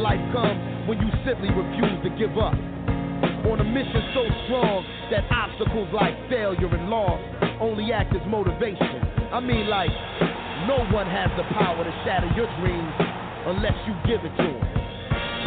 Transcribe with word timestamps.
life 0.00 0.20
comes 0.32 0.88
when 0.88 0.98
you 0.98 1.08
simply 1.28 1.52
refuse 1.52 2.00
to 2.02 2.10
give 2.16 2.32
up. 2.40 2.56
On 3.46 3.60
a 3.60 3.64
mission 3.64 4.02
so 4.16 4.24
strong 4.48 4.84
that 5.12 5.24
obstacles 5.30 5.88
like 5.92 6.16
failure 6.28 6.72
and 6.72 6.88
loss 6.88 7.20
only 7.60 7.92
act 7.92 8.14
as 8.16 8.24
motivation. 8.26 9.00
I 9.32 9.40
mean, 9.40 9.68
like, 9.68 9.92
no 10.66 10.84
one 10.92 11.06
has 11.06 11.28
the 11.36 11.44
power 11.54 11.84
to 11.84 11.92
shatter 12.04 12.28
your 12.36 12.48
dreams 12.60 12.92
unless 13.46 13.76
you 13.86 13.94
give 14.08 14.24
it 14.24 14.34
to 14.36 14.48
them. 14.56 14.89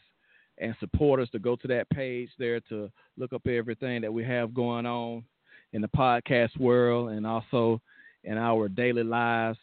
and 0.59 0.75
supporters 0.79 1.29
to 1.31 1.39
go 1.39 1.55
to 1.55 1.67
that 1.69 1.89
page 1.89 2.29
there 2.37 2.59
to 2.61 2.91
look 3.17 3.33
up 3.33 3.47
everything 3.47 4.01
that 4.01 4.13
we 4.13 4.23
have 4.25 4.53
going 4.53 4.85
on 4.85 5.23
in 5.73 5.81
the 5.81 5.87
podcast 5.89 6.57
world 6.59 7.09
and 7.11 7.25
also 7.25 7.81
in 8.23 8.37
our 8.37 8.67
daily 8.67 9.03
lives. 9.03 9.57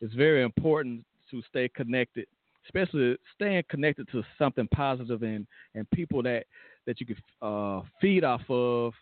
It's 0.00 0.14
very 0.14 0.42
important 0.42 1.04
to 1.30 1.42
stay 1.48 1.68
connected, 1.68 2.26
especially 2.66 3.16
staying 3.34 3.64
connected 3.68 4.08
to 4.12 4.22
something 4.38 4.68
positive 4.74 5.22
and, 5.22 5.46
and 5.74 5.90
people 5.90 6.22
that, 6.22 6.44
that 6.86 7.00
you 7.00 7.06
can 7.06 7.16
uh, 7.42 7.82
feed 8.00 8.24
off 8.24 8.42
of. 8.48 8.92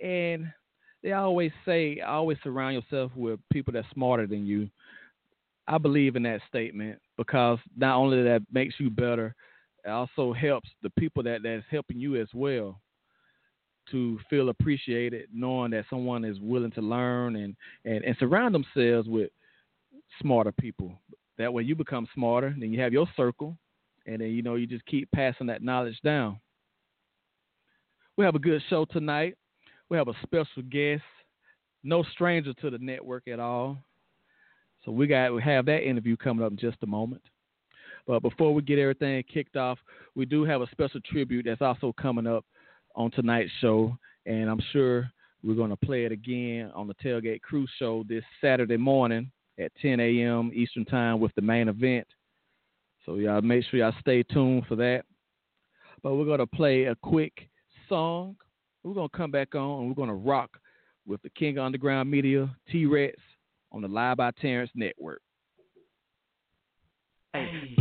And 0.00 0.52
they 1.02 1.12
always 1.12 1.52
say, 1.64 2.00
always 2.00 2.38
surround 2.42 2.74
yourself 2.74 3.12
with 3.16 3.40
people 3.52 3.72
that's 3.72 3.86
smarter 3.92 4.26
than 4.26 4.46
you. 4.46 4.68
I 5.68 5.78
believe 5.78 6.16
in 6.16 6.24
that 6.24 6.40
statement 6.48 6.98
because 7.16 7.58
not 7.76 7.96
only 7.96 8.22
that 8.24 8.42
makes 8.52 8.74
you 8.78 8.90
better, 8.90 9.34
it 9.84 9.90
also 9.90 10.32
helps 10.32 10.68
the 10.82 10.90
people 10.90 11.22
that 11.24 11.42
that's 11.42 11.64
helping 11.70 11.98
you 11.98 12.20
as 12.20 12.28
well 12.34 12.80
to 13.90 14.18
feel 14.30 14.48
appreciated, 14.48 15.28
knowing 15.32 15.72
that 15.72 15.84
someone 15.90 16.24
is 16.24 16.38
willing 16.40 16.70
to 16.72 16.80
learn 16.80 17.36
and, 17.36 17.56
and, 17.84 18.04
and 18.04 18.16
surround 18.18 18.54
themselves 18.54 19.08
with 19.08 19.30
smarter 20.20 20.52
people. 20.52 20.98
That 21.38 21.52
way 21.52 21.62
you 21.62 21.74
become 21.74 22.06
smarter, 22.14 22.54
then 22.58 22.72
you 22.72 22.80
have 22.80 22.92
your 22.92 23.08
circle, 23.16 23.56
and 24.06 24.20
then 24.20 24.30
you 24.30 24.42
know 24.42 24.54
you 24.54 24.66
just 24.66 24.86
keep 24.86 25.10
passing 25.12 25.46
that 25.48 25.62
knowledge 25.62 25.98
down. 26.04 26.38
We 28.16 28.24
have 28.24 28.34
a 28.34 28.40
good 28.40 28.62
show 28.68 28.84
tonight. 28.84 29.36
We 29.88 29.96
have 29.96 30.08
a 30.08 30.14
special 30.22 30.62
guest, 30.70 31.02
no 31.82 32.02
stranger 32.12 32.52
to 32.54 32.70
the 32.70 32.78
network 32.78 33.26
at 33.28 33.40
all. 33.40 33.78
So 34.84 34.92
we 34.92 35.06
got 35.06 35.34
we 35.34 35.42
have 35.42 35.66
that 35.66 35.88
interview 35.88 36.16
coming 36.16 36.44
up 36.44 36.52
in 36.52 36.58
just 36.58 36.78
a 36.82 36.86
moment. 36.86 37.22
But 38.06 38.20
before 38.20 38.52
we 38.52 38.62
get 38.62 38.78
everything 38.78 39.22
kicked 39.32 39.56
off, 39.56 39.78
we 40.14 40.26
do 40.26 40.44
have 40.44 40.60
a 40.60 40.70
special 40.70 41.00
tribute 41.00 41.44
that's 41.46 41.62
also 41.62 41.92
coming 41.92 42.26
up 42.26 42.44
on 42.94 43.10
tonight's 43.10 43.50
show, 43.60 43.96
and 44.26 44.48
I'm 44.48 44.60
sure 44.72 45.10
we're 45.42 45.54
going 45.54 45.70
to 45.70 45.76
play 45.76 46.04
it 46.04 46.12
again 46.12 46.70
on 46.74 46.86
the 46.86 46.94
Tailgate 46.94 47.42
Crew 47.42 47.66
show 47.78 48.04
this 48.08 48.24
Saturday 48.40 48.76
morning 48.76 49.30
at 49.58 49.72
10 49.80 50.00
a.m. 50.00 50.50
Eastern 50.54 50.84
Time 50.84 51.20
with 51.20 51.34
the 51.34 51.42
main 51.42 51.68
event. 51.68 52.06
So 53.04 53.16
y'all 53.16 53.40
make 53.42 53.64
sure 53.64 53.80
y'all 53.80 53.92
stay 54.00 54.22
tuned 54.22 54.66
for 54.66 54.76
that. 54.76 55.02
But 56.02 56.14
we're 56.14 56.24
going 56.24 56.38
to 56.38 56.46
play 56.46 56.84
a 56.84 56.94
quick 56.96 57.48
song. 57.88 58.36
We're 58.82 58.94
going 58.94 59.08
to 59.08 59.16
come 59.16 59.30
back 59.30 59.54
on 59.54 59.80
and 59.80 59.88
we're 59.88 59.94
going 59.94 60.08
to 60.08 60.14
rock 60.14 60.50
with 61.06 61.20
the 61.22 61.30
King 61.30 61.58
Underground 61.58 62.10
Media, 62.10 62.54
Tee 62.70 62.84
Recx, 62.84 63.14
on 63.72 63.82
the 63.82 63.88
Live 63.88 64.18
by 64.18 64.30
Terrence 64.40 64.70
Network. 64.74 65.22
Any, 67.34 67.74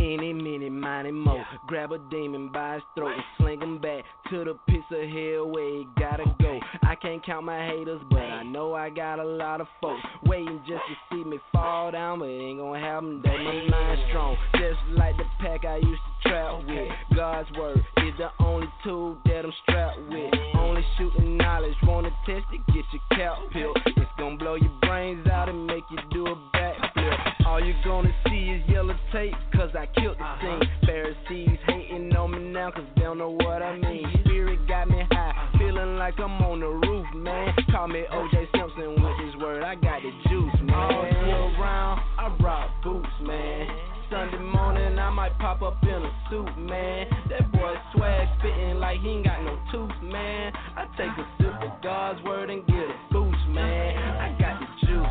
miny, 0.82 1.12
mo. 1.12 1.44
Grab 1.68 1.92
a 1.92 2.00
demon 2.10 2.50
by 2.52 2.76
his 2.76 2.84
throat 2.96 3.14
and 3.14 3.24
sling 3.38 3.62
him 3.62 3.80
back 3.80 4.04
to 4.32 4.44
the 4.44 4.58
piece 4.68 4.84
of 4.92 5.10
hell 5.10 5.48
where 5.48 5.78
he 5.78 5.88
gotta 6.00 6.26
go. 6.42 6.60
I 6.82 6.96
can't 6.96 7.24
count 7.24 7.46
my 7.46 7.68
haters, 7.68 8.02
but 8.10 8.20
I 8.20 8.44
know 8.44 8.74
I 8.74 8.90
got 8.90 9.20
a 9.20 9.24
lot 9.24 9.62
of 9.62 9.68
folks 9.80 10.02
waiting 10.26 10.60
just 10.68 10.82
to 10.90 10.96
see 11.10 11.24
me 11.24 11.40
fall 11.54 11.92
down, 11.92 12.20
but 12.20 12.26
it 12.26 12.42
ain't 12.42 12.60
gonna 12.60 12.80
happen. 12.80 13.22
That 13.24 13.38
my 13.38 13.68
mind 13.70 14.00
strong, 14.10 14.36
just 14.54 14.80
like 14.98 15.16
the 15.18 15.26
pack 15.40 15.66
I 15.66 15.78
used 15.78 16.02
to 16.21 16.21
trap 16.24 16.66
with. 16.68 16.90
God's 17.16 17.50
word 17.58 17.78
is 17.98 18.14
the 18.18 18.30
only 18.44 18.68
tool 18.84 19.18
that 19.26 19.46
I'm 19.46 19.54
strapped 19.64 20.00
with. 20.10 20.34
Only 20.56 20.86
shooting 20.98 21.38
knowledge, 21.38 21.76
wanna 21.84 22.10
test 22.26 22.46
it, 22.54 22.62
get 22.68 22.86
your 22.92 23.18
cap 23.18 23.38
peeled. 23.52 23.78
It's 23.86 24.12
gonna 24.18 24.38
blow 24.38 24.56
your 24.56 24.72
brains 24.82 25.28
out 25.28 25.50
and 25.50 25.66
make 25.66 25.84
you 25.92 25.98
do 26.12 26.28
a 26.28 26.36
backflip. 26.56 27.46
All 27.46 27.64
you're 27.64 27.76
gonna 27.84 28.14
see 28.28 28.50
is 28.50 28.70
yellow 28.70 28.96
tape, 29.12 29.34
cause 29.54 29.70
I 29.78 29.86
killed 30.00 30.18
the 30.18 30.24
uh-huh. 30.24 30.60
scene. 30.60 30.70
Pharisees 30.86 31.60
hating 31.68 32.16
on 32.16 32.32
me 32.32 32.40
now, 32.52 32.72
cause 32.72 32.86
they 32.96 33.02
don't 33.02 33.18
know 33.18 33.32
what 33.32 33.62
I 33.62 33.78
mean. 33.78 34.06
Spirit 34.22 34.68
got 34.68 34.90
me 34.90 35.04
high, 35.12 35.30
uh-huh. 35.32 35.58
feeling 35.58 35.98
like 35.98 36.20
I'm 36.20 36.42
on 36.42 36.60
the 36.60 36.88
roof, 36.88 37.08
man. 37.16 37.54
Call 37.72 37.88
me 37.88 38.04
OJ 38.12 38.48
Simpson 38.56 39.02
with 39.02 39.18
this 39.20 39.42
word, 39.42 39.64
I 39.64 39.76
got 39.76 40.02
the 40.02 40.12
juice, 40.30 40.62
man. 40.62 40.76
Oh, 40.76 40.96
All 40.96 41.28
year 41.28 41.60
round, 41.60 42.02
I 42.18 42.38
rock 42.42 42.70
boots, 42.84 43.10
man. 43.22 43.91
Sunday 44.12 44.40
morning, 44.40 45.00
I 45.00 45.10
might 45.10 45.40
pop 45.40 45.62
up 45.62 45.82
in 45.84 45.90
a 45.90 46.12
suit, 46.30 46.58
man. 46.58 47.08
That 47.30 47.50
boy 47.54 47.74
swag 47.96 48.28
spitting 48.40 48.76
like 48.76 49.00
he 49.00 49.08
ain't 49.08 49.24
got 49.24 49.42
no 49.42 49.58
tooth, 49.72 50.04
man. 50.04 50.52
I 50.76 50.86
take 50.98 51.16
a 51.18 51.26
sip 51.38 51.54
of 51.62 51.82
God's 51.82 52.22
word 52.24 52.50
and 52.50 52.68
get 52.68 52.76
a 52.76 52.96
boost, 53.10 53.38
man. 53.48 53.98
I 53.98 54.38
got 54.38 54.60
the 54.60 54.86
juice. 54.86 55.06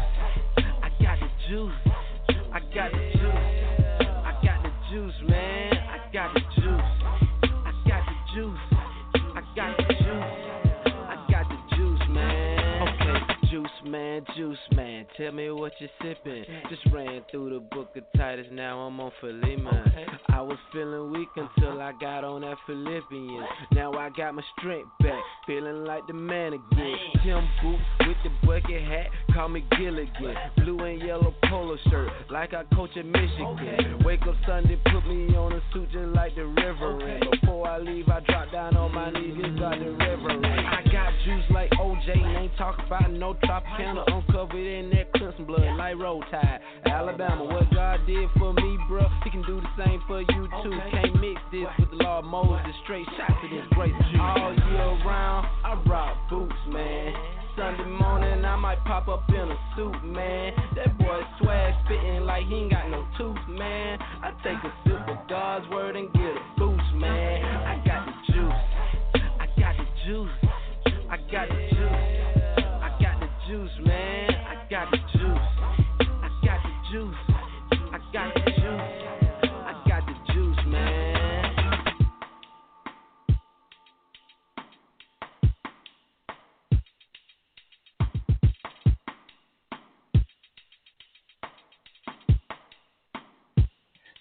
I 0.83 0.91
got 1.03 1.19
the 1.19 1.31
juice. 1.49 1.73
I 2.53 2.61
I 2.61 2.61
got 2.75 2.93
the 2.93 2.99
juice. 3.15 3.41
I 4.27 4.33
got 4.45 4.63
the 4.65 4.71
juice, 4.91 5.15
man. 5.29 5.73
I 5.73 6.13
got 6.13 6.35
the 6.35 6.41
juice. 6.61 6.91
I 7.43 7.73
got 7.89 8.03
the 8.05 8.17
juice. 8.35 8.59
I 9.15 9.43
got 9.57 9.77
the 9.79 9.85
juice. 9.95 10.31
I 11.09 11.27
got 11.31 11.49
the 11.49 11.77
juice, 11.77 12.05
man. 12.11 12.89
Okay, 12.89 13.19
juice, 13.51 13.79
man, 13.85 14.10
juice, 14.37 14.59
man. 14.73 15.07
Tell 15.17 15.33
me 15.33 15.51
what 15.51 15.73
you 15.79 15.89
sipping. 16.03 16.45
Just 16.69 16.83
ran 16.93 17.23
through 17.31 17.51
the 17.51 17.61
book 17.61 17.91
of 17.97 18.03
Titus, 18.17 18.47
now 18.51 18.81
I'm 18.81 18.99
on 19.01 19.13
Philemon. 19.21 19.85
I 20.29 20.41
was 20.41 20.59
feeling 20.73 21.13
weak 21.13 21.29
until 21.37 21.81
I 21.81 21.93
got 22.01 22.25
on 22.25 22.41
that 22.43 22.57
Philippians. 22.67 23.47
Now 23.73 23.93
I 23.93 24.11
got 24.11 24.35
my 24.35 24.43
strength 24.59 24.89
back, 25.01 25.23
feeling 25.47 25.85
like 25.85 26.07
the 26.07 26.15
man 26.15 26.55
again. 26.55 26.97
Tim 27.23 27.49
boots 27.63 27.83
with 28.01 28.17
the 28.25 28.47
bucket 28.47 28.83
hat, 28.83 29.07
call 29.35 29.49
me 29.49 29.65
Gilligan. 29.77 30.35
Blue 30.57 30.79
and 30.81 31.01
yellow 31.01 31.35
polo 31.49 31.77
shirt, 31.91 32.11
like 32.31 32.55
I 32.55 32.65
coach 32.75 32.91
at 32.97 33.07
Michigan. 33.07 34.03
Wake 34.05 34.23
up 34.23 34.35
Sunday, 34.47 34.81
put 34.87 35.07
me 35.07 35.35
on 35.37 35.53
a 35.53 35.63
suit 35.73 35.91
just 35.93 36.15
like 36.17 36.35
the 36.35 36.47
Reverend. 36.47 37.27
Before 37.31 37.69
I 37.69 37.79
leave, 37.79 38.09
I 38.09 38.21
drop 38.21 38.51
down 38.53 38.77
on 38.77 38.95
my 38.95 39.11
knees 39.11 39.37
just 39.41 39.59
like 39.61 39.79
the 39.79 39.91
Reverend. 39.93 40.45
Mm-hmm. 40.45 40.89
I 40.89 40.93
got 40.93 41.13
juice 41.25 41.45
like 41.51 41.71
OJ, 41.73 42.17
ain't 42.41 42.57
talk 42.57 42.79
about 42.87 43.11
no 43.11 43.35
Tropicana. 43.35 44.10
I'm 44.11 44.23
covered 44.33 44.55
in 44.67 44.91
that 44.91 45.13
crimson 45.15 45.45
blood 45.45 45.77
like 45.77 45.97
Roll 45.97 46.23
Tide. 46.31 46.61
Alabama, 46.87 47.45
what 47.45 47.73
God 47.73 48.01
did 48.07 48.29
for 48.39 48.53
me, 48.53 48.79
bro, 48.89 49.07
He 49.25 49.31
can 49.31 49.43
do 49.43 49.61
the 49.61 49.85
same 49.85 50.03
for 50.07 50.21
you 50.21 50.49
too. 50.63 50.79
Can't 50.91 51.21
mix 51.21 51.41
this 51.53 51.67
with 51.79 51.91
the 51.91 51.97
law 52.03 52.19
of 52.19 52.25
Moses. 52.25 52.75
Straight 52.85 53.07
shot 53.17 53.29
to 53.41 53.49
this 53.49 53.65
great 53.71 53.93
juice. 53.93 54.21
Oh, 54.21 54.35
All 54.41 54.55
year 54.55 55.07
round, 55.07 55.47
I 55.65 55.81
rock 55.89 56.17
boots, 56.29 56.55
man. 56.69 57.15
Sunday 57.57 57.85
morning, 57.85 58.45
I 58.45 58.57
might 58.57 58.83
pop 58.85 59.09
up 59.09 59.29
in 59.29 59.35
a 59.35 59.59
suit, 59.77 60.05
man. 60.05 60.53
That 60.77 60.97
boy 60.99 61.21
swag 61.41 61.75
spitting 61.85 62.23
like 62.23 62.47
he 62.47 62.55
ain't 62.55 62.71
got 62.71 62.89
no 62.91 63.07
tooth, 63.19 63.37
man. 63.49 63.99
I 64.01 64.33
take 64.43 64.59
a 64.59 64.73
sip 64.85 65.09
of 65.09 65.29
God's 65.29 65.69
word 65.71 65.97
and 65.97 66.13
get 66.13 66.23
a 66.23 66.41
boost, 66.59 66.95
man. 66.95 67.45
I 67.45 67.83
got 67.85 68.07
the 68.07 68.33
juice. 68.33 68.53
I 69.39 69.47
got 69.59 69.77
the 69.77 69.87
juice. 70.07 70.31
I 71.11 71.17
got 71.31 71.49
the 71.49 71.69
juice. 71.71 71.80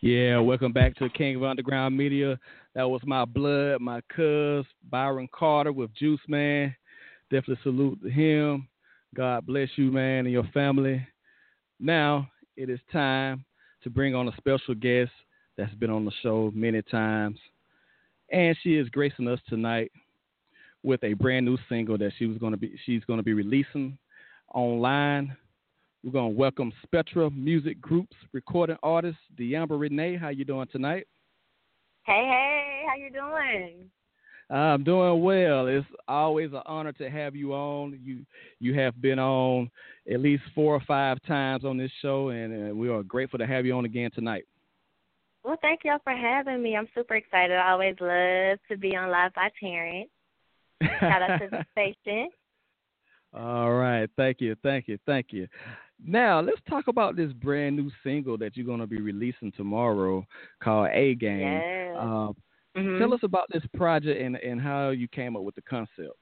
Yeah, 0.01 0.39
welcome 0.39 0.71
back 0.71 0.95
to 0.95 1.09
King 1.09 1.35
of 1.35 1.43
Underground 1.43 1.97
Media. 1.97 2.39
That 2.73 2.89
was 2.89 3.01
my 3.03 3.25
blood, 3.25 3.81
my 3.81 3.99
cuz, 4.15 4.65
Byron 4.89 5.27
Carter 5.37 5.73
with 5.73 5.93
Juice 5.93 6.21
Man. 6.25 6.73
Definitely 7.29 7.59
salute 7.63 7.99
him. 8.09 8.69
God 9.13 9.45
bless 9.45 9.67
you, 9.75 9.91
man, 9.91 10.19
and 10.19 10.31
your 10.31 10.47
family. 10.53 11.05
Now 11.81 12.29
it 12.55 12.69
is 12.69 12.79
time 12.93 13.43
to 13.83 13.89
bring 13.89 14.15
on 14.15 14.29
a 14.29 14.37
special 14.37 14.73
guest 14.73 15.11
that's 15.57 15.75
been 15.75 15.89
on 15.89 16.05
the 16.05 16.13
show 16.23 16.49
many 16.55 16.81
times. 16.83 17.37
And 18.31 18.55
she 18.63 18.77
is 18.77 18.87
gracing 18.87 19.27
us 19.27 19.41
tonight 19.49 19.91
with 20.81 21.03
a 21.03 21.11
brand 21.11 21.45
new 21.45 21.57
single 21.67 21.97
that 21.97 22.13
she 22.17 22.25
was 22.25 22.37
gonna 22.37 22.55
be 22.55 22.79
she's 22.85 23.03
gonna 23.03 23.21
be 23.21 23.33
releasing 23.33 23.97
online. 24.53 25.35
We're 26.03 26.11
gonna 26.11 26.29
welcome 26.29 26.71
Spectra 26.83 27.29
Music 27.29 27.81
Group's 27.81 28.15
recording 28.31 28.77
artist, 28.81 29.17
D'Ambra 29.37 29.77
Renee. 29.77 30.15
How 30.15 30.29
you 30.29 30.45
doing 30.45 30.67
tonight? 30.71 31.05
Hey, 32.05 32.25
hey, 32.25 32.83
how 32.87 32.95
you 32.95 33.11
doing? 33.11 33.89
I'm 34.49 34.85
doing 34.85 35.21
well. 35.21 35.67
It's 35.67 35.85
always 36.07 36.53
an 36.53 36.61
honor 36.65 36.93
to 36.93 37.09
have 37.09 37.35
you 37.35 37.53
on. 37.53 37.99
You 38.01 38.25
you 38.61 38.79
have 38.79 39.01
been 39.01 39.19
on 39.19 39.69
at 40.09 40.21
least 40.21 40.43
four 40.55 40.73
or 40.73 40.81
five 40.87 41.21
times 41.27 41.65
on 41.65 41.77
this 41.77 41.91
show, 42.01 42.29
and 42.29 42.71
uh, 42.71 42.73
we 42.73 42.87
are 42.87 43.03
grateful 43.03 43.37
to 43.37 43.45
have 43.45 43.65
you 43.65 43.75
on 43.75 43.83
again 43.83 44.09
tonight. 44.15 44.45
Well, 45.43 45.57
thank 45.61 45.81
y'all 45.83 45.99
for 46.05 46.15
having 46.15 46.63
me. 46.63 46.77
I'm 46.77 46.87
super 46.95 47.15
excited. 47.15 47.57
I 47.57 47.71
always 47.71 47.95
love 47.99 48.57
to 48.69 48.77
be 48.77 48.95
on 48.95 49.11
Live 49.11 49.33
by 49.33 49.49
Terrence. 49.59 50.09
Shout 50.81 51.21
out 51.23 51.39
to 51.41 51.49
the 51.51 51.65
station. 51.73 52.29
All 53.33 53.73
right, 53.73 54.09
thank 54.15 54.39
you, 54.39 54.55
thank 54.63 54.87
you, 54.87 54.97
thank 55.05 55.27
you. 55.31 55.47
Now 56.03 56.39
let's 56.39 56.61
talk 56.69 56.87
about 56.87 57.15
this 57.15 57.31
brand 57.33 57.75
new 57.75 57.91
single 58.03 58.37
that 58.37 58.55
you're 58.55 58.65
going 58.65 58.79
to 58.79 58.87
be 58.87 59.01
releasing 59.01 59.51
tomorrow 59.51 60.25
called 60.63 60.89
A 60.93 61.15
Game. 61.15 61.39
Yes. 61.39 61.97
Uh, 61.99 62.33
Mhm. 62.75 62.99
Tell 62.99 63.13
us 63.13 63.23
about 63.23 63.47
this 63.49 63.65
project 63.75 64.21
and 64.21 64.35
and 64.37 64.61
how 64.61 64.89
you 64.89 65.07
came 65.07 65.35
up 65.35 65.43
with 65.43 65.55
the 65.55 65.61
concept. 65.61 66.15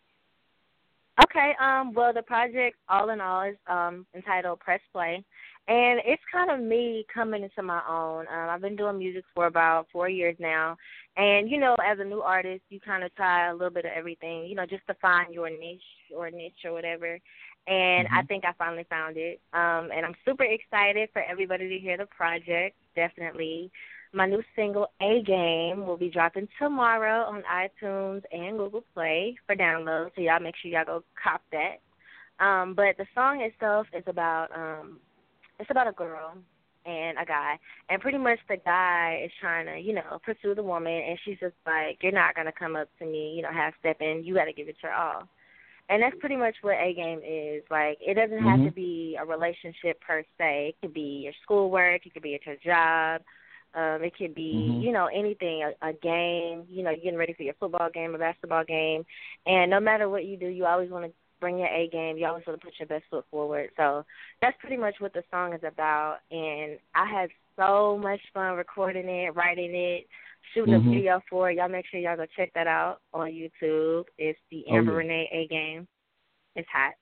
Okay, 1.24 1.56
um, 1.60 1.94
well, 1.94 2.14
the 2.14 2.22
project, 2.22 2.78
all 2.88 3.10
in 3.10 3.20
all, 3.20 3.42
is 3.42 3.58
um, 3.68 4.06
entitled 4.16 4.60
Press 4.60 4.82
Play. 4.94 5.24
And 5.68 6.00
it's 6.06 6.22
kind 6.32 6.52
of 6.52 6.60
me 6.60 7.06
coming 7.12 7.42
into 7.44 7.64
my 7.64 7.82
own. 7.90 8.28
Um, 8.28 8.50
I've 8.50 8.62
been 8.62 8.76
doing 8.76 9.00
music 9.00 9.26
for 9.34 9.48
about 9.48 9.88
four 9.92 10.08
years 10.08 10.36
now. 10.40 10.78
And, 11.18 11.50
you 11.50 11.60
know, 11.60 11.76
as 11.84 11.98
a 12.00 12.04
new 12.06 12.22
artist, 12.22 12.62
you 12.70 12.80
kind 12.80 13.04
of 13.04 13.14
try 13.16 13.50
a 13.50 13.54
little 13.54 13.72
bit 13.72 13.86
of 13.86 13.92
everything, 13.94 14.46
you 14.46 14.56
know, 14.56 14.68
just 14.68 14.86
to 14.88 14.94
find 15.02 15.34
your 15.34 15.50
niche 15.50 15.82
or 16.16 16.30
niche 16.30 16.64
or 16.64 16.72
whatever. 16.72 17.20
And 17.68 18.08
I 18.10 18.24
Mhm. 18.24 18.28
think 18.28 18.46
I 18.46 18.54
finally 18.54 18.86
found 18.86 19.18
it. 19.18 19.42
Um, 19.54 19.92
and 19.92 20.06
I'm 20.06 20.16
super 20.26 20.44
excited 20.44 21.10
for 21.12 21.22
everybody 21.22 21.68
to 21.68 21.80
hear 21.80 21.98
the 21.98 22.06
project, 22.08 22.78
definitely. 22.96 23.72
My 24.14 24.26
new 24.26 24.42
single, 24.56 24.90
A 25.02 25.22
Game, 25.22 25.86
will 25.86 25.98
be 25.98 26.10
dropping 26.10 26.48
tomorrow 26.58 27.24
on 27.26 27.44
iTunes 27.44 28.24
and 28.32 28.58
Google 28.58 28.84
Play 28.94 29.38
for 29.46 29.56
download. 29.56 30.16
So 30.16 30.22
y'all 30.22 30.40
make 30.40 30.56
sure 30.56 30.72
y'all 30.72 30.86
go 30.86 31.04
cop 31.22 31.42
that. 31.52 31.80
Um, 32.40 32.74
but 32.74 32.98
the 32.98 33.06
song 33.14 33.42
itself 33.42 33.88
is 33.94 34.04
about 34.08 34.52
um 34.56 35.00
it's 35.60 35.70
about 35.72 35.88
a 35.88 35.92
girl 35.92 36.38
and 36.86 37.18
a 37.18 37.26
guy. 37.26 37.60
And 37.90 38.02
pretty 38.02 38.18
much 38.18 38.40
the 38.48 38.58
guy 38.58 39.24
is 39.26 39.32
trying 39.42 39.66
to, 39.66 39.78
you 39.78 39.94
know, 39.94 40.20
pursue 40.24 40.56
the 40.56 40.64
woman 40.64 40.94
and 40.94 41.20
she's 41.26 41.40
just 41.40 41.56
like, 41.66 42.02
You're 42.02 42.12
not 42.14 42.36
gonna 42.36 42.52
come 42.52 42.76
up 42.76 42.90
to 43.00 43.06
me, 43.06 43.34
you 43.36 43.42
know, 43.42 43.52
half 43.52 43.74
stepping, 43.80 44.24
you 44.24 44.34
gotta 44.34 44.54
give 44.54 44.70
it 44.70 44.78
your 44.82 44.94
all. 44.94 45.28
And 45.90 46.02
that's 46.04 46.16
pretty 46.20 46.36
much 46.36 46.56
what 46.62 46.76
A 46.76 46.94
game 46.94 47.22
is. 47.24 47.64
Like 47.70 47.98
it 48.02 48.16
doesn't 48.16 48.44
have 48.44 48.64
to 48.64 48.72
Mhm. 48.72 48.76
be 48.76 49.18
a 49.20 49.26
relationship 49.26 50.00
per 50.02 50.24
se. 50.38 50.70
It 50.70 50.82
could 50.82 50.94
be 50.94 51.22
your 51.24 51.34
schoolwork, 51.44 52.06
it 52.06 52.14
could 52.14 52.24
be 52.24 52.36
at 52.36 52.46
your 52.46 52.58
job, 52.58 53.22
um, 53.74 54.04
it 54.04 54.16
could 54.18 54.36
be, 54.36 54.80
Mhm. 54.80 54.82
you 54.84 54.92
know, 54.92 55.06
anything, 55.08 55.64
a, 55.64 55.74
a 55.82 55.94
game, 55.94 56.66
you 56.70 56.84
know, 56.84 56.90
you're 56.90 57.00
getting 57.00 57.18
ready 57.18 57.34
for 57.34 57.44
your 57.44 57.54
football 57.56 57.90
game, 57.90 58.16
a 58.16 58.18
basketball 58.18 58.64
game. 58.66 59.06
And 59.46 59.70
no 59.72 59.80
matter 59.80 60.10
what 60.10 60.26
you 60.26 60.36
do, 60.36 60.48
you 60.48 60.66
always 60.66 60.90
want 60.90 61.06
to 61.06 61.14
bring 61.40 61.60
your 61.60 61.68
A 61.68 61.88
game. 61.90 62.18
You 62.18 62.26
always 62.28 62.46
want 62.46 62.60
to 62.60 62.66
put 62.66 62.80
your 62.80 62.88
best 62.88 63.06
foot 63.10 63.26
forward. 63.30 63.70
So 63.78 64.04
that's 64.42 64.58
pretty 64.60 64.78
much 64.78 65.00
what 65.00 65.14
the 65.14 65.24
song 65.32 65.54
is 65.54 65.64
about. 65.64 66.20
And 66.32 66.80
I 66.96 67.06
had 67.06 67.30
so 67.56 67.98
much 67.98 68.20
fun 68.34 68.56
recording 68.56 69.08
it, 69.08 69.36
writing 69.36 69.74
it, 69.76 70.08
shooting 70.54 70.74
Mhm. 70.74 70.88
a 70.88 70.90
video 70.92 71.22
for 71.30 71.50
it. 71.50 71.58
Y'all 71.58 71.68
make 71.70 71.86
sure 71.88 72.00
y'all 72.00 72.16
go 72.18 72.26
check 72.36 72.52
that 72.54 72.68
out 72.68 73.02
on 73.14 73.32
YouTube. 73.32 74.06
It's 74.18 74.40
the 74.52 74.66
Oh, 74.68 74.76
Amber 74.76 74.92
yeah. 74.94 74.98
Renee 74.98 75.30
A 75.32 75.48
game. 75.48 75.88
It's 76.56 76.68
hot. 76.70 76.94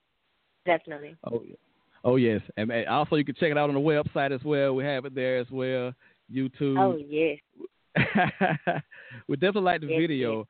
Definitely. 0.65 1.15
Oh, 1.23 1.41
yeah. 1.47 1.55
oh 2.03 2.15
yes, 2.15 2.41
and 2.57 2.71
also 2.87 3.15
you 3.15 3.23
can 3.25 3.35
check 3.35 3.51
it 3.51 3.57
out 3.57 3.69
on 3.69 3.75
the 3.75 3.81
website 3.81 4.31
as 4.31 4.43
well. 4.43 4.75
We 4.75 4.83
have 4.83 5.05
it 5.05 5.13
there 5.15 5.37
as 5.37 5.49
well. 5.51 5.93
YouTube. 6.31 6.79
Oh 6.79 6.95
yes. 6.97 7.39
we 9.27 9.35
definitely 9.35 9.61
like 9.61 9.81
the 9.81 9.87
Yes, 9.87 9.99
video. 9.99 10.47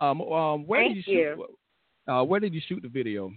Um, 0.00 0.20
um, 0.22 0.66
where 0.66 0.80
Thank 0.80 0.96
did 0.96 1.06
you 1.06 1.34
shoot? 1.36 2.12
Uh, 2.12 2.24
where 2.24 2.40
did 2.40 2.52
you 2.52 2.60
shoot 2.66 2.82
the 2.82 2.88
video? 2.88 3.32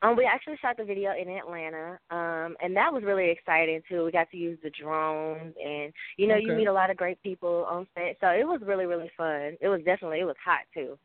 Um, 0.00 0.16
we 0.16 0.24
actually 0.24 0.56
shot 0.62 0.76
the 0.76 0.84
video 0.84 1.10
in 1.20 1.28
Atlanta, 1.28 1.98
um, 2.10 2.56
and 2.62 2.76
that 2.76 2.92
was 2.92 3.02
really 3.02 3.30
exciting 3.30 3.82
too. 3.88 4.04
We 4.04 4.12
got 4.12 4.30
to 4.30 4.36
use 4.36 4.58
the 4.62 4.70
drones, 4.70 5.54
and 5.62 5.92
you 6.16 6.28
know, 6.28 6.36
you 6.36 6.54
meet 6.54 6.68
a 6.68 6.72
lot 6.72 6.90
of 6.90 6.96
great 6.96 7.20
people 7.22 7.66
on 7.68 7.86
set, 7.94 8.16
so 8.20 8.28
it 8.28 8.46
was 8.46 8.60
really, 8.64 8.86
really 8.86 9.10
fun. 9.16 9.56
It 9.60 9.68
was 9.68 9.80
definitely, 9.84 10.20
it 10.20 10.24
was 10.24 10.36
hot 10.44 10.60
too. 10.72 10.96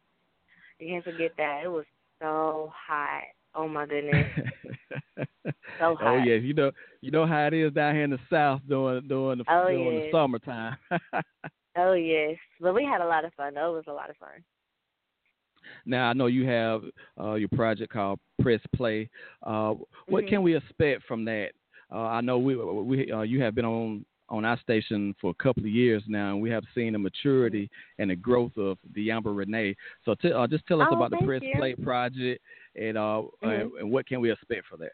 You 0.80 0.90
can't 0.90 1.04
forget 1.04 1.32
that. 1.38 1.62
It 1.64 1.70
was 1.70 1.86
so 2.22 2.72
hot. 2.88 3.24
Oh 3.56 3.68
my 3.68 3.88
goodness, 3.88 4.28
so 5.18 5.26
hot. 5.80 5.98
oh 6.02 6.20
hot. 6.20 6.28
yes, 6.28 6.42
you 6.44 6.54
know 6.54 6.72
you 7.02 7.10
know 7.10 7.26
how 7.26 7.48
it 7.48 7.54
is 7.54 7.74
down 7.74 7.96
here 7.96 8.04
in 8.04 8.12
the 8.12 8.20
south 8.30 8.62
during 8.68 9.08
during 9.08 9.40
the 9.40 9.46
Oh, 9.50 9.68
during 9.70 10.02
the 10.02 10.10
summertime. 10.12 10.78
Oh 11.76 11.94
yes, 11.94 12.38
but 12.62 12.76
we 12.76 12.84
had 12.84 13.02
a 13.02 13.08
lot 13.08 13.26
of 13.26 13.34
fun. 13.34 13.56
Though 13.56 13.72
it 13.74 13.78
was 13.78 13.86
a 13.88 13.94
lot 13.94 14.12
of 14.12 14.18
fun. 14.18 14.44
Now 15.86 16.10
I 16.10 16.14
know 16.14 16.28
you 16.28 16.46
have 16.48 16.84
uh, 17.20 17.34
your 17.34 17.50
project 17.50 17.92
called 17.92 18.20
Press 18.42 18.62
Play. 18.76 19.10
Uh, 19.44 19.76
what 20.08 20.24
Mhm. 20.24 20.30
can 20.30 20.44
we 20.44 20.56
expect 20.56 21.04
from 21.04 21.26
that? 21.26 21.52
Uh, 21.92 22.08
I 22.08 22.22
know 22.22 22.38
we 22.40 22.56
we 22.56 23.12
uh, 23.12 23.22
you 23.22 23.42
have 23.42 23.56
been 23.56 23.66
on 23.66 24.06
on 24.30 24.46
our 24.46 24.58
station 24.60 25.14
for 25.20 25.32
a 25.32 25.44
couple 25.44 25.64
of 25.64 25.70
years 25.70 26.02
now, 26.08 26.32
and 26.32 26.42
we 26.42 26.50
have 26.50 26.64
seen 26.74 26.94
the 26.94 27.00
maturity 27.00 27.70
and 28.00 28.10
the 28.10 28.16
growth 28.16 28.58
of 28.58 28.78
D'Ambra 28.94 29.34
Renee. 29.34 29.76
So 30.06 30.16
t- 30.16 30.32
uh, 30.32 30.48
just 30.48 30.66
tell 30.66 30.82
us 30.82 30.88
Oh, 30.90 30.96
about 30.96 31.12
the 31.12 31.18
Press 31.26 31.44
you. 31.44 31.56
Play 31.58 31.76
project 31.76 32.42
and 32.76 32.98
uh 32.98 33.24
and, 33.42 33.72
Mhm. 33.74 33.80
and 33.82 33.92
what 33.92 34.08
can 34.08 34.22
we 34.22 34.32
expect 34.32 34.66
for 34.68 34.78
that? 34.78 34.94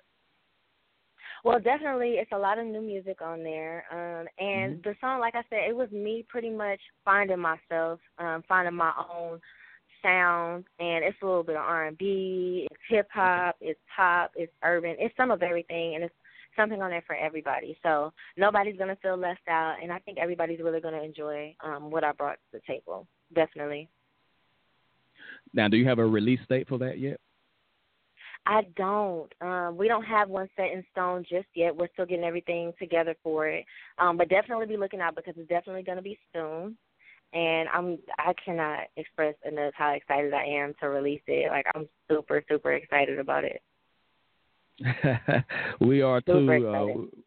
Well, 1.45 1.59
definitely, 1.59 2.15
it's 2.17 2.31
a 2.33 2.37
lot 2.37 2.59
of 2.59 2.65
new 2.65 2.81
music 2.81 3.21
on 3.21 3.43
there. 3.43 3.85
Um, 3.91 4.27
and 4.39 4.73
Mm-hmm. 4.73 4.89
the 4.89 4.95
song, 4.99 5.19
like 5.21 5.35
I 5.35 5.43
said, 5.49 5.69
it 5.69 5.75
was 5.75 5.89
me 5.91 6.25
pretty 6.27 6.49
much 6.49 6.81
finding 7.05 7.39
myself, 7.39 8.01
um, 8.17 8.43
finding 8.47 8.73
my 8.75 8.91
own 9.09 9.39
sound. 10.01 10.65
And 10.79 11.03
it's 11.03 11.17
a 11.21 11.25
little 11.25 11.43
bit 11.43 11.55
of 11.55 11.61
R 11.61 11.87
and 11.87 11.97
B, 11.97 12.67
it's 12.69 12.81
hip 12.89 13.07
hop, 13.13 13.55
it's 13.61 13.79
pop, 13.95 14.31
it's 14.35 14.53
urban, 14.63 14.95
it's 14.99 15.15
some 15.17 15.31
of 15.31 15.43
everything, 15.43 15.95
and 15.95 16.03
it's 16.03 16.13
something 16.55 16.81
on 16.81 16.89
there 16.89 17.03
for 17.05 17.15
everybody. 17.15 17.77
So 17.83 18.11
nobody's 18.37 18.77
gonna 18.77 18.97
feel 19.01 19.17
left 19.17 19.47
out, 19.47 19.77
and 19.81 19.91
I 19.91 19.99
think 19.99 20.17
everybody's 20.17 20.59
really 20.59 20.81
gonna 20.81 21.01
enjoy 21.03 21.55
um, 21.63 21.89
what 21.91 22.03
I 22.03 22.11
brought 22.11 22.37
to 22.51 22.59
the 22.59 22.61
table. 22.67 23.07
Definitely. 23.33 23.89
Now, 25.53 25.67
do 25.67 25.77
you 25.77 25.87
have 25.87 25.99
a 25.99 26.05
release 26.05 26.39
date 26.49 26.67
for 26.67 26.77
that 26.79 26.99
yet? 26.99 27.19
I 28.45 28.61
don't. 28.75 29.31
Um, 29.41 29.77
we 29.77 29.87
don't 29.87 30.03
have 30.05 30.29
one 30.29 30.49
set 30.55 30.71
in 30.71 30.83
stone 30.91 31.23
just 31.29 31.47
yet. 31.55 31.75
We're 31.75 31.89
still 31.93 32.05
getting 32.05 32.23
everything 32.23 32.73
together 32.79 33.15
for 33.21 33.47
it. 33.47 33.65
Um, 33.97 34.17
but 34.17 34.29
definitely 34.29 34.65
be 34.65 34.77
looking 34.77 35.01
out 35.01 35.15
because 35.15 35.35
it's 35.37 35.49
definitely 35.49 35.83
going 35.83 35.97
to 35.97 36.01
be 36.01 36.17
soon. 36.33 36.77
And 37.33 37.69
I'm 37.69 37.99
I 38.17 38.33
cannot 38.43 38.81
express 38.97 39.35
enough 39.45 39.73
how 39.75 39.91
excited 39.91 40.33
I 40.33 40.45
am 40.45 40.73
to 40.79 40.89
release 40.89 41.21
it. 41.27 41.49
Like 41.51 41.65
I'm 41.75 41.87
super 42.09 42.43
super 42.49 42.73
excited 42.73 43.19
about 43.19 43.43
it. 43.43 43.61
we 45.81 46.01
are 46.01 46.21
too. 46.21 46.67
Uh, 46.67 47.17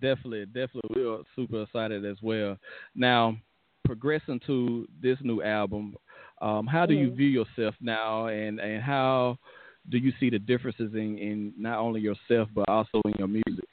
definitely, 0.00 0.46
definitely, 0.46 0.90
we 0.96 1.04
are 1.06 1.18
super 1.36 1.62
excited 1.62 2.04
as 2.04 2.16
well. 2.22 2.56
Now, 2.94 3.36
progressing 3.84 4.40
to 4.46 4.86
this 5.02 5.18
new 5.22 5.42
album, 5.42 5.94
um, 6.40 6.66
how 6.66 6.86
do 6.86 6.94
you 6.94 7.10
Mhm. 7.10 7.16
view 7.16 7.28
yourself 7.28 7.74
now, 7.80 8.26
and 8.28 8.60
and 8.60 8.82
how 8.82 9.38
do 9.90 9.98
you 9.98 10.12
see 10.20 10.30
the 10.30 10.38
differences 10.38 10.94
in 10.94 11.18
in 11.18 11.52
not 11.56 11.78
only 11.78 12.00
yourself 12.00 12.48
but 12.54 12.68
also 12.68 13.00
in 13.06 13.12
your 13.18 13.28
music? 13.28 13.64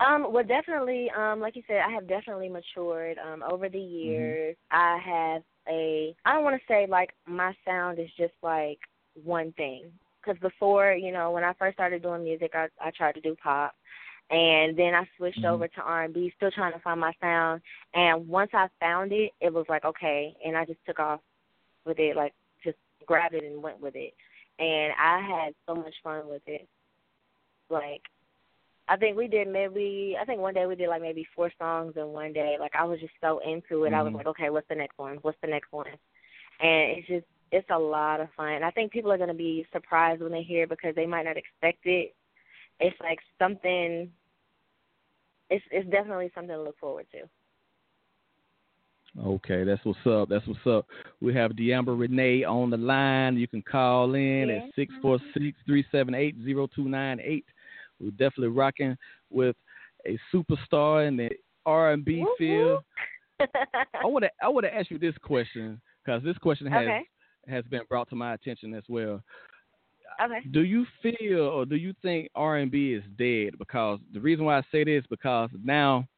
Um, 0.00 0.32
well, 0.32 0.44
definitely, 0.44 1.10
um, 1.16 1.40
like 1.40 1.56
you 1.56 1.62
said, 1.66 1.82
I 1.86 1.90
have 1.90 2.06
definitely 2.08 2.48
matured 2.48 3.18
um, 3.18 3.42
over 3.42 3.68
the 3.68 3.80
years. 3.80 4.56
I 4.70 4.98
have 5.04 5.42
a, 5.68 6.14
I 6.24 6.34
don't 6.34 6.44
want 6.44 6.56
to 6.60 6.66
say 6.68 6.86
like 6.88 7.10
my 7.26 7.54
sound 7.64 7.98
is 7.98 8.10
just 8.16 8.34
like 8.42 8.78
one 9.24 9.52
thing. 9.52 9.90
Because 10.22 10.40
before, 10.40 10.92
you 10.92 11.12
know, 11.12 11.30
when 11.30 11.44
I 11.44 11.52
first 11.54 11.76
started 11.76 12.02
doing 12.02 12.24
music, 12.24 12.52
I, 12.54 12.68
I 12.80 12.90
tried 12.90 13.14
to 13.14 13.20
do 13.20 13.34
pop, 13.42 13.74
and 14.30 14.76
then 14.76 14.94
I 14.94 15.08
switched 15.16 15.42
Mhm. 15.42 15.52
over 15.52 15.68
to 15.68 15.80
R 15.80 16.04
and 16.04 16.14
B, 16.14 16.32
still 16.36 16.50
trying 16.50 16.72
to 16.72 16.78
find 16.80 17.00
my 17.00 17.12
sound. 17.20 17.62
And 17.94 18.28
once 18.28 18.50
I 18.52 18.68
found 18.78 19.12
it, 19.12 19.32
it 19.40 19.52
was 19.52 19.66
like 19.68 19.84
okay, 19.84 20.36
and 20.44 20.56
I 20.56 20.64
just 20.64 20.84
took 20.86 20.98
off 20.98 21.20
with 21.84 21.98
it, 21.98 22.14
like 22.16 22.34
just 22.62 22.76
grabbed 23.06 23.34
it 23.34 23.44
and 23.44 23.62
went 23.62 23.80
with 23.80 23.96
it. 23.96 24.14
And 24.58 24.92
I 24.98 25.20
had 25.20 25.54
so 25.66 25.74
much 25.74 25.94
fun 26.02 26.28
with 26.28 26.42
it. 26.46 26.68
Like 27.70 28.02
I 28.88 28.96
think 28.96 29.16
we 29.16 29.28
did 29.28 29.48
maybe 29.48 30.16
I 30.20 30.24
think 30.24 30.40
one 30.40 30.54
day 30.54 30.66
we 30.66 30.74
did 30.74 30.88
like 30.88 31.02
maybe 31.02 31.26
four 31.36 31.52
songs 31.58 31.94
in 31.96 32.08
one 32.08 32.32
day. 32.32 32.56
Like 32.58 32.72
I 32.74 32.84
was 32.84 32.98
just 33.00 33.12
so 33.20 33.38
into 33.40 33.84
it. 33.84 33.92
I 33.92 34.02
was 34.02 34.12
Mhm. 34.12 34.16
like, 34.16 34.26
okay, 34.28 34.50
what's 34.50 34.68
the 34.68 34.74
next 34.74 34.98
one? 34.98 35.16
What's 35.18 35.40
the 35.40 35.46
next 35.46 35.70
one? 35.72 35.90
And 36.60 36.98
it's 36.98 37.06
just 37.06 37.26
it's 37.50 37.68
a 37.70 37.78
lot 37.78 38.20
of 38.20 38.28
fun. 38.32 38.62
I 38.62 38.70
think 38.70 38.92
people 38.92 39.12
are 39.12 39.18
gonna 39.18 39.34
be 39.34 39.66
surprised 39.72 40.22
when 40.22 40.32
they 40.32 40.42
hear 40.42 40.64
it 40.64 40.70
because 40.70 40.94
they 40.94 41.06
might 41.06 41.24
not 41.24 41.36
expect 41.36 41.84
it. 41.86 42.14
It's 42.80 42.98
like 43.00 43.18
something. 43.38 44.10
It's 45.50 45.64
it's 45.70 45.88
definitely 45.90 46.30
something 46.34 46.56
to 46.56 46.62
look 46.62 46.78
forward 46.78 47.06
to. 47.12 47.28
Okay, 49.24 49.64
that's 49.64 49.84
what's 49.84 50.06
up. 50.06 50.28
That's 50.28 50.46
what's 50.46 50.66
up. 50.66 50.86
We 51.20 51.34
have 51.34 51.56
D'Ambra 51.56 51.94
Renee 51.94 52.44
on 52.44 52.70
the 52.70 52.76
line. 52.76 53.36
You 53.36 53.48
can 53.48 53.62
call 53.62 54.14
in 54.14 54.48
Yeah. 54.48 54.56
at 54.56 54.74
six 54.74 54.94
four 55.02 55.18
six 55.34 55.58
three 55.66 55.84
seven 55.90 56.14
eight 56.14 56.36
zero 56.42 56.66
two 56.66 56.88
nine 56.88 57.20
eight. 57.20 57.46
We're 58.00 58.10
definitely 58.10 58.48
rocking 58.48 58.96
with 59.30 59.56
a 60.06 60.18
superstar 60.34 61.06
in 61.06 61.16
the 61.16 61.30
R 61.66 61.92
and 61.92 62.04
B 62.04 62.24
field. 62.38 62.82
I 63.40 64.06
want 64.06 64.24
to 64.24 64.30
I 64.42 64.48
want 64.48 64.66
to 64.66 64.74
ask 64.74 64.90
you 64.90 64.98
this 64.98 65.16
question 65.22 65.80
because 66.04 66.22
this 66.22 66.38
question 66.38 66.66
has 66.66 66.82
Okay. 66.82 67.02
has 67.48 67.64
been 67.66 67.82
brought 67.88 68.08
to 68.10 68.16
my 68.16 68.34
attention 68.34 68.74
as 68.74 68.84
well. 68.88 69.22
okay. 70.22 70.40
Do 70.50 70.64
you 70.64 70.86
feel 71.02 71.40
or 71.40 71.66
do 71.66 71.76
you 71.76 71.94
think 72.02 72.30
R 72.34 72.56
and 72.56 72.70
B 72.70 72.94
is 72.94 73.04
dead? 73.18 73.58
Because 73.58 74.00
the 74.12 74.20
reason 74.20 74.44
why 74.44 74.58
I 74.58 74.62
say 74.72 74.84
this 74.84 75.04
because 75.08 75.50
now 75.62 76.08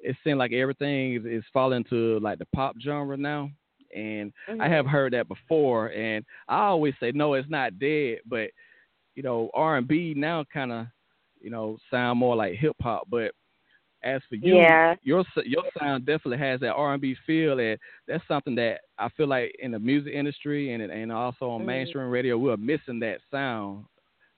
it 0.00 0.16
seems 0.24 0.38
like 0.38 0.52
everything 0.52 1.14
is, 1.14 1.24
is 1.24 1.44
falling 1.52 1.84
to 1.90 2.18
like 2.20 2.38
the 2.38 2.46
pop 2.54 2.76
genre 2.82 3.16
now, 3.16 3.50
and 3.94 4.32
I 4.48 4.52
mm-hmm. 4.52 4.72
have 4.72 4.86
heard 4.86 5.12
that 5.12 5.28
before, 5.28 5.88
and 5.88 6.24
I 6.48 6.64
always 6.64 6.94
say 6.98 7.12
no, 7.12 7.34
it's 7.34 7.50
not 7.50 7.78
dead, 7.78 8.18
but 8.26 8.50
you 9.14 9.22
know 9.22 9.50
R 9.54 9.76
and 9.76 9.86
B 9.86 10.14
now 10.16 10.44
kind 10.52 10.72
of 10.72 10.86
you 11.42 11.50
know 11.50 11.78
sound 11.90 12.18
more 12.18 12.36
like 12.36 12.54
hip 12.54 12.76
hop, 12.80 13.08
but 13.10 13.32
as 14.04 14.20
for 14.28 14.34
you, 14.36 14.56
Yeah. 14.56 14.94
your 15.02 15.24
your 15.44 15.64
sound 15.78 16.06
definitely 16.06 16.38
has 16.38 16.60
that 16.60 16.72
R 16.72 16.92
and 16.92 17.00
B 17.02 17.16
feel, 17.26 17.58
and 17.60 17.78
that's 18.06 18.26
something 18.26 18.54
that 18.56 18.80
I 18.98 19.08
feel 19.10 19.28
like 19.28 19.54
in 19.60 19.70
the 19.72 19.78
music 19.78 20.12
industry 20.14 20.72
and 20.72 20.82
and 20.82 21.12
also 21.12 21.48
on 21.50 21.62
Mhm. 21.62 21.66
mainstream 21.66 22.08
radio, 22.10 22.36
we're 22.38 22.56
missing 22.56 22.98
that 23.00 23.20
sound. 23.30 23.84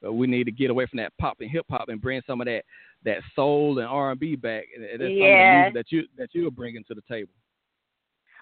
But 0.02 0.12
we 0.14 0.26
need 0.26 0.44
to 0.44 0.52
get 0.52 0.70
away 0.70 0.84
from 0.86 0.98
that 0.98 1.16
pop 1.18 1.40
and 1.40 1.50
hip 1.50 1.64
hop 1.70 1.88
and 1.88 2.00
bring 2.00 2.20
some 2.26 2.40
of 2.42 2.46
that 2.46 2.64
that 3.04 3.22
soul 3.34 3.78
and 3.78 3.88
R 3.88 4.10
and 4.10 4.20
B 4.20 4.36
back. 4.36 4.64
And 4.74 4.84
that's 5.00 5.14
some 5.18 5.32
of 5.32 5.38
the 5.38 5.44
Yeah. 5.44 5.50
music 5.56 5.74
that 5.74 5.92
you 5.92 6.06
that 6.18 6.34
you're 6.34 6.50
bringing 6.50 6.84
to 6.84 6.94
the 6.94 7.02
table. 7.02 7.32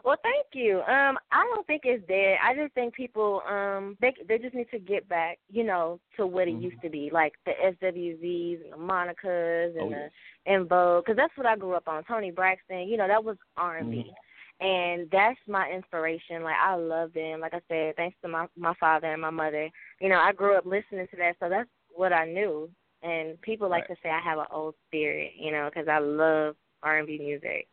Well, 0.04 0.16
thank 0.22 0.46
you. 0.52 0.78
Um, 0.80 1.16
I 1.30 1.44
don't 1.54 1.66
think 1.66 1.82
it's 1.84 2.06
dead. 2.08 2.38
I 2.42 2.54
just 2.54 2.74
think 2.74 2.94
people 2.94 3.42
um 3.48 3.96
they 4.00 4.14
they 4.28 4.38
just 4.38 4.54
need 4.54 4.68
to 4.70 4.78
get 4.78 5.08
back, 5.08 5.38
you 5.48 5.64
know, 5.64 6.00
to 6.16 6.26
what 6.26 6.48
it 6.48 6.54
Mhm. 6.54 6.62
used 6.62 6.80
to 6.82 6.90
be, 6.90 7.10
like 7.12 7.34
the 7.46 7.52
SWVs 7.64 8.64
and 8.64 8.72
the 8.72 8.76
Monicas 8.76 9.76
and 9.78 9.78
Oh, 9.78 9.90
the 9.90 9.96
yes. 10.02 10.10
En 10.46 10.66
Vogue, 10.66 11.04
because 11.04 11.16
that's 11.16 11.36
what 11.36 11.46
I 11.46 11.56
grew 11.56 11.74
up 11.74 11.88
on. 11.88 12.02
Toni 12.04 12.30
Braxton, 12.32 12.88
you 12.88 12.96
know, 12.96 13.06
that 13.08 13.22
was 13.24 13.36
R 13.56 13.78
and 13.78 13.90
B, 13.90 14.12
and 14.60 15.08
that's 15.10 15.38
my 15.48 15.70
inspiration. 15.70 16.42
Like 16.42 16.56
I 16.60 16.74
love 16.74 17.12
them. 17.12 17.40
Like 17.40 17.54
I 17.54 17.60
said, 17.68 17.96
thanks 17.96 18.16
to 18.22 18.28
my 18.28 18.46
my 18.56 18.74
father 18.80 19.12
and 19.12 19.22
my 19.22 19.30
mother. 19.30 19.70
You 20.00 20.08
know, 20.08 20.18
I 20.18 20.32
grew 20.32 20.56
up 20.56 20.66
listening 20.66 21.06
to 21.10 21.16
that, 21.18 21.36
so 21.38 21.48
that's 21.48 21.70
what 21.94 22.12
I 22.12 22.26
knew. 22.26 22.68
And 23.02 23.40
people 23.42 23.68
like 23.68 23.86
Right. 23.88 23.88
to 23.88 23.96
say 24.02 24.10
I 24.10 24.20
have 24.20 24.38
an 24.38 24.46
old 24.52 24.74
spirit, 24.88 25.32
you 25.38 25.52
know, 25.52 25.70
because 25.72 25.88
I 25.88 25.98
love 25.98 26.56
R 26.82 26.98
and 26.98 27.06
B 27.06 27.18
music 27.18 27.68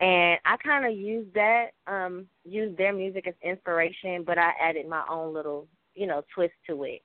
and 0.00 0.38
I 0.44 0.56
kind 0.56 0.86
of 0.86 0.92
used 0.96 1.32
that, 1.34 1.68
um, 1.86 2.26
used 2.44 2.76
their 2.78 2.92
music 2.92 3.26
as 3.26 3.34
inspiration, 3.42 4.24
but 4.24 4.38
I 4.38 4.52
added 4.60 4.88
my 4.88 5.04
own 5.10 5.34
little, 5.34 5.66
you 5.94 6.06
know, 6.06 6.22
twist 6.34 6.54
to 6.68 6.84
it. 6.84 7.02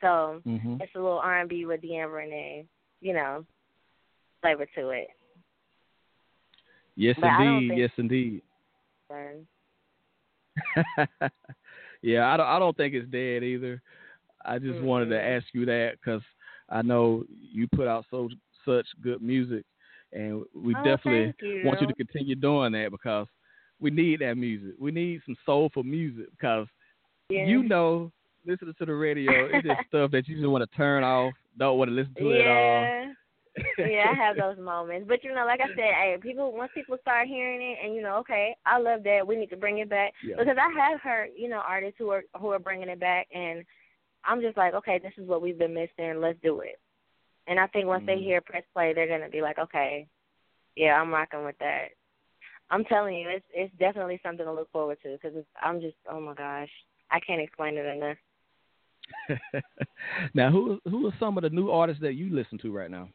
So 0.00 0.42
hmm 0.44 0.76
it's 0.80 0.92
a 0.94 0.98
little 0.98 1.18
R 1.18 1.40
and 1.40 1.48
B 1.48 1.66
with 1.66 1.82
D'Ambra 1.82 2.18
Renee, 2.24 2.66
you 3.00 3.14
know, 3.14 3.44
flavor 4.42 4.66
to 4.76 4.90
it. 4.90 5.08
Yes, 6.96 7.16
But 7.20 7.30
indeed. 7.38 7.76
Yes, 7.76 7.90
indeed. 7.96 8.42
Yeah, 12.02 12.32
I 12.32 12.36
don't. 12.36 12.46
I 12.46 12.58
don't 12.58 12.76
think 12.76 12.94
it's 12.94 13.10
dead 13.10 13.42
either. 13.42 13.80
I 14.44 14.58
just 14.58 14.80
wanted 14.80 15.06
to 15.10 15.20
ask 15.20 15.46
you 15.52 15.64
that 15.66 15.92
because 16.00 16.22
I 16.68 16.82
know 16.82 17.24
you 17.28 17.68
put 17.74 17.86
out 17.86 18.04
so 18.10 18.28
such 18.64 18.86
good 19.02 19.22
music, 19.22 19.64
and 20.12 20.42
we 20.54 20.74
Oh, 20.74 20.84
definitely 20.84 21.34
thank 21.40 21.64
want 21.64 21.80
you 21.80 21.86
you. 21.86 21.92
to 21.92 22.04
continue 22.04 22.34
doing 22.34 22.72
that 22.72 22.90
because 22.90 23.26
we 23.80 23.90
need 23.90 24.20
that 24.20 24.36
music. 24.36 24.74
We 24.78 24.90
need 24.92 25.20
some 25.26 25.36
soulful 25.44 25.82
music 25.82 26.26
because 26.32 26.66
yeah. 27.28 27.46
you 27.46 27.62
know, 27.62 28.12
listening 28.46 28.74
to 28.78 28.84
the 28.86 28.94
radio, 28.94 29.46
it's 29.52 29.66
just 29.66 29.80
stuff 29.88 30.10
that 30.12 30.28
you 30.28 30.36
just 30.36 30.48
want 30.48 30.68
to 30.68 30.76
turn 30.76 31.02
off, 31.04 31.32
don't 31.58 31.78
want 31.78 31.88
to 31.90 31.94
listen 31.94 32.14
to 32.18 32.30
it 32.30 32.40
at 32.42 32.46
all. 32.46 32.82
yeah. 32.82 33.86
yeah, 33.86 34.06
I 34.10 34.14
have 34.14 34.36
those 34.56 34.58
moments. 34.62 35.06
But 35.08 35.24
you 35.24 35.34
know, 35.34 35.44
like 35.46 35.60
I 35.60 35.68
said, 35.68 35.94
hey, 35.94 36.16
people 36.20 36.52
once 36.52 36.70
people 36.74 36.96
start 37.00 37.26
hearing 37.28 37.60
it 37.62 37.78
and 37.84 37.94
you 37.94 38.02
know, 38.02 38.16
okay, 38.18 38.54
I 38.66 38.78
love 38.78 39.02
that. 39.04 39.26
We 39.26 39.36
need 39.36 39.50
to 39.50 39.56
bring 39.56 39.78
it 39.78 39.88
back 39.90 40.12
Yeah. 40.24 40.36
because 40.38 40.56
I 40.58 40.70
have 40.90 41.00
heard, 41.00 41.30
you 41.36 41.48
know, 41.48 41.62
artists 41.66 41.96
who 41.98 42.10
are 42.10 42.22
who 42.38 42.48
are 42.48 42.58
bringing 42.58 42.88
it 42.88 43.00
back 43.00 43.26
and 43.34 43.64
I'm 44.24 44.40
just 44.40 44.56
like, 44.56 44.74
okay, 44.74 45.00
this 45.02 45.12
is 45.18 45.26
what 45.26 45.42
we've 45.42 45.58
been 45.58 45.74
missing. 45.74 46.20
Let's 46.20 46.38
do 46.42 46.60
it. 46.60 46.78
And 47.46 47.58
I 47.58 47.66
think 47.68 47.86
once 47.86 48.04
they 48.06 48.16
Mhm. 48.16 48.22
hear 48.24 48.40
press 48.40 48.64
play, 48.72 48.92
they're 48.92 49.08
gonna 49.08 49.28
be 49.28 49.42
like, 49.42 49.58
okay, 49.58 50.06
yeah, 50.76 51.00
I'm 51.00 51.12
rocking 51.12 51.44
with 51.44 51.58
that. 51.58 51.88
I'm 52.70 52.84
telling 52.84 53.16
you, 53.16 53.28
it's 53.28 53.46
it's 53.52 53.74
definitely 53.76 54.18
something 54.22 54.46
to 54.46 54.52
look 54.52 54.70
forward 54.70 54.98
to 55.02 55.18
because 55.20 55.44
I'm 55.60 55.80
just, 55.80 55.96
oh 56.08 56.20
my 56.20 56.34
gosh, 56.34 56.70
I 57.10 57.20
can't 57.20 57.40
explain 57.40 57.76
it 57.76 57.86
enough. 57.86 58.16
now, 60.34 60.50
who 60.50 60.80
who 60.88 61.06
are 61.06 61.14
some 61.18 61.36
of 61.36 61.42
the 61.42 61.50
new 61.50 61.70
artists 61.70 62.02
that 62.02 62.14
you 62.14 62.30
listen 62.34 62.58
to 62.58 62.72
right 62.72 62.90
now? 62.90 63.08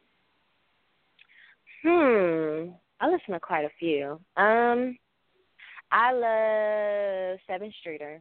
Hmm. 1.82 2.70
I 3.00 3.08
listen 3.08 3.32
to 3.34 3.40
quite 3.40 3.64
a 3.64 3.70
few. 3.78 4.20
Um, 4.36 4.96
I 5.92 6.12
love 6.12 7.38
Sevyn 7.48 7.72
Streeter. 7.80 8.20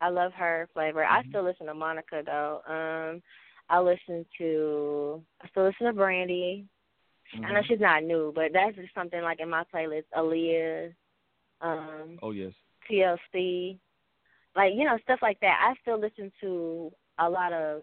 I 0.00 0.08
love 0.08 0.32
her 0.34 0.68
flavor. 0.72 1.04
I 1.04 1.22
Mhm. 1.22 1.28
still 1.28 1.42
listen 1.42 1.66
to 1.66 1.74
Monica 1.74 2.22
though. 2.24 2.62
Um, 2.66 3.22
I 3.68 3.80
listen 3.80 4.26
to 4.38 5.22
I 5.42 5.48
still 5.48 5.64
listen 5.64 5.86
to 5.86 5.92
Brandy. 5.92 6.66
I 7.42 7.52
know 7.52 7.60
Mhm. 7.60 7.66
she's 7.66 7.80
not 7.80 8.04
new, 8.04 8.32
but 8.32 8.52
that's 8.52 8.76
just 8.76 8.94
something 8.94 9.22
like 9.22 9.40
in 9.40 9.48
my 9.48 9.64
playlist. 9.64 10.04
Aaliyah, 10.14 10.94
um, 11.60 12.18
Oh 12.22 12.30
yes. 12.30 12.52
TLC, 12.88 13.78
like 14.54 14.74
you 14.74 14.84
know 14.84 14.98
stuff 14.98 15.20
like 15.22 15.40
that. 15.40 15.60
I 15.62 15.74
still 15.80 15.98
listen 15.98 16.30
to 16.40 16.92
a 17.18 17.28
lot 17.28 17.52
of 17.52 17.82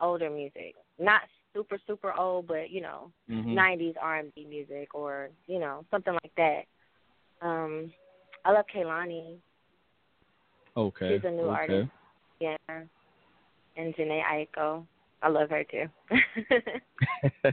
older 0.00 0.30
music, 0.30 0.74
not 0.98 1.22
super 1.52 1.78
super 1.86 2.12
old, 2.14 2.46
but 2.46 2.70
you 2.70 2.80
know, 2.80 3.12
Mhm. 3.28 3.54
90s 3.54 3.96
R&B 4.00 4.46
music 4.46 4.94
or 4.94 5.30
you 5.46 5.58
know 5.58 5.84
something 5.90 6.14
like 6.14 6.34
that. 6.36 6.66
Um, 7.40 7.92
I 8.44 8.52
love 8.52 8.66
Kehlani. 8.68 9.40
Okay. 10.76 11.16
She's 11.16 11.24
a 11.24 11.30
new 11.30 11.42
okay. 11.42 11.50
artist. 11.50 11.90
Yeah, 12.40 12.56
and 13.76 13.94
Jhené 13.94 14.22
Aiko. 14.24 14.84
I 15.22 15.28
love 15.28 15.50
her 15.50 15.64
too. 15.64 15.86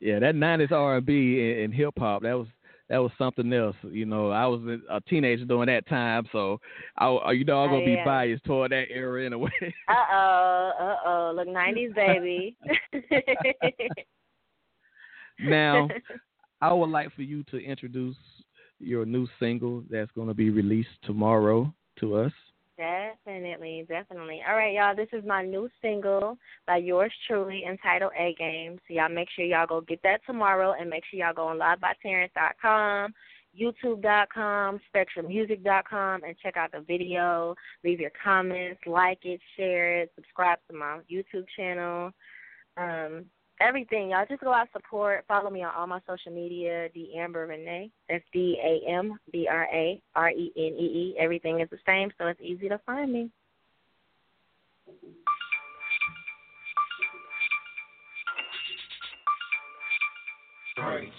yeah, 0.00 0.18
that 0.18 0.34
'90s 0.34 0.72
R&B 0.72 1.60
and, 1.62 1.74
hip 1.74 1.94
hop 1.98 2.22
that 2.22 2.34
was 2.34 2.46
that 2.88 2.98
was 2.98 3.10
something 3.18 3.52
else. 3.52 3.76
You 3.82 4.06
know, 4.06 4.30
I 4.30 4.46
was 4.46 4.60
a 4.88 5.00
teenager 5.02 5.44
during 5.44 5.66
that 5.66 5.88
time, 5.88 6.26
so 6.32 6.60
I, 6.96 7.32
you 7.32 7.44
know, 7.44 7.58
I'm 7.58 7.70
gonna 7.70 7.82
Oh, 7.82 7.84
be 7.84 7.96
biased 8.04 8.44
toward 8.44 8.70
that 8.72 8.86
era 8.90 9.24
in 9.24 9.32
a 9.32 9.38
way. 9.38 9.50
uh 9.88 9.94
oh, 10.12 10.72
uh 10.78 10.96
oh. 11.04 11.32
Look, 11.34 11.48
90s 11.48 11.94
baby. 11.94 12.56
now, 15.40 15.88
I 16.60 16.72
would 16.72 16.90
like 16.90 17.12
for 17.14 17.22
you 17.22 17.42
to 17.50 17.58
introduce 17.58 18.16
your 18.78 19.04
new 19.04 19.26
single 19.40 19.82
that's 19.90 20.10
going 20.12 20.28
to 20.28 20.34
be 20.34 20.50
released 20.50 20.88
tomorrow 21.02 21.72
to 22.00 22.14
us. 22.16 22.32
Definitely, 22.76 23.86
definitely. 23.88 24.42
All 24.46 24.54
right, 24.54 24.74
y'all. 24.74 24.94
This 24.94 25.08
is 25.12 25.24
my 25.24 25.42
new 25.42 25.68
single 25.80 26.36
by 26.66 26.76
yours 26.76 27.12
truly 27.26 27.64
entitled 27.66 28.12
A 28.18 28.34
Game. 28.38 28.78
So 28.86 28.94
y'all 28.94 29.08
make 29.08 29.28
sure 29.34 29.46
y'all 29.46 29.66
go 29.66 29.80
get 29.80 30.02
that 30.02 30.20
tomorrow 30.26 30.74
and 30.78 30.90
make 30.90 31.02
sure 31.10 31.20
y'all 31.20 31.32
go 31.32 31.48
on 31.48 31.58
livebyterrence.com, 31.58 33.14
youtube.com, 33.58 34.80
spectramusic.com 34.94 36.24
and 36.24 36.36
check 36.42 36.58
out 36.58 36.72
the 36.72 36.80
video. 36.80 37.54
Leave 37.82 38.00
your 38.00 38.12
comments, 38.22 38.80
like 38.86 39.24
it, 39.24 39.40
share 39.56 40.02
it, 40.02 40.12
subscribe 40.14 40.58
to 40.68 40.76
my 40.76 40.98
YouTube 41.10 41.46
channel. 41.56 42.10
Um, 42.76 43.24
everything. 43.60 44.10
Y'all 44.10 44.26
just 44.28 44.42
go 44.42 44.52
out 44.52 44.68
support. 44.72 45.24
Follow 45.28 45.50
me 45.50 45.62
on 45.62 45.72
all 45.76 45.86
my 45.86 46.00
social 46.06 46.32
media, 46.32 46.88
D'Ambra 46.90 47.46
Renee. 47.46 47.90
That's 48.08 48.24
D 48.32 48.58
A 48.62 48.90
M 48.90 49.18
B 49.32 49.48
R 49.50 49.66
A 49.72 50.00
R 50.14 50.30
E 50.30 50.52
N 50.56 50.62
E 50.78 51.14
E. 51.14 51.16
Everything 51.18 51.60
is 51.60 51.68
the 51.70 51.78
same, 51.86 52.10
so 52.18 52.26
it's 52.26 52.40
easy 52.40 52.68
to 52.68 52.78
find 52.86 53.12
me. 53.12 53.30
When 60.76 61.10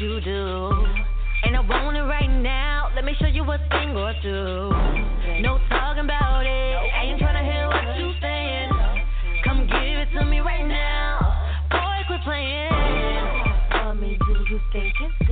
you 0.00 0.20
do. 0.22 0.86
And 1.44 1.56
I 1.56 1.60
want 1.60 1.96
it 1.96 2.00
right 2.00 2.30
now. 2.40 2.88
Let 2.94 3.04
me 3.04 3.12
show 3.20 3.26
you 3.26 3.42
a 3.44 3.58
thing 3.68 3.94
or 3.96 4.14
two. 4.22 4.72
No 5.42 5.60
talking 5.68 6.04
about 6.04 6.46
it. 6.46 6.48
I 6.48 7.04
Ain't 7.04 7.20
tryna 7.20 7.44
hear 7.44 7.68
what 7.68 7.98
you 7.98 8.12
saying. 8.20 8.70
Come 9.44 9.66
give 9.66 9.98
it 10.00 10.08
to 10.18 10.24
me 10.24 10.40
right 10.40 10.66
now. 10.66 11.20
Boy, 11.70 12.00
quit 12.06 12.20
playing. 12.24 12.72
For 13.72 13.94
me, 13.94 14.16
do 14.26 14.44
you 14.48 14.60
think 14.72 14.94
it's 15.00 15.29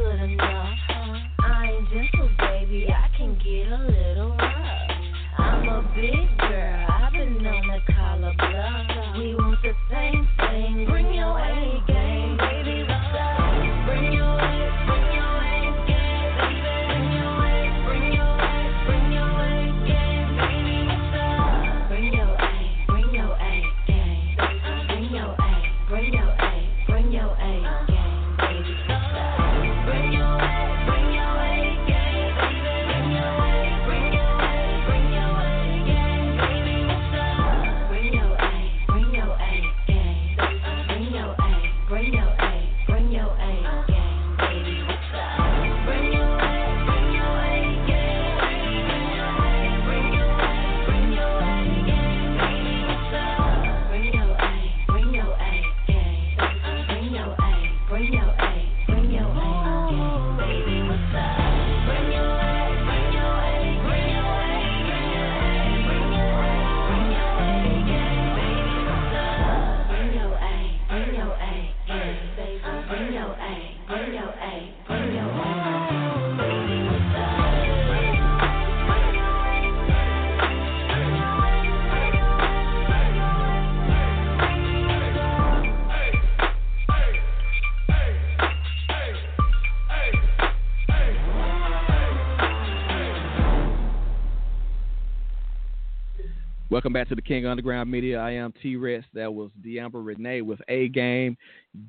Welcome 96.79 96.93
back 96.93 97.09
to 97.09 97.17
the 97.17 97.23
King 97.23 97.45
Underground 97.45 97.91
Media. 97.91 98.21
I 98.21 98.31
am 98.31 98.55
Tee 98.62 98.77
Recx. 98.77 99.03
That 99.12 99.35
was 99.35 99.51
D'Ambra 99.64 100.01
Renee 100.01 100.43
with 100.43 100.61
A 100.69 100.87
Game. 100.87 101.37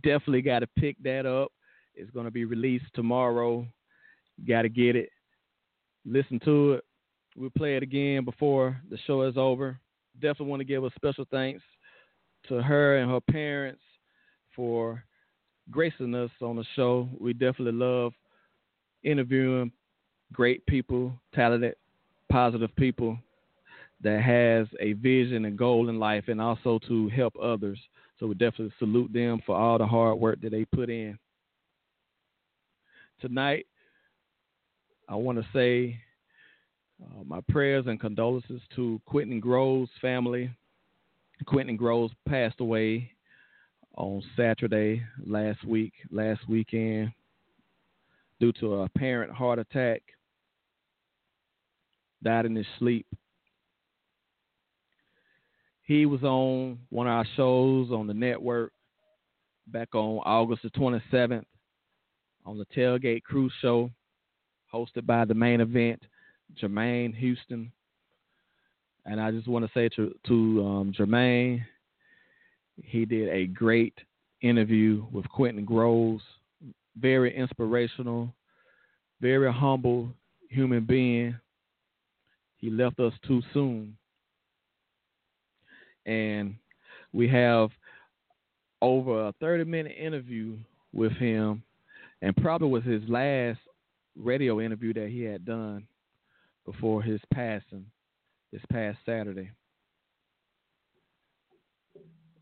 Definitely 0.01 0.41
got 0.41 0.61
to 0.61 0.67
pick 0.79 0.97
that 1.03 1.27
up. 1.27 1.51
It's 1.93 2.09
going 2.09 2.25
to 2.25 2.31
be 2.31 2.43
released 2.43 2.87
tomorrow. 2.95 3.67
Got 4.47 4.63
to 4.63 4.69
get 4.69 4.95
it. 4.95 5.11
Listen 6.07 6.39
to 6.43 6.73
it. 6.73 6.83
We'll 7.37 7.51
play 7.51 7.75
it 7.75 7.83
again 7.83 8.25
before 8.25 8.81
the 8.89 8.97
show 9.05 9.21
is 9.21 9.37
over. 9.37 9.79
Definitely 10.15 10.47
want 10.47 10.61
to 10.61 10.65
give 10.65 10.83
a 10.83 10.89
special 10.95 11.25
thanks 11.29 11.61
to 12.47 12.59
her 12.59 12.97
and 12.97 13.11
her 13.11 13.21
parents 13.21 13.83
for 14.55 15.03
gracing 15.69 16.15
us 16.15 16.31
on 16.41 16.55
the 16.55 16.65
show. 16.75 17.07
We 17.19 17.33
definitely 17.33 17.73
love 17.73 18.13
interviewing 19.03 19.71
great 20.33 20.65
people, 20.65 21.13
talented, 21.35 21.75
positive 22.31 22.75
people 22.75 23.19
that 24.01 24.21
has 24.21 24.67
a 24.79 24.93
vision 24.93 25.45
and 25.45 25.57
goal 25.57 25.89
in 25.89 25.99
life 25.99 26.25
and 26.27 26.41
also 26.41 26.79
to 26.87 27.09
help 27.09 27.33
others. 27.41 27.79
So 28.19 28.27
we 28.27 28.35
definitely 28.35 28.73
salute 28.79 29.11
them 29.13 29.41
for 29.45 29.55
all 29.55 29.77
the 29.77 29.87
hard 29.87 30.19
work 30.19 30.41
that 30.41 30.51
they 30.51 30.65
put 30.65 30.89
in. 30.89 31.17
Tonight, 33.21 33.65
I 35.07 35.15
want 35.15 35.37
to 35.39 35.45
say 35.53 35.99
uh, 37.03 37.23
my 37.25 37.41
prayers 37.49 37.85
and 37.87 37.99
condolences 37.99 38.61
to 38.75 39.01
Quentin 39.05 39.39
Groves' 39.39 39.89
family. 40.01 40.49
Quentin 41.45 41.75
Groves 41.77 42.13
passed 42.27 42.59
away 42.59 43.11
on 43.95 44.21
Saturday 44.37 45.03
last 45.25 45.63
week, 45.65 45.93
last 46.11 46.47
weekend, 46.47 47.11
due 48.39 48.53
to 48.53 48.75
a 48.75 48.83
apparent 48.83 49.31
heart 49.31 49.59
attack. 49.59 50.01
Died 52.23 52.45
in 52.45 52.55
his 52.55 52.65
sleep 52.77 53.05
he 55.89 56.05
was 56.05 56.21
on 56.21 56.77
one 56.91 57.07
of 57.07 57.13
our 57.13 57.25
shows 57.35 57.89
on 57.91 58.05
the 58.05 58.13
network 58.13 58.71
back 59.65 59.95
on 59.95 60.19
August 60.23 60.61
the 60.61 60.69
27th 60.69 61.45
on 62.45 62.59
the 62.59 62.65
Tailgate 62.77 63.23
Cruise 63.23 63.51
Show, 63.59 63.89
hosted 64.71 65.07
by 65.07 65.25
the 65.25 65.33
main 65.33 65.61
event, 65.61 65.99
Jermaine 66.61 67.15
Houston. 67.15 67.71
And 69.07 69.19
I 69.19 69.31
just 69.31 69.47
want 69.47 69.65
to 69.65 69.71
say 69.73 69.89
to, 69.95 70.13
to 70.27 70.63
um, 70.63 70.93
Jermaine, 70.95 71.65
he 72.83 73.05
did 73.05 73.27
a 73.29 73.47
great 73.47 73.95
interview 74.41 75.07
with 75.11 75.27
Quentin 75.29 75.65
Groves. 75.65 76.23
Very 76.99 77.35
inspirational, 77.35 78.31
very 79.21 79.51
humble 79.51 80.09
human 80.51 80.85
being. 80.85 81.35
He 82.57 82.69
left 82.69 82.99
us 82.99 83.13
too 83.25 83.41
soon 83.55 83.95
and 86.09 86.55
we 87.13 87.27
have 87.27 87.69
over 88.81 89.27
a 89.27 89.33
30 89.39 89.65
minute 89.65 89.95
interview 89.97 90.57
with 90.91 91.11
him, 91.13 91.61
and 92.21 92.35
probably 92.37 92.67
was 92.67 92.83
his 92.83 93.03
last 93.07 93.59
radio 94.17 94.59
interview 94.59 94.91
that 94.93 95.09
he 95.09 95.21
had 95.21 95.45
done 95.45 95.87
before 96.65 97.03
his 97.03 97.21
passing 97.31 97.85
this 98.51 98.61
past 98.71 98.97
Saturday. 99.05 99.51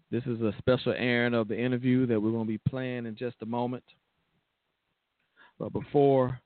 This 0.10 0.23
is 0.23 0.39
a 0.41 0.53
special 0.60 0.93
airing 0.97 1.34
of 1.34 1.49
the 1.49 1.60
interview 1.60 2.06
that 2.06 2.21
we're 2.21 2.32
going 2.32 2.45
to 2.45 2.47
be 2.47 2.69
playing 2.69 3.06
in 3.06 3.17
just 3.17 3.36
a 3.41 3.45
moment. 3.45 3.84
But 5.60 5.73
before 5.73 6.39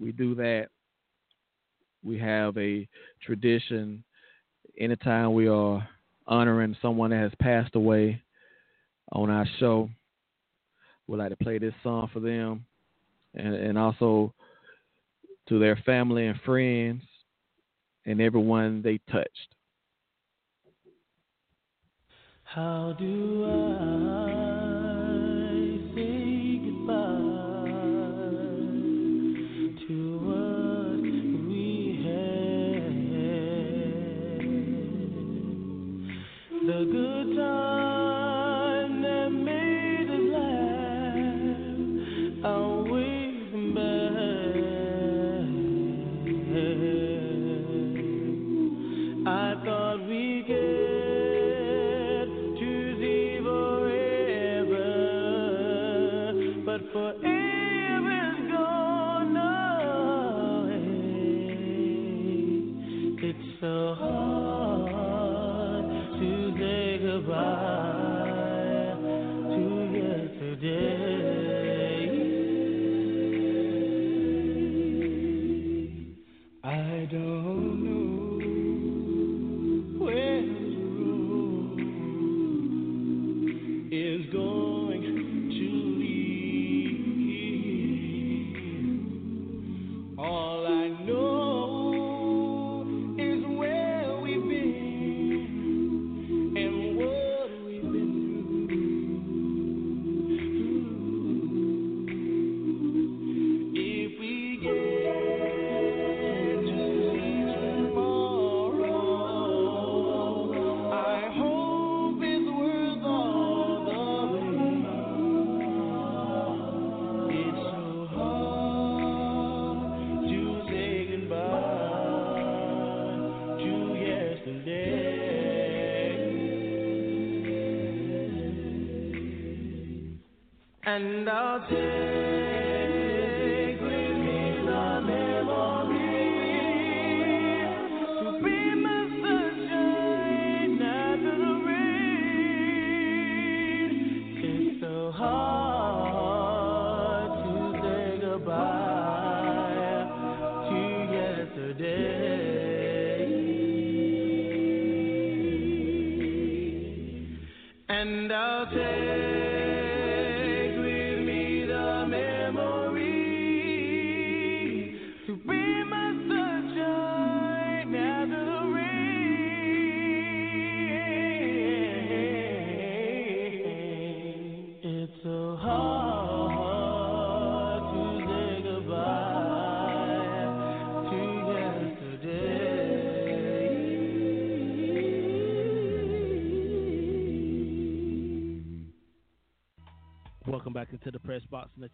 we 0.00 0.10
do 0.10 0.34
that, 0.34 0.66
we 2.02 2.18
have 2.18 2.58
a 2.58 2.88
tradition 3.24 4.02
anytime 4.76 5.34
we 5.34 5.46
are 5.46 5.86
honoring 6.26 6.76
someone 6.80 7.10
that 7.10 7.20
has 7.20 7.32
passed 7.40 7.74
away 7.74 8.22
on 9.12 9.30
our 9.30 9.46
show. 9.58 9.88
We'd 11.06 11.18
like 11.18 11.30
to 11.30 11.44
play 11.44 11.58
this 11.58 11.74
song 11.82 12.08
for 12.12 12.20
them 12.20 12.64
and, 13.34 13.54
and 13.54 13.78
also 13.78 14.32
to 15.48 15.58
their 15.58 15.76
family 15.84 16.26
and 16.26 16.40
friends 16.42 17.02
and 18.06 18.20
everyone 18.20 18.82
they 18.82 19.00
touched. 19.10 19.54
How 22.44 22.94
do 22.98 23.44
I 23.80 24.31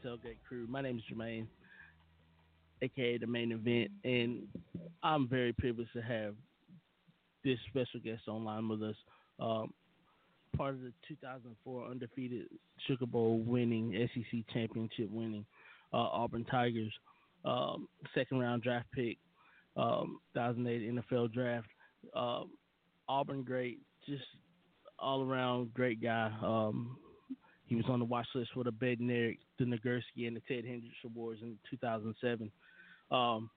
tailgate 0.04 0.38
crew. 0.46 0.66
My 0.68 0.80
name 0.80 0.98
is 0.98 1.04
Jermaine, 1.12 1.46
aka 2.82 3.18
the 3.18 3.26
main 3.26 3.52
event, 3.52 3.90
and 4.04 4.46
I'm 5.02 5.28
very 5.28 5.52
privileged 5.52 5.92
to 5.94 6.02
have 6.02 6.34
this 7.44 7.58
special 7.68 8.00
guest 8.00 8.22
online 8.28 8.68
with 8.68 8.82
us. 8.82 8.96
Um, 9.40 9.72
part 10.56 10.74
of 10.74 10.80
the 10.80 10.92
2004 11.06 11.86
undefeated 11.90 12.46
Sugar 12.86 13.06
Bowl 13.06 13.38
winning 13.38 14.08
SEC 14.14 14.40
championship 14.52 15.10
winning 15.10 15.44
uh, 15.92 15.96
Auburn 15.96 16.44
Tigers, 16.44 16.92
um, 17.44 17.88
second 18.14 18.40
round 18.40 18.62
draft 18.62 18.86
pick, 18.92 19.18
um, 19.76 20.18
2008 20.34 20.94
NFL 20.94 21.32
draft. 21.32 21.68
Um, 22.14 22.50
Auburn 23.08 23.42
great, 23.42 23.78
just 24.06 24.24
all 24.98 25.22
around 25.22 25.72
great 25.74 26.02
guy. 26.02 26.30
Um, 26.42 26.96
he 27.68 27.76
was 27.76 27.84
on 27.88 27.98
the 27.98 28.04
watch 28.04 28.26
list 28.34 28.50
for 28.54 28.64
the 28.64 28.72
Bednarik, 28.72 29.38
the 29.58 29.64
Nagurski, 29.64 30.26
and 30.26 30.34
the 30.34 30.42
Ted 30.48 30.64
Hendricks 30.64 30.96
Awards 31.04 31.40
in 31.42 31.58
2007. 31.70 32.50
Um, 33.10 33.50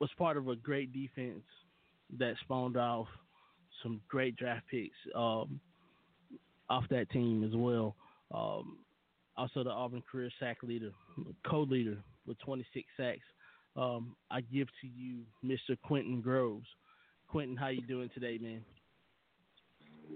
was 0.00 0.10
part 0.16 0.36
of 0.36 0.48
a 0.48 0.56
great 0.56 0.92
defense 0.92 1.42
that 2.18 2.34
spawned 2.40 2.76
off 2.76 3.08
some 3.82 4.00
great 4.08 4.36
draft 4.36 4.64
picks 4.70 4.96
um, 5.14 5.60
off 6.68 6.84
that 6.90 7.10
team 7.10 7.44
as 7.44 7.54
well. 7.54 7.96
Um, 8.32 8.78
also, 9.36 9.64
the 9.64 9.70
Auburn 9.70 10.02
career 10.10 10.30
sack 10.38 10.58
leader, 10.62 10.90
co-leader 11.46 11.98
with 12.26 12.38
26 12.40 12.86
sacks. 12.96 13.18
Um, 13.76 14.14
I 14.30 14.40
give 14.40 14.68
to 14.80 14.86
you, 14.86 15.22
Mr. 15.44 15.76
Quentin 15.82 16.20
Groves. 16.20 16.66
Quentin, 17.28 17.56
how 17.56 17.68
you 17.68 17.82
doing 17.82 18.10
today, 18.14 18.38
man? 18.40 18.62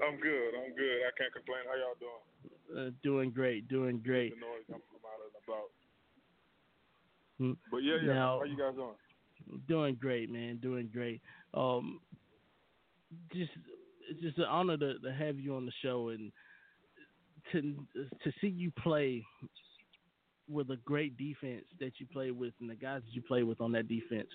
I'm 0.02 0.18
good. 0.20 0.50
I'm 0.54 0.74
good. 0.74 0.98
I 1.06 1.10
can't 1.18 1.32
complain. 1.32 1.60
How 1.68 1.76
y'all 1.76 1.98
doing? 2.00 2.86
Uh, 2.88 2.90
doing 3.02 3.30
great. 3.30 3.68
Doing 3.68 4.00
great. 4.04 4.32
Noise 4.32 4.64
I'm 4.68 4.74
out 4.74 5.20
and 5.22 5.36
about. 5.46 5.70
Hmm. 7.38 7.52
But 7.70 7.78
yeah, 7.78 7.96
yeah. 8.02 8.12
Now- 8.14 8.38
How 8.40 8.44
you 8.44 8.56
guys 8.58 8.74
doing? 8.74 8.94
Doing 9.68 9.96
great, 10.00 10.30
man. 10.30 10.56
Doing 10.62 10.88
great. 10.92 11.20
Um, 11.52 12.00
just 13.32 13.50
it's 14.10 14.20
just 14.20 14.38
an 14.38 14.44
honor 14.44 14.76
to, 14.76 14.98
to 14.98 15.12
have 15.12 15.38
you 15.38 15.54
on 15.54 15.66
the 15.66 15.72
show 15.82 16.08
and 16.10 16.32
to 17.52 17.60
to 18.22 18.32
see 18.40 18.48
you 18.48 18.70
play 18.82 19.24
with 20.48 20.70
a 20.70 20.76
great 20.84 21.16
defense 21.16 21.64
that 21.80 21.92
you 21.98 22.06
play 22.12 22.30
with 22.30 22.52
and 22.60 22.68
the 22.70 22.74
guys 22.74 23.02
that 23.04 23.14
you 23.14 23.22
play 23.22 23.42
with 23.42 23.60
on 23.60 23.72
that 23.72 23.88
defense, 23.88 24.28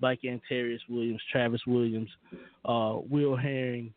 like 0.00 0.20
Antarius 0.24 0.82
Williams, 0.88 1.20
Travis 1.30 1.60
Williams, 1.66 2.10
uh, 2.64 2.98
Will 3.08 3.36
Herring, 3.36 3.92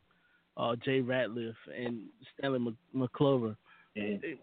uh, 0.59 0.75
Jay 0.75 1.01
Ratliff, 1.01 1.55
and 1.75 2.01
Stanley 2.37 2.59
Mc- 2.59 3.09
McClover. 3.09 3.55
It- 3.95 4.39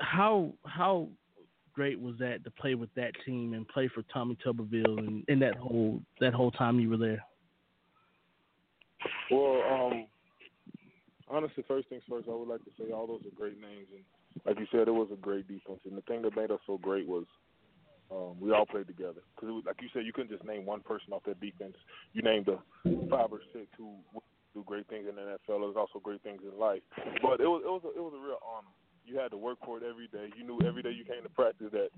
How 0.00 0.52
how 0.66 1.08
great 1.72 1.98
was 1.98 2.14
that 2.18 2.44
to 2.44 2.50
play 2.50 2.74
with 2.74 2.92
that 2.94 3.12
team 3.24 3.54
and 3.54 3.66
play 3.66 3.88
for 3.88 4.02
Tommy 4.12 4.36
Tuberville 4.44 4.98
and, 4.98 5.24
and 5.28 5.40
that 5.40 5.56
whole 5.56 6.02
that 6.20 6.34
whole 6.34 6.50
time 6.50 6.78
you 6.78 6.90
were 6.90 6.98
there? 6.98 7.24
Well, 9.30 9.62
um, 9.62 10.06
honestly, 11.28 11.64
first 11.66 11.88
things 11.88 12.02
first, 12.08 12.28
I 12.28 12.34
would 12.34 12.48
like 12.48 12.62
to 12.64 12.70
say 12.78 12.92
all 12.92 13.06
those 13.06 13.22
are 13.26 13.34
great 13.34 13.58
names, 13.60 13.86
and 13.94 14.04
like 14.44 14.58
you 14.58 14.66
said, 14.70 14.88
it 14.88 14.92
was 14.92 15.08
a 15.12 15.16
great 15.16 15.48
defense. 15.48 15.80
And 15.86 15.96
the 15.96 16.02
thing 16.02 16.22
that 16.22 16.36
made 16.36 16.50
us 16.50 16.60
so 16.66 16.76
great 16.78 17.08
was 17.08 17.24
um, 18.10 18.38
we 18.38 18.52
all 18.52 18.66
played 18.66 18.86
together. 18.86 19.22
Because, 19.34 19.62
like 19.64 19.80
you 19.80 19.88
said, 19.92 20.04
you 20.04 20.12
couldn't 20.12 20.30
just 20.30 20.44
name 20.44 20.66
one 20.66 20.80
person 20.80 21.12
off 21.12 21.22
that 21.24 21.40
defense. 21.40 21.74
You 22.12 22.22
named 22.22 22.46
the 22.46 22.58
five 23.08 23.32
or 23.32 23.40
six 23.52 23.66
who 23.78 23.96
do 24.54 24.64
great 24.66 24.86
things 24.88 25.06
in 25.08 25.16
the 25.16 25.22
NFL. 25.22 25.60
There's 25.60 25.76
also 25.76 25.98
great 26.02 26.22
things 26.22 26.40
in 26.44 26.58
life. 26.58 26.82
But 27.22 27.40
it 27.40 27.48
was 27.48 27.62
it 27.64 27.72
was 27.72 27.82
a, 27.84 27.90
it 27.96 28.02
was 28.02 28.14
a 28.16 28.22
real 28.22 28.40
honor. 28.44 28.72
You 29.04 29.18
had 29.18 29.30
to 29.32 29.36
work 29.36 29.58
for 29.64 29.78
it 29.78 29.82
every 29.82 30.06
day. 30.08 30.30
You 30.36 30.44
knew 30.44 30.60
every 30.66 30.82
day 30.82 30.92
you 30.92 31.04
came 31.04 31.22
to 31.22 31.28
practice 31.28 31.68
that 31.72 31.88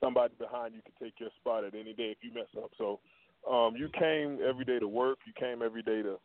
somebody 0.00 0.34
behind 0.38 0.74
you 0.74 0.82
could 0.82 0.98
take 1.02 1.14
your 1.18 1.30
spot 1.40 1.64
at 1.64 1.74
any 1.74 1.94
day 1.94 2.12
if 2.12 2.18
you 2.20 2.34
mess 2.34 2.50
up. 2.58 2.70
So 2.76 3.00
um, 3.48 3.74
you 3.76 3.88
came 3.88 4.38
every 4.44 4.64
day 4.64 4.78
to 4.78 4.88
work. 4.88 5.18
You 5.26 5.32
came 5.32 5.62
every 5.62 5.82
day 5.82 6.02
to 6.02 6.18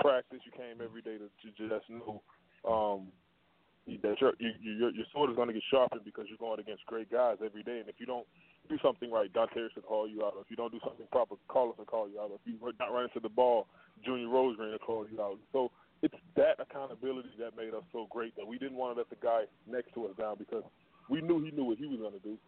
practice. 0.00 0.40
You 0.44 0.52
came 0.52 0.82
every 0.82 1.02
day 1.02 1.16
to, 1.16 1.28
to 1.30 1.48
just 1.56 1.88
know 1.88 2.22
um, 2.68 3.08
that 4.02 4.20
your 4.20 4.34
you, 4.38 4.52
your 4.60 4.90
your 4.90 5.06
sword 5.12 5.30
is 5.30 5.36
going 5.36 5.48
to 5.48 5.54
get 5.54 5.62
sharpened 5.70 6.02
because 6.04 6.26
you're 6.28 6.38
going 6.38 6.60
against 6.60 6.84
great 6.86 7.10
guys 7.10 7.38
every 7.44 7.62
day. 7.62 7.80
And 7.80 7.88
if 7.88 7.96
you 7.98 8.06
don't 8.06 8.26
do 8.70 8.78
something 8.82 9.10
right, 9.10 9.32
Dante 9.32 9.60
will 9.60 9.82
call 9.82 10.08
you 10.08 10.24
out. 10.24 10.34
If 10.40 10.48
you 10.48 10.56
don't 10.56 10.72
do 10.72 10.80
something 10.82 11.06
proper, 11.10 11.34
Carlos 11.48 11.76
will 11.76 11.84
call 11.84 12.08
you 12.08 12.20
out. 12.20 12.30
If 12.32 12.40
you're 12.46 12.72
not 12.78 12.94
running 12.94 13.10
to 13.14 13.20
the 13.20 13.28
ball, 13.28 13.66
Junior 14.04 14.28
Rosegreen 14.28 14.70
will 14.70 14.78
call 14.78 15.06
you 15.10 15.20
out. 15.20 15.38
So 15.52 15.70
it's 16.02 16.14
that 16.36 16.56
accountability 16.60 17.30
that 17.38 17.56
made 17.56 17.74
us 17.74 17.82
so 17.92 18.06
great 18.08 18.34
that 18.36 18.46
we 18.46 18.58
didn't 18.58 18.78
want 18.78 18.94
to 18.94 18.98
let 18.98 19.10
the 19.10 19.16
guy 19.20 19.42
next 19.66 19.92
to 19.94 20.06
us 20.06 20.12
down 20.18 20.36
because 20.38 20.62
we 21.10 21.20
knew 21.20 21.44
he 21.44 21.50
knew 21.50 21.64
what 21.64 21.78
he 21.78 21.86
was 21.86 21.98
going 21.98 22.12
to 22.14 22.20
do. 22.20 22.38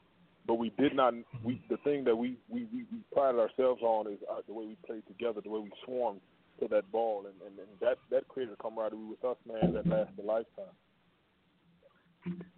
But 0.46 0.54
we 0.54 0.72
did 0.78 0.94
not. 0.96 1.14
We 1.44 1.60
the 1.68 1.76
thing 1.78 2.04
that 2.04 2.16
we 2.16 2.36
we, 2.48 2.66
we, 2.72 2.84
we 2.90 2.98
prided 3.12 3.40
ourselves 3.40 3.82
on 3.82 4.10
is 4.10 4.18
uh, 4.30 4.40
the 4.46 4.54
way 4.54 4.66
we 4.66 4.76
played 4.86 5.06
together, 5.06 5.40
the 5.40 5.50
way 5.50 5.60
we 5.60 5.70
swarmed 5.84 6.20
to 6.60 6.68
that 6.68 6.90
ball, 6.90 7.26
and, 7.26 7.34
and, 7.46 7.58
and 7.58 7.68
that 7.80 7.98
that 8.10 8.26
created 8.28 8.54
a 8.58 8.62
camaraderie 8.62 9.04
with 9.04 9.24
us, 9.24 9.36
man, 9.46 9.72
that 9.74 9.86
lasted 9.86 10.18
a 10.18 10.26
lifetime. 10.26 10.74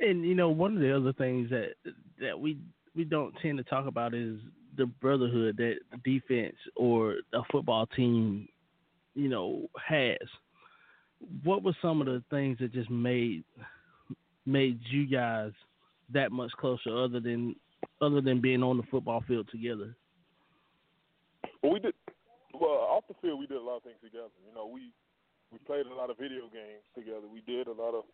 And 0.01 0.25
you 0.25 0.35
know, 0.35 0.49
one 0.49 0.75
of 0.75 0.81
the 0.81 0.97
other 0.97 1.13
things 1.13 1.51
that 1.51 1.75
that 2.21 2.39
we 2.39 2.59
we 2.95 3.05
don't 3.05 3.35
tend 3.43 3.59
to 3.59 3.65
talk 3.65 3.87
about 3.87 4.15
is 4.15 4.39
the 4.77 4.87
brotherhood 4.87 5.57
that 5.57 5.75
the 5.91 5.99
defense 5.99 6.57
or 6.77 7.17
a 7.33 7.41
football 7.51 7.87
team, 7.87 8.49
you 9.15 9.29
know, 9.29 9.69
has. 9.89 10.19
What 11.43 11.63
were 11.63 11.77
some 11.81 12.01
of 12.01 12.07
the 12.07 12.23
things 12.31 12.59
that 12.61 12.73
just 12.73 12.91
made 12.91 13.45
made 14.47 14.79
you 14.91 15.07
guys 15.07 15.53
that 16.13 16.33
much 16.33 16.53
closer, 16.53 16.97
other 16.97 17.21
than 17.21 17.57
other 18.01 18.21
than 18.21 18.41
being 18.41 18.63
on 18.63 18.77
the 18.77 18.83
football 18.91 19.23
field 19.27 19.49
together? 19.51 19.95
Well, 21.63 21.73
we 21.73 21.81
did. 21.81 21.95
Well, 22.53 22.71
off 22.71 23.05
the 23.09 23.15
field, 23.23 23.41
we 23.41 23.47
did 23.47 23.57
a 23.57 23.63
lot 23.63 23.79
of 23.79 23.83
things 23.85 23.97
together. 24.03 24.29
You 24.47 24.55
know, 24.55 24.67
we 24.67 24.93
we 25.51 25.59
played 25.67 25.87
a 25.87 25.95
lot 25.95 26.11
of 26.11 26.19
video 26.19 26.43
games 26.53 26.85
together. 26.95 27.27
We 27.33 27.41
did 27.41 27.69
a 27.69 27.73
lot 27.73 27.95
of. 27.95 28.05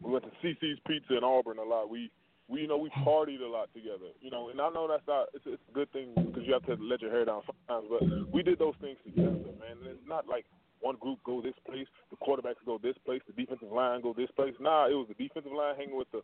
We 0.00 0.12
went 0.12 0.24
to 0.24 0.30
Cici's 0.46 0.78
Pizza 0.86 1.16
in 1.16 1.24
Auburn 1.24 1.58
a 1.58 1.62
lot. 1.62 1.88
We 1.88 2.10
we 2.48 2.62
you 2.62 2.68
know 2.68 2.76
we 2.76 2.90
partied 3.04 3.40
a 3.40 3.48
lot 3.48 3.72
together. 3.74 4.12
You 4.20 4.30
know, 4.30 4.50
and 4.50 4.60
I 4.60 4.68
know 4.70 4.88
that's 4.88 5.06
not 5.06 5.28
it's, 5.34 5.44
it's 5.46 5.62
a 5.70 5.74
good 5.74 5.90
thing 5.92 6.12
because 6.16 6.44
you 6.46 6.52
have 6.52 6.66
to 6.66 6.76
let 6.82 7.00
your 7.00 7.10
hair 7.10 7.24
down 7.24 7.42
sometimes. 7.46 7.88
But 7.88 8.32
we 8.32 8.42
did 8.42 8.58
those 8.58 8.74
things 8.80 8.98
together, 9.04 9.52
man. 9.60 9.80
And 9.80 9.88
it's 9.88 10.08
not 10.08 10.28
like 10.28 10.44
one 10.80 10.96
group 11.00 11.18
go 11.24 11.40
this 11.40 11.56
place, 11.64 11.88
the 12.10 12.16
quarterbacks 12.20 12.60
go 12.66 12.78
this 12.82 12.96
place, 13.04 13.22
the 13.26 13.32
defensive 13.32 13.72
line 13.72 14.02
go 14.02 14.12
this 14.12 14.30
place. 14.36 14.54
Nah, 14.60 14.86
it 14.86 14.94
was 14.94 15.08
the 15.08 15.16
defensive 15.16 15.52
line 15.52 15.76
hanging 15.76 15.96
with 15.96 16.10
the 16.12 16.20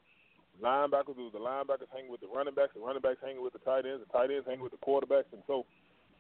linebackers. 0.61 1.17
It 1.17 1.25
was 1.25 1.33
the 1.33 1.41
linebackers 1.41 1.89
hanging 1.93 2.11
with 2.11 2.21
the 2.21 2.29
running 2.29 2.55
backs, 2.55 2.73
the 2.75 2.85
running 2.85 3.01
backs 3.01 3.25
hanging 3.25 3.43
with 3.43 3.55
the 3.55 3.65
tight 3.65 3.87
ends, 3.87 4.05
the 4.05 4.13
tight 4.13 4.31
ends 4.31 4.45
hanging 4.47 4.63
with 4.63 4.73
the 4.73 4.85
quarterbacks, 4.85 5.33
and 5.33 5.43
so 5.47 5.65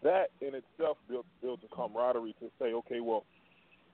that 0.02 0.30
in 0.40 0.54
itself 0.54 0.96
built 1.08 1.26
builds 1.42 1.62
a 1.64 1.74
camaraderie 1.74 2.34
to 2.40 2.48
say, 2.58 2.72
okay, 2.72 3.00
well, 3.00 3.24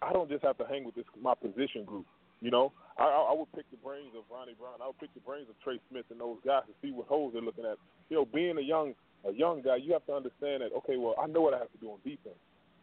I 0.03 0.13
don't 0.13 0.31
just 0.31 0.45
have 0.45 0.59
to 0.59 0.67
hang 0.67 0.85
with 0.85 0.95
this 0.95 1.05
my 1.21 1.35
position 1.35 1.85
group. 1.85 2.07
You 2.41 2.51
know, 2.51 2.73
I, 2.99 3.05
I 3.05 3.35
would 3.35 3.51
pick 3.53 3.71
the 3.71 3.77
brains 3.79 4.13
of 4.17 4.25
Ronnie 4.31 4.57
Brown. 4.59 4.81
I 4.83 4.87
would 4.87 4.99
pick 4.99 5.13
the 5.15 5.21
brains 5.21 5.49
of 5.49 5.57
Trey 5.65 5.81
Smith 5.91 6.05
and 6.11 6.21
those 6.21 6.39
guys 6.45 6.65
to 6.69 6.75
see 6.81 6.93
what 6.93 7.07
holes 7.09 7.33
they're 7.33 7.43
looking 7.43 7.65
at. 7.65 7.79
You 8.09 8.17
know, 8.17 8.25
being 8.25 8.59
a 8.59 8.63
young 8.63 8.95
a 9.25 9.33
young 9.33 9.63
guy, 9.63 9.77
you 9.77 9.93
have 9.93 10.07
to 10.07 10.15
understand 10.15 10.63
that. 10.63 10.71
Okay, 10.85 10.97
well, 10.97 11.15
I 11.21 11.27
know 11.27 11.41
what 11.41 11.55
I 11.55 11.59
have 11.59 11.73
to 11.73 11.79
do 11.79 11.91
on 11.91 11.99
defense. 12.05 12.39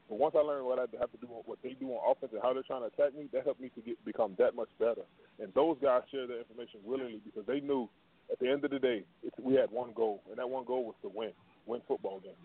But 0.10 0.20
once 0.20 0.36
I 0.38 0.42
learn 0.42 0.66
what 0.66 0.80
I 0.80 0.86
have 1.00 1.12
to 1.12 1.18
do, 1.18 1.28
what 1.46 1.60
they 1.64 1.74
do 1.80 1.88
on 1.92 2.12
offense, 2.12 2.34
and 2.34 2.42
how 2.42 2.54
they're 2.54 2.64
trying 2.64 2.82
to 2.82 2.88
attack 2.88 3.16
me, 3.16 3.30
that 3.32 3.46
helped 3.46 3.62
me 3.62 3.70
to 3.76 3.82
get 3.82 4.04
become 4.04 4.36
that 4.38 4.56
much 4.56 4.70
better. 4.80 5.08
And 5.40 5.54
those 5.54 5.78
guys 5.82 6.02
share 6.12 6.28
their 6.28 6.40
information 6.40 6.82
willingly 6.84 7.22
because 7.24 7.46
they 7.48 7.62
knew 7.62 7.88
at 8.32 8.40
the 8.40 8.50
end 8.50 8.66
of 8.66 8.72
the 8.72 8.80
day, 8.80 9.04
it's, 9.24 9.36
we 9.42 9.54
had 9.54 9.72
one 9.72 9.92
goal, 9.96 10.22
and 10.30 10.38
that 10.38 10.50
one 10.50 10.66
goal 10.66 10.86
was 10.86 10.96
to 11.04 11.12
win, 11.14 11.32
win 11.66 11.82
football 11.88 12.20
games. 12.20 12.36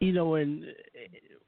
You 0.00 0.12
know, 0.12 0.26
when 0.26 0.66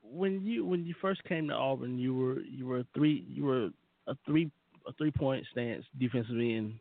when 0.02 0.44
you 0.44 0.64
when 0.64 0.86
you 0.86 0.94
first 1.00 1.22
came 1.24 1.48
to 1.48 1.54
Auburn, 1.54 1.98
you 1.98 2.14
were 2.14 2.40
you 2.40 2.66
were 2.66 2.84
three 2.94 3.24
you 3.28 3.44
were 3.44 3.70
a 4.10 4.16
three 4.26 4.50
a 4.86 4.92
three 4.94 5.10
point 5.10 5.46
stance 5.52 5.84
defensive 5.98 6.36
end. 6.36 6.74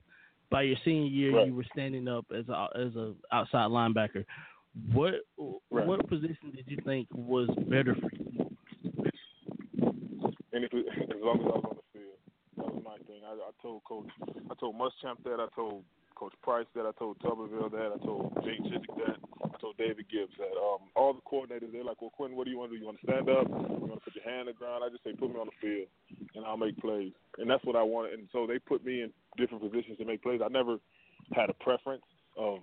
By 0.50 0.64
your 0.64 0.78
senior 0.84 1.08
year, 1.08 1.36
Right. 1.36 1.48
you 1.48 1.54
were 1.54 1.66
standing 1.74 2.08
up 2.08 2.26
as 2.36 2.48
a 2.50 2.68
as 2.76 2.96
a 2.96 3.14
outside 3.32 3.70
linebacker. 3.70 4.26
What 4.94 5.16
Right. 5.70 5.88
what 5.88 6.08
position 6.08 6.52
did 6.56 6.66
you 6.68 6.78
think 6.84 7.08
was 7.14 7.50
better 7.68 7.96
for 7.96 8.10
you? 8.16 8.50
And 10.52 10.64
if 10.66 10.74
it, 10.74 10.86
as 11.16 11.22
long 11.22 11.40
as 11.40 11.46
I 11.46 11.56
was 11.56 11.66
on 11.70 11.78
the 11.78 11.88
field, 11.94 12.20
that 12.58 12.74
was 12.74 12.84
my 12.84 12.98
thing. 13.06 13.22
I, 13.26 13.34
I 13.34 13.52
told 13.62 13.84
Coach, 13.84 14.10
I 14.50 14.56
told 14.60 14.76
Muschamp 14.76 15.24
that, 15.24 15.40
I 15.40 15.48
told 15.56 15.84
Coach 16.16 16.34
Price 16.42 16.66
that, 16.76 16.86
I 16.86 16.92
told 16.98 17.20
Tuberville 17.20 17.72
that, 17.72 17.94
I 17.96 18.00
told 18.04 18.34
Jake 18.44 18.60
Chizik 18.66 18.90
that, 18.98 19.18
I 19.46 19.58
told 19.62 19.78
David 19.78 20.06
Gibbs 20.12 20.34
that. 20.38 20.58
Um, 20.58 20.90
all 20.96 21.14
the 21.14 21.22
coordinators, 21.22 21.72
they're 21.72 21.84
like, 21.84 22.02
well, 22.02 22.12
Quentin, 22.12 22.36
what 22.36 22.46
do 22.46 22.52
you 22.52 22.58
want 22.58 22.72
to 22.72 22.76
do? 22.76 22.82
You 22.82 22.88
want 22.88 23.00
to 23.00 23.06
stand 23.06 23.30
up? 23.30 23.48
You 23.48 23.88
want 23.88 24.02
to 24.02 24.04
put 24.04 24.16
your 24.16 24.26
hand 24.26 24.42
on 24.42 24.46
the 24.48 24.54
ground? 24.54 24.84
I 24.84 24.90
just 24.90 25.04
say, 25.04 25.14
put 25.14 25.30
me 25.30 25.40
on 25.40 25.48
the 25.48 25.58
field, 25.62 25.88
and 26.36 26.46
I'll 26.46 26.58
make 26.58 26.78
plays. 26.80 27.12
And 27.38 27.50
that's 27.50 27.64
what 27.66 27.76
I 27.76 27.84
wanted. 27.84 28.20
And 28.20 28.28
so 28.32 28.48
they 28.48 28.60
put 28.60 28.86
me 28.86 29.02
in 29.02 29.12
different 29.38 29.64
positions 29.64 29.98
to 29.98 30.06
make 30.06 30.24
plays. 30.24 30.42
I 30.44 30.50
never 30.50 30.78
had 31.34 31.50
a 31.50 31.54
preference 31.54 32.04
of 32.38 32.60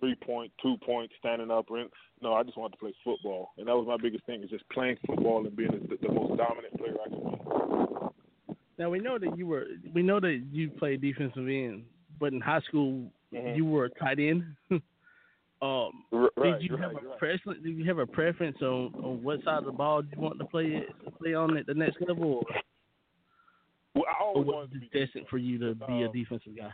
three 0.00 0.14
point, 0.14 0.52
two 0.62 0.76
point, 0.84 1.10
standing 1.18 1.50
up. 1.50 1.66
Or, 1.70 1.84
no, 2.22 2.34
I 2.34 2.42
just 2.42 2.56
wanted 2.56 2.72
to 2.72 2.78
play 2.78 2.94
football, 3.04 3.50
and 3.58 3.66
that 3.66 3.74
was 3.74 3.86
my 3.86 3.96
biggest 3.96 4.24
thing 4.26 4.42
is 4.42 4.50
just 4.50 4.68
playing 4.70 4.96
football 5.06 5.44
and 5.46 5.56
being 5.56 5.70
the, 5.72 6.06
the 6.06 6.12
most 6.12 6.36
dominant 6.36 6.76
player 6.78 6.94
I 7.04 7.08
could 7.08 7.24
be. 7.24 8.54
Now 8.78 8.90
we 8.90 9.00
know 9.00 9.18
that 9.18 9.36
you 9.36 9.46
were 9.46 9.66
we 9.92 10.02
know 10.02 10.20
that 10.20 10.44
you 10.52 10.70
played 10.70 11.00
defensive 11.00 11.48
end, 11.48 11.84
but 12.20 12.32
in 12.32 12.40
high 12.40 12.60
school 12.60 13.10
Mhm. 13.32 13.56
you 13.56 13.64
were 13.64 13.86
a 13.86 13.90
tight 13.90 14.18
end. 14.18 14.44
um, 15.62 16.04
right, 16.12 16.60
did 16.60 16.62
you 16.62 16.76
right, 16.76 16.82
have 16.82 16.92
a 16.92 17.08
right. 17.08 17.18
preference? 17.18 17.62
Did 17.62 17.76
you 17.76 17.84
have 17.84 17.98
a 17.98 18.06
preference 18.06 18.56
on, 18.62 18.94
on 19.02 19.22
what 19.22 19.42
side 19.44 19.58
of 19.58 19.64
the 19.64 19.72
ball 19.72 20.02
you 20.02 20.20
want 20.20 20.38
to 20.38 20.44
play 20.46 20.66
it 20.66 20.88
play 21.18 21.34
on 21.34 21.56
at 21.56 21.66
the 21.66 21.74
next 21.74 21.98
level, 22.00 22.44
or, 22.46 22.60
Well, 23.98 24.06
I 24.06 24.22
or 24.22 24.26
always 24.30 24.46
was 24.46 24.54
wanted 24.54 24.78
to 24.78 24.86
it 24.86 24.94
destined 24.94 25.26
for 25.26 25.38
you 25.38 25.58
to 25.58 25.74
be 25.74 26.06
a 26.06 26.06
Um, 26.06 26.12
defensive 26.14 26.54
guy? 26.54 26.70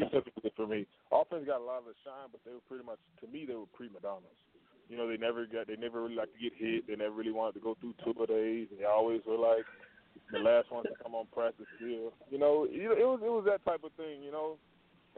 defensively 0.00 0.50
for 0.56 0.66
me. 0.66 0.86
Offense 1.12 1.44
got 1.44 1.60
a 1.60 1.64
lot 1.64 1.84
of 1.84 1.92
the 1.92 1.94
shine, 2.02 2.32
but 2.32 2.40
they 2.44 2.52
were 2.56 2.64
pretty 2.66 2.84
much 2.84 2.98
to 3.20 3.28
me 3.28 3.44
they 3.44 3.54
were 3.54 3.68
prima 3.76 4.00
donnas. 4.00 4.40
You 4.88 4.96
know, 4.96 5.06
they 5.06 5.16
never 5.16 5.44
got 5.46 5.68
they 5.68 5.76
never 5.76 6.02
really 6.02 6.16
like 6.16 6.32
to 6.32 6.40
get 6.40 6.52
hit. 6.56 6.88
They 6.88 6.96
never 6.96 7.14
really 7.14 7.32
wanted 7.32 7.60
to 7.60 7.64
go 7.64 7.76
through 7.80 7.94
two 8.00 8.16
days. 8.26 8.68
They 8.76 8.84
always 8.84 9.20
were 9.28 9.36
like 9.36 9.64
the 10.32 10.38
last 10.40 10.72
one 10.72 10.84
to 10.84 10.90
come 11.02 11.14
on 11.14 11.26
practice 11.32 11.68
field. 11.78 12.12
You 12.30 12.38
know, 12.38 12.64
it, 12.68 12.80
it 12.80 13.04
was 13.04 13.20
it 13.22 13.30
was 13.30 13.44
that 13.46 13.64
type 13.68 13.84
of 13.84 13.92
thing. 13.92 14.22
You 14.24 14.32
know, 14.32 14.56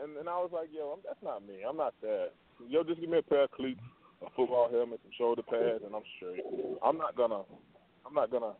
and 0.02 0.16
and 0.18 0.28
I 0.28 0.36
was 0.42 0.50
like, 0.52 0.68
yo, 0.74 0.98
I'm, 0.98 1.00
that's 1.06 1.22
not 1.22 1.46
me. 1.46 1.62
I'm 1.66 1.76
not 1.76 1.94
that. 2.02 2.34
Yo, 2.68 2.82
just 2.84 3.00
give 3.00 3.10
me 3.10 3.18
a 3.18 3.22
pair 3.22 3.44
of 3.44 3.50
cleats, 3.52 3.80
a 4.22 4.30
football 4.36 4.68
helmet, 4.70 5.00
some 5.02 5.12
shoulder 5.16 5.42
pads, 5.42 5.82
and 5.84 5.94
I'm 5.94 6.06
straight. 6.18 6.44
I'm 6.84 6.98
not 6.98 7.16
gonna 7.16 7.42
I'm 8.06 8.14
not 8.14 8.30
gonna 8.30 8.54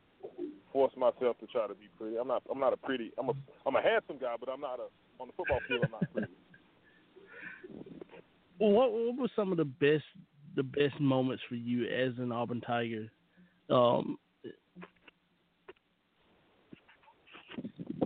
force 0.73 0.93
myself 0.97 1.39
to 1.41 1.47
try 1.47 1.67
to 1.67 1.75
be 1.75 1.89
pretty. 1.99 2.17
I'm 2.17 2.29
not 2.29 2.43
I'm 2.51 2.61
not 2.61 2.73
a 2.73 2.77
pretty. 2.77 3.13
I'm 3.19 3.29
a 3.29 3.35
I'm 3.67 3.77
a 3.77 3.83
handsome 3.83 4.19
guy, 4.21 4.35
but 4.39 4.49
I'm 4.49 4.61
not 4.61 4.79
a 4.81 4.89
on 5.21 5.29
the 5.29 5.35
football 5.37 5.61
field. 5.69 5.85
I'm 5.85 5.91
not 5.93 6.13
pretty. 6.13 6.33
Well, 8.59 8.71
what 8.71 8.93
what 8.93 9.17
were 9.17 9.31
some 9.37 9.53
of 9.53 9.59
the 9.59 9.65
best 9.65 10.05
the 10.57 10.63
best 10.63 11.01
moments 11.01 11.43
for 11.49 11.57
you 11.57 11.85
as 11.85 12.13
an 12.19 12.33
Auburn 12.33 12.61
Tiger? 12.61 13.11
Um, 13.71 14.19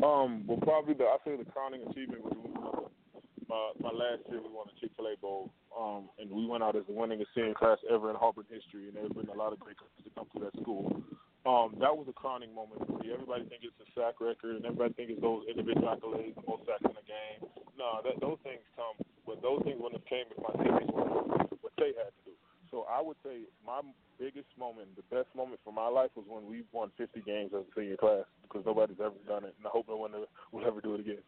Um, 0.02 0.44
well, 0.46 0.58
probably 0.58 0.94
the 0.94 1.04
I 1.04 1.16
say 1.24 1.36
the 1.36 1.50
crowning 1.50 1.82
achievement 1.90 2.22
was 2.22 2.32
we 2.44 2.50
won 2.50 2.70
the, 2.70 3.20
my 3.48 3.72
my 3.80 3.90
last 3.90 4.22
year 4.30 4.40
we 4.40 4.48
won 4.48 4.66
the 4.66 4.78
Chick 4.80 4.90
Fil 4.96 5.06
A 5.06 5.16
Bowl. 5.16 5.50
Um, 5.78 6.08
and 6.18 6.30
we 6.30 6.46
went 6.46 6.62
out 6.62 6.76
as 6.76 6.84
the 6.86 6.92
winningest 6.92 7.34
senior 7.34 7.54
class 7.54 7.78
ever 7.90 8.10
in 8.10 8.16
Auburn 8.16 8.44
history, 8.50 8.88
and 8.88 8.96
there's 8.96 9.12
been 9.12 9.28
a 9.28 9.38
lot 9.38 9.52
of 9.52 9.58
great 9.58 9.76
coaches 9.78 10.04
to 10.04 10.10
come 10.10 10.26
to 10.34 10.40
that 10.44 10.60
school. 10.60 11.02
Um, 11.46 11.78
that 11.78 11.94
was 11.94 12.06
a 12.10 12.16
crowning 12.16 12.54
moment 12.54 12.82
for 12.86 12.98
me. 12.98 13.14
Everybody 13.14 13.46
think 13.46 13.62
it's 13.62 13.78
a 13.78 13.88
sack 13.94 14.20
record, 14.20 14.56
and 14.58 14.64
everybody 14.66 14.92
think 14.94 15.10
it's 15.14 15.22
those 15.22 15.46
individual 15.46 15.86
accolades, 15.86 16.34
the 16.34 16.44
most 16.46 16.66
sacks 16.66 16.82
in 16.82 16.94
the 16.98 17.06
game. 17.06 17.40
No, 17.78 18.02
that 18.02 18.18
those 18.20 18.42
things 18.42 18.60
come, 18.74 18.98
but 19.24 19.40
those 19.40 19.62
things 19.62 19.78
wouldn't 19.78 20.02
have 20.02 20.10
came 20.10 20.26
if 20.28 20.38
my 20.42 20.52
teammates 20.58 20.90
what 20.90 21.72
they 21.78 21.94
had 21.94 22.10
to 22.10 22.22
do. 22.26 22.34
So 22.70 22.84
I 22.90 23.00
would 23.00 23.16
say 23.24 23.46
my 23.64 23.80
biggest 24.18 24.50
moment, 24.58 24.88
the 24.96 25.06
best 25.14 25.28
moment 25.34 25.60
for 25.64 25.72
my 25.72 25.88
life 25.88 26.10
was 26.16 26.26
when 26.28 26.46
we 26.46 26.64
won 26.72 26.90
50 26.98 27.22
games 27.22 27.52
as 27.54 27.62
a 27.62 27.72
senior 27.74 27.96
class 27.96 28.26
because 28.42 28.66
nobody's 28.66 29.00
ever 29.00 29.16
done 29.26 29.44
it, 29.44 29.54
and 29.56 29.66
I 29.66 29.70
hope 29.70 29.86
no 29.88 29.96
one 29.96 30.12
will 30.52 30.66
ever 30.66 30.80
do 30.80 30.94
it 30.94 31.00
again. 31.00 31.22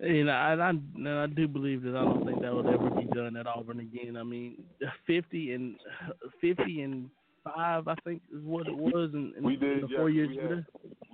You 0.00 0.24
know, 0.24 0.32
and 0.32 0.62
I 0.62 0.70
and 0.70 1.08
I 1.08 1.26
do 1.26 1.46
believe 1.46 1.82
that 1.82 1.96
I 1.96 2.04
don't 2.04 2.26
think 2.26 2.40
that 2.42 2.52
would 2.52 2.66
ever 2.66 2.90
be 2.90 3.04
done 3.14 3.36
at 3.36 3.46
Auburn 3.46 3.80
again. 3.80 4.16
I 4.16 4.22
mean, 4.24 4.62
fifty 5.06 5.52
and 5.52 5.76
fifty 6.40 6.82
and 6.82 7.10
five, 7.44 7.88
I 7.88 7.94
think, 8.04 8.22
is 8.34 8.42
what 8.42 8.66
it 8.66 8.76
was 8.76 9.10
in, 9.12 9.34
in 9.36 9.44
we 9.44 9.56
did 9.56 9.84
the 9.84 9.88
yeah, 9.90 9.98
four 9.98 10.10
years 10.10 10.28
we 10.30 10.36
had, 10.36 10.64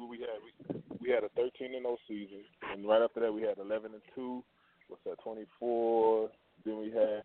we 0.08 0.18
had 0.18 0.38
we, 0.40 0.98
we 1.00 1.10
had 1.10 1.24
a 1.24 1.28
13 1.36 1.74
and 1.74 1.82
0 1.82 1.96
season, 2.08 2.40
and 2.72 2.86
right 2.86 3.02
after 3.02 3.20
that 3.20 3.32
we 3.32 3.42
had 3.42 3.58
11 3.58 3.92
and 3.92 4.02
2. 4.14 4.42
What's 4.88 5.02
that? 5.04 5.22
24. 5.22 6.30
Then 6.64 6.78
we 6.78 6.90
had 6.90 7.22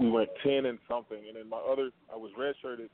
we 0.00 0.10
went 0.10 0.28
10 0.42 0.66
and 0.66 0.78
something, 0.88 1.18
and 1.28 1.36
then 1.36 1.48
my 1.48 1.58
other 1.58 1.90
I 2.12 2.16
was 2.16 2.32
redshirted. 2.38 2.88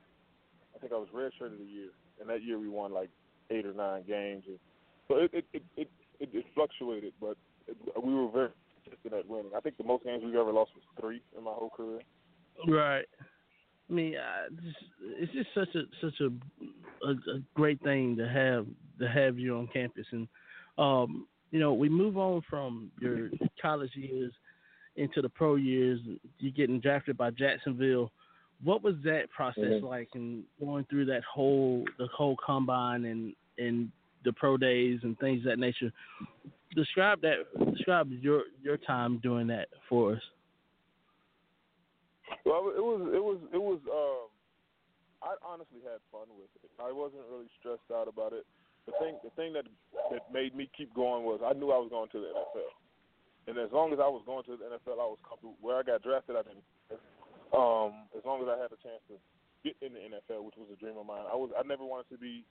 I 0.75 0.79
think 0.79 0.93
I 0.93 0.97
was 0.97 1.09
redshirted 1.15 1.61
a 1.61 1.71
year, 1.71 1.91
and 2.21 2.29
that 2.29 2.43
year 2.43 2.59
we 2.59 2.69
won 2.69 2.93
like 2.93 3.11
eight 3.51 3.67
or 3.67 3.75
nine 3.75 4.05
games. 4.07 4.45
And 4.47 4.59
so 5.09 5.17
it 5.17 5.31
it 5.33 5.45
it 5.53 5.63
it, 5.77 5.91
it, 6.21 6.29
it 6.33 6.45
fluctuated, 6.55 7.13
but 7.21 7.37
it, 7.67 7.77
we 8.03 8.15
were 8.15 8.29
very 8.29 8.51
consistent 8.85 9.15
at 9.15 9.29
winning. 9.29 9.53
I 9.57 9.61
think 9.61 9.77
the 9.77 9.85
most 9.85 10.05
games 10.05 10.23
we've 10.25 10.35
ever 10.35 10.53
lost 10.53 10.73
was 10.75 10.85
three 11.01 11.23
in 11.37 11.45
my 11.45 11.53
whole 11.53 11.71
career. 11.71 12.01
Right. 12.69 13.07
I 13.93 13.95
mean, 13.95 14.15
I 14.17 14.49
just, 14.65 14.77
it's 15.03 15.33
just 15.33 15.49
such 15.55 15.75
a 15.75 15.83
such 16.01 16.19
a, 16.21 17.07
a 17.07 17.11
a 17.11 17.43
great 17.55 17.83
thing 17.83 18.17
to 18.17 18.27
have 18.27 18.67
to 18.99 19.09
have 19.09 19.39
you 19.39 19.59
on 19.59 19.69
campus, 19.71 20.07
and 20.13 20.27
um, 20.79 21.27
you 21.51 21.61
know, 21.61 21.75
we 21.75 21.91
move 21.91 22.17
on 22.17 22.41
from 22.49 22.91
your 23.01 23.29
college 23.61 23.91
years 23.95 24.33
into 24.97 25.21
the 25.21 25.29
pro 25.29 25.57
years. 25.57 26.01
You 26.39 26.51
getting 26.51 26.81
drafted 26.81 27.19
by 27.19 27.31
Jacksonville. 27.33 28.11
What 28.65 28.83
was 28.83 28.95
that 29.05 29.29
process 29.31 29.65
Mhm. 29.65 29.83
like, 29.83 30.09
and 30.15 30.45
going 30.59 30.85
through 30.85 31.05
that 31.07 31.23
whole 31.25 31.85
the 31.99 32.07
whole 32.07 32.37
combine 32.37 33.05
and 33.05 33.35
and 33.59 33.91
the 34.25 34.33
pro 34.33 34.57
days 34.57 35.01
and 35.03 35.19
things 35.19 35.41
of 35.41 35.45
that 35.45 35.59
nature? 35.59 35.93
Describe 36.75 37.21
that. 37.21 37.45
Describe 37.75 38.11
your 38.11 38.45
your 38.63 38.79
time 38.79 39.19
doing 39.19 39.47
that 39.49 39.69
for 39.87 40.15
us. 40.15 40.23
Well, 42.45 42.75
it 42.75 42.83
was 42.83 43.01
it 43.15 43.23
was 43.23 43.39
it 43.55 43.63
was. 43.63 43.81
Um, 43.87 44.27
I 45.23 45.39
honestly 45.47 45.79
had 45.87 46.03
fun 46.11 46.27
with 46.35 46.51
it. 46.59 46.71
I 46.83 46.91
wasn't 46.91 47.23
really 47.31 47.47
stressed 47.63 47.87
out 47.95 48.11
about 48.11 48.35
it. 48.35 48.43
The 48.91 48.95
thing 48.99 49.15
the 49.23 49.31
thing 49.39 49.55
that 49.55 49.71
that 50.11 50.27
made 50.35 50.55
me 50.55 50.67
keep 50.75 50.91
going 50.95 51.23
was 51.23 51.39
I 51.39 51.55
knew 51.55 51.71
I 51.71 51.79
was 51.79 51.91
going 51.95 52.11
to 52.11 52.21
the 52.21 52.35
NFL, 52.35 52.75
and 53.47 53.55
as 53.63 53.71
long 53.71 53.95
as 53.95 54.03
I 54.03 54.11
was 54.11 54.27
going 54.27 54.43
to 54.51 54.59
the 54.59 54.67
NFL, 54.67 54.99
I 54.99 55.07
was 55.07 55.23
comfortable. 55.23 55.55
Where 55.63 55.79
I 55.79 55.87
got 55.87 56.03
drafted, 56.03 56.35
I 56.35 56.43
didn't. 56.43 56.67
Um, 57.55 58.11
as 58.17 58.25
long 58.27 58.43
as 58.43 58.51
I 58.51 58.59
had 58.59 58.75
a 58.75 58.81
chance 58.83 59.05
to 59.13 59.21
get 59.63 59.79
in 59.79 59.95
the 59.95 60.03
NFL, 60.03 60.43
which 60.43 60.59
was 60.59 60.67
a 60.73 60.79
dream 60.83 60.99
of 60.99 61.07
mine, 61.07 61.31
I 61.31 61.39
was. 61.39 61.55
I 61.55 61.63
never 61.63 61.87
wanted 61.87 62.11
to 62.11 62.19
be 62.19 62.43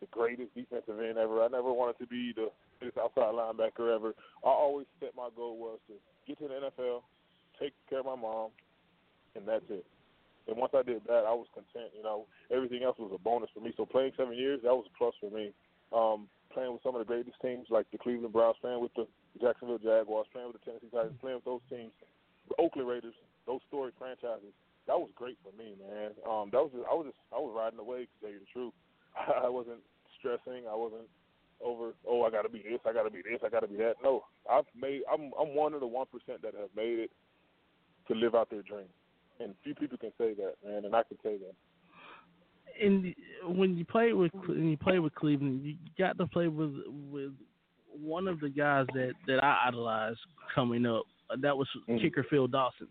the 0.00 0.06
greatest 0.12 0.54
defensive 0.54 1.00
end 1.00 1.16
ever. 1.16 1.42
I 1.42 1.48
never 1.48 1.72
wanted 1.72 1.98
to 1.98 2.06
be 2.06 2.36
the 2.36 2.52
greatest 2.78 3.00
outside 3.00 3.32
linebacker 3.32 3.88
ever. 3.94 4.12
I 4.44 4.52
always 4.52 4.86
set 5.00 5.16
my 5.16 5.28
goal 5.34 5.56
was 5.56 5.80
to 5.88 5.96
get 6.26 6.38
to 6.38 6.48
the 6.48 6.68
NFL, 6.68 7.02
take 7.58 7.72
care 7.88 8.00
of 8.00 8.06
my 8.06 8.14
mom, 8.14 8.50
and 9.38 9.48
that's 9.48 9.64
it. 9.70 9.86
And 10.48 10.56
once 10.56 10.72
I 10.74 10.82
did 10.82 11.04
that, 11.06 11.28
I 11.28 11.34
was 11.36 11.46
content. 11.52 11.92
You 11.94 12.02
know, 12.02 12.26
everything 12.50 12.82
else 12.82 12.96
was 12.98 13.12
a 13.14 13.20
bonus 13.20 13.50
for 13.52 13.60
me. 13.60 13.72
So 13.76 13.84
playing 13.84 14.12
seven 14.16 14.34
years, 14.34 14.60
that 14.64 14.74
was 14.74 14.86
a 14.88 14.94
plus 14.96 15.14
for 15.20 15.30
me. 15.30 15.52
Um, 15.92 16.28
playing 16.52 16.72
with 16.72 16.82
some 16.82 16.96
of 16.96 17.00
the 17.00 17.08
greatest 17.08 17.36
teams 17.40 17.68
like 17.70 17.86
the 17.92 17.98
Cleveland 17.98 18.32
Browns, 18.32 18.56
playing 18.60 18.80
with 18.80 18.92
the 18.96 19.06
Jacksonville 19.40 19.78
Jaguars, 19.78 20.26
playing 20.32 20.48
with 20.48 20.56
the 20.60 20.64
Tennessee 20.64 20.92
Titans, 20.92 21.20
playing 21.20 21.40
with 21.40 21.48
those 21.48 21.64
teams, 21.68 21.92
the 22.48 22.56
Oakland 22.56 22.88
Raiders, 22.88 23.14
those 23.46 23.60
storied 23.68 23.94
franchises. 24.00 24.52
That 24.88 24.96
was 24.96 25.12
great 25.14 25.36
for 25.44 25.52
me, 25.52 25.76
man. 25.76 26.16
Um, 26.24 26.48
that 26.52 26.64
was 26.64 26.72
just, 26.72 26.88
I 26.88 26.94
was 26.96 27.12
just 27.12 27.20
I 27.28 27.36
was 27.36 27.52
riding 27.52 27.76
the 27.76 27.84
wave 27.84 28.08
to 28.08 28.16
tell 28.24 28.32
you 28.32 28.40
the 28.40 28.52
truth. 28.52 28.72
I 29.44 29.48
wasn't 29.48 29.84
stressing. 30.16 30.64
I 30.64 30.74
wasn't 30.74 31.08
over. 31.60 31.92
Oh, 32.08 32.24
I 32.24 32.30
got 32.30 32.42
to 32.42 32.48
be 32.48 32.64
this. 32.64 32.80
I 32.88 32.92
got 32.96 33.04
to 33.04 33.12
be 33.12 33.20
this. 33.20 33.40
I 33.44 33.52
got 33.52 33.60
to 33.60 33.68
be 33.68 33.76
that. 33.76 34.00
No, 34.02 34.24
I've 34.48 34.68
made. 34.72 35.02
I'm 35.12 35.32
I'm 35.36 35.52
one 35.54 35.74
of 35.74 35.80
the 35.80 35.86
one 35.86 36.06
percent 36.08 36.40
that 36.40 36.56
have 36.56 36.72
made 36.74 37.04
it 37.04 37.10
to 38.08 38.14
live 38.14 38.34
out 38.34 38.48
their 38.48 38.62
dream, 38.62 38.88
and 39.40 39.54
few 39.62 39.74
people 39.74 39.98
can 39.98 40.12
say 40.18 40.34
that, 40.34 40.54
man. 40.66 40.84
And 40.84 40.94
I 40.94 41.02
can 41.04 41.18
say 41.22 41.36
that. 41.38 41.54
and 42.80 43.14
when 43.56 43.76
you 43.76 43.84
play 43.84 44.12
with 44.12 44.32
when 44.46 44.68
you 44.68 44.76
play 44.76 44.98
with 44.98 45.14
Cleveland, 45.14 45.64
you 45.64 45.76
got 45.98 46.16
to 46.18 46.26
play 46.26 46.48
with 46.48 46.72
with 47.10 47.32
one 48.00 48.28
of 48.28 48.40
the 48.40 48.48
guys 48.48 48.86
that 48.94 49.12
that 49.26 49.42
I 49.42 49.64
idolized 49.68 50.20
coming 50.54 50.86
up. 50.86 51.04
That 51.40 51.56
was 51.56 51.68
Mhm. 51.88 52.00
kicker 52.00 52.22
Phil 52.24 52.46
Dawson. 52.46 52.88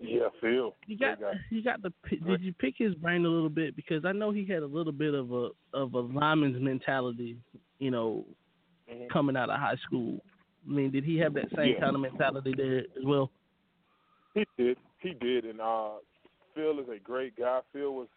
Yeah, 0.00 0.28
Phil. 0.40 0.74
You 0.86 0.96
got 0.96 1.18
you 1.50 1.62
got 1.62 1.82
pi- 1.82 2.16
did 2.26 2.40
you 2.40 2.52
pick 2.54 2.74
his 2.76 2.94
brain 2.94 3.24
a 3.24 3.28
little 3.28 3.48
bit 3.50 3.76
because 3.76 4.04
I 4.04 4.12
know 4.12 4.30
he 4.30 4.44
had 4.44 4.62
a 4.62 4.66
little 4.66 4.92
bit 4.92 5.14
of 5.14 5.32
a 5.32 5.50
of 5.74 5.94
a 5.94 6.00
lineman's 6.00 6.60
mentality, 6.60 7.36
you 7.78 7.90
know, 7.90 8.24
Mhm. 8.90 9.08
coming 9.10 9.36
out 9.36 9.50
of 9.50 9.58
high 9.58 9.76
school. 9.76 10.20
I 10.66 10.70
mean, 10.70 10.90
did 10.90 11.04
he 11.04 11.18
have 11.18 11.34
that 11.34 11.50
same 11.56 11.74
Yeah. 11.74 11.80
kind 11.80 11.94
of 11.94 12.00
mentality 12.02 12.52
there 12.56 12.84
as 12.96 13.04
well? 13.04 13.30
He 14.34 14.46
did. 14.56 14.76
He 15.00 15.14
did. 15.14 15.44
And 15.44 15.60
uh, 15.60 15.90
Phil 16.54 16.78
is 16.80 16.88
a 16.88 16.98
great 16.98 17.36
guy. 17.36 17.60
Phil 17.72 17.94
was 17.94 18.08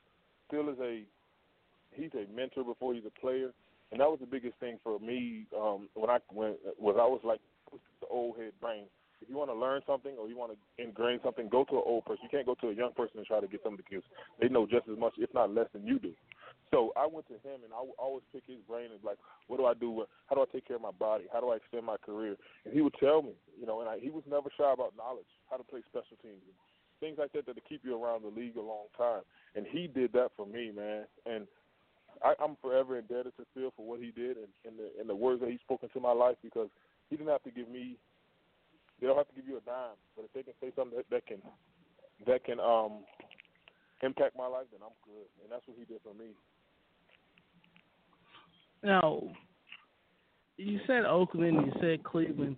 Phil 0.49 0.69
is 0.69 0.77
a 0.81 1.03
he's 1.93 2.11
a 2.13 2.25
mentor 2.35 2.63
before 2.63 2.93
he's 2.93 3.03
a 3.05 3.19
player, 3.19 3.51
and 3.91 3.99
that 3.99 4.09
was 4.09 4.19
the 4.19 4.25
biggest 4.25 4.57
thing 4.59 4.77
for 4.83 4.99
me 4.99 5.45
um, 5.57 5.87
when 5.93 6.09
I 6.09 6.17
when 6.29 6.55
was 6.77 6.95
I 6.99 7.05
was 7.05 7.21
like 7.23 7.39
the 8.01 8.07
old 8.07 8.37
head 8.37 8.51
brain. 8.61 8.85
If 9.21 9.29
you 9.29 9.37
want 9.37 9.51
to 9.51 9.55
learn 9.55 9.81
something 9.85 10.13
or 10.19 10.27
you 10.27 10.35
want 10.35 10.53
to 10.53 10.83
ingrain 10.83 11.19
something, 11.23 11.47
go 11.47 11.63
to 11.65 11.75
an 11.75 11.83
old 11.85 12.05
person. 12.05 12.23
You 12.23 12.29
can't 12.29 12.45
go 12.45 12.55
to 12.55 12.69
a 12.69 12.73
young 12.73 12.91
person 12.93 13.19
and 13.19 13.27
try 13.27 13.39
to 13.39 13.47
get 13.47 13.61
something 13.63 13.83
because 13.87 14.03
they 14.39 14.49
know 14.49 14.65
just 14.65 14.89
as 14.91 14.97
much, 14.97 15.13
if 15.17 15.31
not 15.33 15.53
less, 15.53 15.67
than 15.73 15.85
you 15.85 15.99
do. 15.99 16.11
So 16.71 16.93
I 16.95 17.05
went 17.05 17.27
to 17.27 17.35
him 17.43 17.67
and 17.67 17.75
I 17.75 17.81
would 17.83 17.99
always 17.99 18.23
pick 18.31 18.43
his 18.47 18.63
brain 18.67 18.95
and 18.95 19.03
like, 19.03 19.19
what 19.47 19.57
do 19.57 19.65
I 19.65 19.73
do? 19.73 20.05
How 20.27 20.35
do 20.35 20.41
I 20.41 20.49
take 20.51 20.65
care 20.65 20.77
of 20.77 20.81
my 20.81 20.95
body? 20.95 21.25
How 21.31 21.41
do 21.41 21.51
I 21.51 21.57
extend 21.57 21.85
my 21.85 21.97
career? 21.97 22.35
And 22.63 22.73
he 22.73 22.81
would 22.81 22.95
tell 22.99 23.21
me, 23.21 23.35
you 23.59 23.67
know, 23.67 23.81
and 23.81 23.89
I, 23.89 23.99
he 23.99 24.09
was 24.09 24.23
never 24.23 24.49
shy 24.57 24.71
about 24.71 24.95
knowledge, 24.95 25.27
how 25.51 25.57
to 25.57 25.63
play 25.63 25.83
special 25.91 26.15
teams, 26.23 26.39
things 27.03 27.19
like 27.19 27.33
that 27.33 27.45
that 27.45 27.55
to 27.55 27.61
keep 27.67 27.83
you 27.83 28.01
around 28.01 28.23
the 28.23 28.31
league 28.31 28.55
a 28.55 28.61
long 28.61 28.87
time. 28.97 29.21
And 29.55 29.67
he 29.67 29.87
did 29.87 30.13
that 30.13 30.31
for 30.37 30.45
me, 30.45 30.71
man. 30.71 31.03
And 31.25 31.45
I, 32.23 32.33
I'm 32.39 32.55
forever 32.61 32.97
indebted 32.97 33.35
to 33.35 33.45
Phil 33.53 33.73
for 33.75 33.85
what 33.85 33.99
he 33.99 34.11
did 34.11 34.37
and, 34.37 34.51
and 34.63 34.79
the 34.79 34.91
and 34.99 35.09
the 35.09 35.15
words 35.15 35.41
that 35.41 35.49
he 35.49 35.57
spoke 35.57 35.83
into 35.83 35.99
my 35.99 36.13
life 36.13 36.35
because 36.43 36.69
he 37.09 37.17
didn't 37.17 37.31
have 37.31 37.43
to 37.43 37.51
give 37.51 37.67
me. 37.67 37.97
They 38.99 39.07
don't 39.07 39.17
have 39.17 39.27
to 39.29 39.35
give 39.35 39.47
you 39.47 39.57
a 39.57 39.65
dime, 39.65 39.97
but 40.15 40.25
if 40.25 40.31
they 40.33 40.43
can 40.43 40.53
say 40.61 40.71
something 40.75 40.95
that, 40.95 41.09
that 41.09 41.25
can 41.25 41.41
that 42.27 42.45
can 42.45 42.59
um 42.59 43.01
impact 44.03 44.37
my 44.37 44.47
life, 44.47 44.69
then 44.71 44.81
I'm 44.85 44.95
good. 45.05 45.25
And 45.41 45.51
that's 45.51 45.65
what 45.65 45.77
he 45.77 45.85
did 45.85 46.01
for 46.05 46.13
me. 46.13 46.37
Now, 48.83 49.23
you 50.57 50.79
said 50.87 51.05
Oakland, 51.05 51.65
you 51.65 51.73
said 51.79 52.03
Cleveland. 52.03 52.55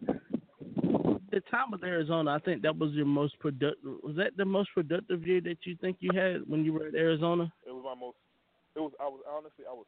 The 1.32 1.42
time 1.50 1.72
with 1.72 1.84
Arizona, 1.84 2.32
I 2.32 2.40
think 2.40 2.62
that 2.62 2.78
was 2.78 2.92
your 2.92 3.06
most 3.06 3.40
productive. 3.40 3.98
Was 4.04 4.16
that 4.18 4.38
the 4.38 4.46
most 4.46 4.70
productive 4.74 5.26
year 5.26 5.42
that 5.42 5.58
you 5.64 5.76
think 5.82 5.98
you 6.00 6.12
had 6.14 6.48
when 6.48 6.64
you 6.64 6.74
were 6.74 6.88
at 6.88 6.96
Arizona? 6.96 7.52
It 7.66 7.72
was 7.72 7.84
my 7.84 7.96
most. 8.00 8.18
It 8.76 8.80
was. 8.80 8.92
I 9.00 9.06
was 9.06 9.20
honestly. 9.28 9.66
I 9.68 9.74
was. 9.74 9.86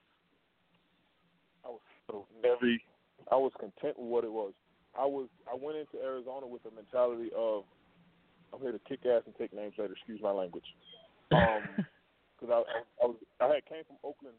I 1.63 1.69
was 1.69 1.81
so 2.07 2.25
very. 2.41 2.81
I 3.31 3.35
was 3.35 3.51
content 3.59 3.99
with 3.99 4.09
what 4.09 4.23
it 4.23 4.31
was. 4.31 4.53
I 4.97 5.05
was. 5.05 5.27
I 5.45 5.55
went 5.55 5.77
into 5.77 6.03
Arizona 6.03 6.47
with 6.47 6.63
the 6.63 6.71
mentality 6.71 7.29
of, 7.37 7.63
I'm 8.53 8.61
here 8.61 8.71
to 8.71 8.79
kick 8.89 9.05
ass 9.05 9.21
and 9.25 9.35
take 9.37 9.53
names 9.53 9.73
later. 9.77 9.93
Excuse 9.93 10.21
my 10.23 10.31
language. 10.31 10.65
Um, 11.31 11.61
because 12.39 12.49
I, 12.49 12.57
I, 12.57 12.79
I 13.03 13.05
was. 13.05 13.17
I 13.39 13.45
had 13.53 13.65
came 13.69 13.83
from 13.85 13.97
Oakland. 14.03 14.35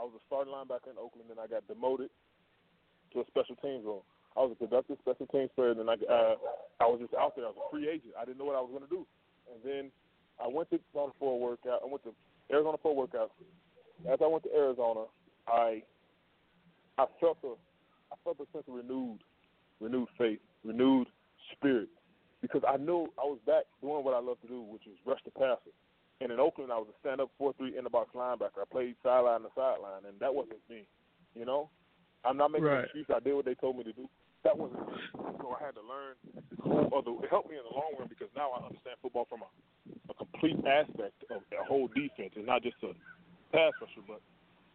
I 0.00 0.02
was 0.02 0.16
a 0.16 0.22
starting 0.24 0.48
linebacker 0.48 0.88
in 0.88 0.96
Oakland, 0.96 1.28
and 1.28 1.36
I 1.36 1.44
got 1.44 1.68
demoted 1.68 2.08
to 3.12 3.20
a 3.20 3.26
special 3.28 3.54
teams 3.60 3.84
role. 3.84 4.08
I 4.32 4.40
was 4.40 4.56
a 4.56 4.64
productive 4.64 4.96
special 5.04 5.26
teams 5.28 5.50
player, 5.52 5.76
and 5.76 5.84
I 5.84 6.00
uh, 6.08 6.40
I 6.80 6.88
was 6.88 7.04
just 7.04 7.12
out 7.12 7.36
there. 7.36 7.44
I 7.44 7.52
was 7.52 7.60
a 7.60 7.68
free 7.68 7.84
agent. 7.84 8.16
I 8.16 8.24
didn't 8.24 8.38
know 8.38 8.48
what 8.48 8.56
I 8.56 8.64
was 8.64 8.72
going 8.72 8.88
to 8.88 8.88
do, 8.88 9.04
and 9.52 9.60
then 9.60 9.92
I 10.40 10.48
went 10.48 10.70
to 10.70 10.80
Arizona 10.80 11.12
for 11.20 11.34
a 11.34 11.36
workout. 11.36 11.84
I 11.84 11.86
went 11.86 12.02
to 12.08 12.14
Arizona 12.48 12.78
for 12.80 12.92
a 12.92 12.94
workout. 12.94 13.32
As 14.08 14.18
I 14.24 14.26
went 14.26 14.44
to 14.48 14.52
Arizona, 14.56 15.04
I 15.46 15.82
I 16.96 17.04
felt 17.20 17.36
a 17.44 17.60
I 18.08 18.16
felt 18.24 18.40
a 18.40 18.48
sense 18.56 18.64
of 18.68 18.74
renewed 18.74 19.20
renewed 19.80 20.08
faith, 20.16 20.40
renewed 20.64 21.08
spirit, 21.52 21.88
because 22.40 22.62
I 22.64 22.78
knew 22.78 23.12
I 23.20 23.28
was 23.28 23.38
back 23.44 23.64
doing 23.82 24.04
what 24.04 24.14
I 24.14 24.20
love 24.20 24.40
to 24.42 24.48
do, 24.48 24.62
which 24.62 24.82
was 24.86 24.96
rush 25.04 25.20
the 25.24 25.30
passer. 25.32 25.74
And 26.20 26.30
in 26.30 26.38
Oakland, 26.38 26.70
I 26.70 26.76
was 26.76 26.88
a 26.92 26.98
stand-up 27.00 27.30
four-three 27.38 27.78
in 27.78 27.84
the 27.84 27.90
box 27.90 28.10
linebacker. 28.14 28.60
I 28.60 28.68
played 28.70 28.94
sideline 29.02 29.40
to 29.42 29.48
sideline, 29.56 30.04
and 30.06 30.20
that 30.20 30.34
wasn't 30.34 30.60
me. 30.68 30.84
You 31.34 31.46
know, 31.46 31.70
I'm 32.24 32.36
not 32.36 32.50
making 32.50 32.66
Right. 32.66 32.78
an 32.80 32.84
excuse. 32.84 33.06
I 33.08 33.20
did 33.20 33.34
what 33.34 33.44
they 33.46 33.54
told 33.54 33.76
me 33.78 33.84
to 33.84 33.92
do. 33.92 34.08
That 34.42 34.56
wasn't 34.56 34.84
me. 34.86 35.00
So 35.40 35.56
I 35.58 35.64
had 35.64 35.74
to 35.76 35.82
learn. 35.82 36.16
whole 36.60 36.92
other. 36.92 37.24
It 37.24 37.30
helped 37.30 37.48
me 37.48 37.56
in 37.56 37.64
the 37.64 37.72
long 37.72 37.96
run 37.98 38.08
because 38.08 38.28
now 38.36 38.50
I 38.52 38.66
understand 38.66 38.96
football 39.00 39.24
from 39.28 39.40
a, 39.40 39.48
a 40.12 40.14
complete 40.14 40.60
aspect 40.66 41.24
of 41.30 41.40
a 41.56 41.64
whole 41.64 41.88
defense, 41.88 42.32
and 42.36 42.44
not 42.44 42.62
just 42.62 42.76
a 42.84 42.92
pass 43.52 43.72
rusher. 43.80 44.04
But 44.04 44.20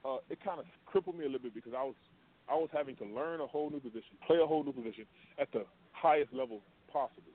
uh, 0.02 0.18
it 0.30 0.40
kind 0.44 0.60
of 0.60 0.66
crippled 0.88 1.18
me 1.18 1.26
a 1.26 1.30
little 1.30 1.46
bit 1.46 1.54
because 1.54 1.74
I 1.78 1.84
was 1.84 1.94
I 2.50 2.56
was 2.56 2.70
having 2.74 2.96
to 2.98 3.06
learn 3.06 3.42
a 3.42 3.46
whole 3.48 3.70
new 3.70 3.80
position, 3.80 4.18
play 4.26 4.38
a 4.42 4.46
whole 4.48 4.64
new 4.64 4.74
position 4.74 5.06
at 5.38 5.52
the 5.54 5.66
highest 5.94 6.34
level 6.34 6.62
possible. 6.90 7.35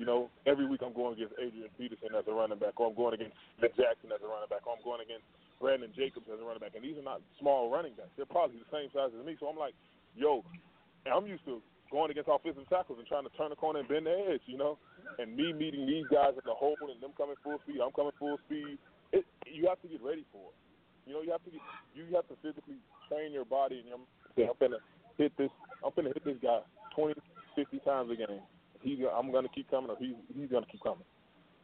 You 0.00 0.08
know, 0.08 0.32
every 0.48 0.64
week 0.64 0.80
I'm 0.80 0.96
going 0.96 1.12
against 1.12 1.36
Adrian 1.36 1.68
Peterson 1.76 2.16
as 2.16 2.24
a 2.24 2.32
running 2.32 2.56
back, 2.56 2.80
or 2.80 2.88
I'm 2.88 2.96
going 2.96 3.20
against 3.20 3.36
Nick 3.60 3.76
Jackson 3.76 4.08
as 4.08 4.24
a 4.24 4.32
running 4.32 4.48
back, 4.48 4.64
or 4.64 4.72
I'm 4.72 4.80
going 4.80 5.04
against 5.04 5.28
Brandon 5.60 5.92
Jacobs 5.92 6.24
as 6.32 6.40
a 6.40 6.44
running 6.48 6.64
back. 6.64 6.72
And 6.72 6.80
these 6.80 6.96
are 6.96 7.04
not 7.04 7.20
small 7.36 7.68
running 7.68 7.92
backs. 7.92 8.08
They're 8.16 8.24
probably 8.24 8.64
the 8.64 8.70
same 8.72 8.88
size 8.96 9.12
as 9.12 9.20
me. 9.20 9.36
So 9.36 9.52
I'm 9.52 9.60
like, 9.60 9.76
yo, 10.16 10.40
I'm 11.04 11.28
used 11.28 11.44
to 11.44 11.60
going 11.92 12.08
against 12.08 12.32
offensive 12.32 12.64
tackles 12.72 12.96
and 12.96 13.04
trying 13.04 13.28
to 13.28 13.34
turn 13.36 13.52
the 13.52 13.60
corner 13.60 13.84
and 13.84 13.88
bend 13.92 14.08
the 14.08 14.16
edge, 14.32 14.40
you 14.48 14.56
know? 14.56 14.80
And 15.20 15.36
me 15.36 15.52
meeting 15.52 15.84
these 15.84 16.08
guys 16.08 16.32
in 16.32 16.48
the 16.48 16.56
hole 16.56 16.80
and 16.80 16.96
them 17.04 17.12
coming 17.20 17.36
full 17.44 17.60
speed, 17.68 17.84
I'm 17.84 17.92
coming 17.92 18.16
full 18.16 18.40
speed. 18.48 18.80
It, 19.12 19.28
you 19.44 19.68
have 19.68 19.84
to 19.84 19.88
get 19.92 20.00
ready 20.00 20.24
for 20.32 20.48
it. 20.48 20.56
You 21.04 21.12
know, 21.12 21.20
you 21.20 21.28
have 21.28 21.44
to 21.44 21.52
get, 21.52 21.60
you 21.92 22.08
have 22.16 22.24
to 22.32 22.40
physically 22.40 22.80
train 23.04 23.36
your 23.36 23.44
body 23.44 23.84
and 23.84 23.88
your 23.92 24.00
I'm 24.00 24.56
gonna 24.56 24.80
hit 25.20 25.36
this 25.36 25.52
I'm 25.84 25.92
gonna 25.92 26.16
hit 26.16 26.24
this 26.24 26.40
guy 26.40 26.64
20, 26.96 27.20
50 27.52 27.78
times 27.84 28.08
a 28.08 28.16
game. 28.16 28.40
He's 28.82 28.98
I'm 29.12 29.30
gonna 29.32 29.48
keep 29.48 29.70
coming, 29.70 29.90
or 29.90 29.96
he's 29.98 30.16
he's 30.34 30.50
gonna 30.50 30.66
keep 30.70 30.82
coming. 30.82 31.04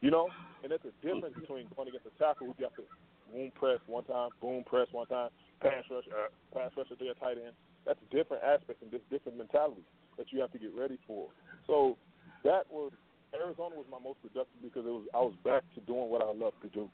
You 0.01 0.11
know, 0.11 0.29
and 0.61 0.71
that's 0.71 0.85
a 0.85 0.93
difference 1.01 1.33
between 1.33 1.65
going 1.75 1.89
against 1.89 2.05
a 2.05 2.13
tackle 2.21 2.47
who 2.47 2.53
you 2.57 2.65
have 2.69 2.75
to 2.77 2.85
boom 3.33 3.51
press 3.57 3.79
one 3.87 4.03
time, 4.05 4.29
boom 4.41 4.63
press 4.63 4.87
one 4.91 5.07
time, 5.07 5.29
pass 5.61 5.83
rush, 5.89 6.05
uh, 6.13 6.29
pass 6.53 6.69
rush 6.77 6.87
at 6.91 6.99
their 6.99 7.15
tight 7.15 7.41
end. 7.41 7.57
That's 7.85 7.99
a 8.05 8.15
different 8.15 8.43
aspect 8.43 8.81
and 8.83 8.91
just 8.91 9.09
different 9.09 9.37
mentality 9.37 9.81
that 10.17 10.31
you 10.31 10.39
have 10.41 10.51
to 10.51 10.59
get 10.59 10.75
ready 10.77 10.97
for. 11.07 11.29
So 11.65 11.97
that 12.43 12.69
was 12.69 12.91
Arizona 13.33 13.75
was 13.75 13.89
my 13.89 13.97
most 13.97 14.21
productive 14.21 14.61
because 14.61 14.85
it 14.85 14.93
was 14.93 15.05
I 15.13 15.19
was 15.19 15.33
back 15.43 15.63
to 15.75 15.81
doing 15.81 16.09
what 16.09 16.21
I 16.21 16.29
love 16.29 16.53
to 16.61 16.69
do, 16.69 16.89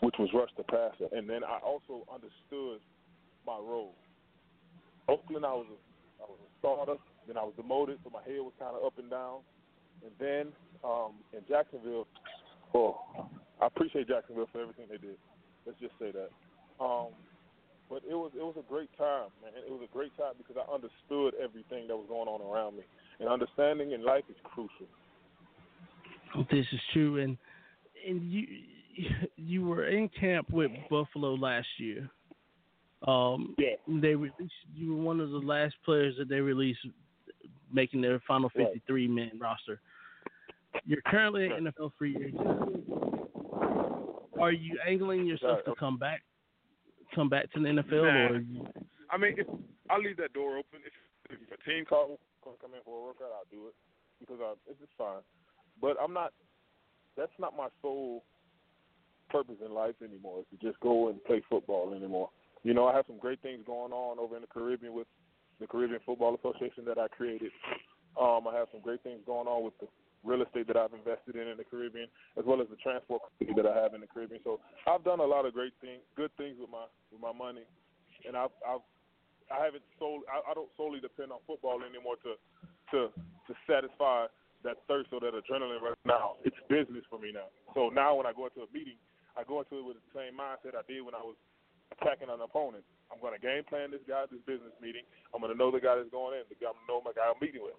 which 0.00 0.14
was 0.18 0.30
rush 0.32 0.50
the 0.56 0.64
passer, 0.64 1.10
and 1.10 1.28
then 1.28 1.42
I 1.42 1.58
also 1.58 2.06
understood 2.06 2.78
my 3.46 3.58
role. 3.58 3.94
Oakland, 5.08 5.46
I 5.46 5.54
was 5.54 5.66
a, 5.70 5.78
I 6.22 6.26
was 6.26 6.38
a 6.42 6.50
starter. 6.58 6.98
Then 7.26 7.36
I 7.36 7.42
was 7.42 7.54
demoted, 7.56 7.98
so 8.04 8.10
my 8.10 8.22
head 8.22 8.38
was 8.38 8.54
kind 8.58 8.76
of 8.76 8.84
up 8.84 8.98
and 8.98 9.10
down. 9.10 9.42
And 10.02 10.12
then 10.18 10.52
um, 10.84 11.12
in 11.32 11.40
Jacksonville, 11.48 12.06
oh, 12.74 13.00
I 13.60 13.66
appreciate 13.66 14.08
Jacksonville 14.08 14.48
for 14.52 14.60
everything 14.60 14.86
they 14.90 14.98
did. 14.98 15.16
Let's 15.66 15.80
just 15.80 15.94
say 15.98 16.12
that. 16.12 16.30
Um, 16.82 17.08
but 17.88 18.02
it 18.08 18.14
was 18.14 18.32
it 18.34 18.42
was 18.42 18.56
a 18.58 18.68
great 18.68 18.90
time, 18.98 19.30
man. 19.42 19.52
It 19.56 19.70
was 19.70 19.80
a 19.88 19.92
great 19.92 20.16
time 20.16 20.34
because 20.36 20.56
I 20.56 20.74
understood 20.74 21.34
everything 21.42 21.86
that 21.88 21.96
was 21.96 22.06
going 22.08 22.28
on 22.28 22.40
around 22.42 22.76
me, 22.76 22.82
and 23.20 23.28
understanding 23.28 23.92
in 23.92 24.04
life 24.04 24.24
is 24.28 24.36
crucial. 24.42 24.86
This 26.50 26.66
is 26.72 26.80
true, 26.92 27.20
and 27.20 27.38
and 28.06 28.30
you 28.30 28.46
you 29.36 29.64
were 29.64 29.86
in 29.86 30.08
camp 30.08 30.50
with 30.50 30.70
Buffalo 30.90 31.34
last 31.34 31.68
year. 31.78 32.10
Um, 33.06 33.54
yeah. 33.58 33.74
They 33.86 34.14
released 34.14 34.52
you 34.74 34.96
were 34.96 35.02
one 35.02 35.20
of 35.20 35.30
the 35.30 35.38
last 35.38 35.74
players 35.84 36.14
that 36.18 36.28
they 36.28 36.40
released, 36.40 36.80
making 37.72 38.00
their 38.00 38.20
final 38.26 38.50
Right. 38.54 38.66
53 38.66 39.08
man 39.08 39.38
roster. 39.40 39.80
You're 40.84 41.02
currently 41.06 41.46
an 41.46 41.66
NFL 41.66 41.92
free 41.98 42.16
agent. 42.16 42.84
Are 44.40 44.52
you 44.52 44.78
angling 44.86 45.26
yourself 45.26 45.60
to 45.64 45.74
come 45.78 45.96
back, 45.98 46.22
come 47.14 47.28
back 47.28 47.50
to 47.52 47.60
the 47.60 47.68
NFL, 47.68 48.02
Nah. 48.02 48.34
or 48.34 48.38
you, 48.40 48.66
I 49.10 49.16
mean, 49.16 49.34
if 49.38 49.46
I'll 49.90 50.02
leave 50.02 50.16
that 50.18 50.32
door 50.32 50.58
open. 50.58 50.80
If, 50.84 51.32
if 51.32 51.58
a 51.58 51.68
team 51.68 51.84
calls 51.84 52.10
me 52.10 52.16
come 52.60 52.74
in 52.74 52.80
for 52.84 52.98
a 52.98 53.04
workout, 53.06 53.34
I'll 53.34 53.50
do 53.50 53.66
it 53.68 53.74
because 54.20 54.38
I, 54.40 54.54
it's 54.70 54.78
just 54.78 54.92
fine. 54.96 55.22
But 55.80 55.96
I'm 56.02 56.12
not. 56.12 56.32
That's 57.16 57.32
not 57.38 57.56
my 57.56 57.68
sole 57.82 58.24
purpose 59.30 59.56
in 59.64 59.72
life 59.72 59.94
anymore. 60.04 60.40
Is 60.40 60.58
to 60.58 60.66
just 60.66 60.78
go 60.80 61.08
and 61.08 61.22
play 61.24 61.42
football 61.48 61.94
anymore. 61.94 62.30
You 62.62 62.74
know, 62.74 62.86
I 62.86 62.94
have 62.94 63.06
some 63.06 63.18
great 63.18 63.40
things 63.42 63.62
going 63.66 63.92
on 63.92 64.18
over 64.18 64.36
in 64.36 64.42
the 64.42 64.48
Caribbean 64.48 64.92
with 64.94 65.06
the 65.60 65.66
Caribbean 65.66 66.00
Football 66.04 66.36
Association 66.36 66.84
that 66.86 66.98
I 66.98 67.08
created. 67.08 67.50
Um, 68.20 68.46
I 68.48 68.54
have 68.56 68.68
some 68.72 68.80
great 68.80 69.02
things 69.02 69.20
going 69.26 69.46
on 69.46 69.64
with 69.64 69.74
the 69.80 69.86
real 70.26 70.42
estate 70.42 70.66
that 70.66 70.76
I've 70.76 70.92
invested 70.92 71.36
in 71.38 71.46
in 71.48 71.56
the 71.56 71.64
Caribbean, 71.64 72.10
as 72.36 72.44
well 72.44 72.60
as 72.60 72.68
the 72.68 72.76
transport 72.82 73.22
that 73.40 73.66
I 73.66 73.74
have 73.78 73.94
in 73.94 74.02
the 74.02 74.10
Caribbean. 74.10 74.42
So 74.42 74.58
I've 74.86 75.04
done 75.04 75.20
a 75.20 75.28
lot 75.28 75.46
of 75.46 75.54
great 75.54 75.72
things, 75.80 76.02
good 76.16 76.34
things 76.36 76.58
with 76.58 76.70
my 76.70 76.90
with 77.14 77.22
my 77.22 77.32
money, 77.32 77.62
and 78.26 78.36
I've 78.36 78.54
I've 78.66 78.84
I 79.46 79.62
haven't 79.64 79.86
solely 79.98 80.26
I, 80.26 80.50
I 80.50 80.52
don't 80.54 80.70
solely 80.76 81.00
depend 81.00 81.30
on 81.30 81.38
football 81.46 81.78
anymore 81.86 82.18
to 82.26 82.34
to 82.90 82.98
to 83.14 83.52
satisfy 83.70 84.26
that 84.66 84.82
thirst 84.90 85.14
or 85.14 85.22
that 85.22 85.30
adrenaline 85.30 85.78
right 85.78 85.94
now. 86.02 86.34
It's 86.42 86.58
business 86.66 87.06
for 87.06 87.22
me 87.22 87.30
now. 87.30 87.46
So 87.74 87.94
now 87.94 88.18
when 88.18 88.26
I 88.26 88.34
go 88.34 88.50
into 88.50 88.66
a 88.66 88.70
meeting, 88.74 88.98
I 89.38 89.46
go 89.46 89.62
into 89.62 89.78
it 89.78 89.86
with 89.86 89.96
the 90.02 90.08
same 90.10 90.34
mindset 90.34 90.74
I 90.74 90.82
did 90.90 91.06
when 91.06 91.14
I 91.14 91.22
was 91.22 91.38
attacking 91.94 92.26
an 92.26 92.42
opponent. 92.42 92.82
I'm 93.14 93.22
going 93.22 93.38
to 93.38 93.42
game 93.42 93.62
plan 93.70 93.94
this 93.94 94.02
guy 94.08 94.26
this 94.26 94.42
business 94.42 94.74
meeting. 94.82 95.06
I'm 95.30 95.38
going 95.38 95.54
to 95.54 95.58
know 95.58 95.70
the 95.70 95.78
guy 95.78 95.94
that's 95.94 96.10
going 96.10 96.34
in. 96.34 96.42
I'm 96.42 96.58
going 96.58 96.74
to 96.74 96.88
know 96.90 96.98
my 97.04 97.14
guy 97.14 97.30
I'm 97.30 97.38
meeting 97.38 97.62
with. 97.62 97.78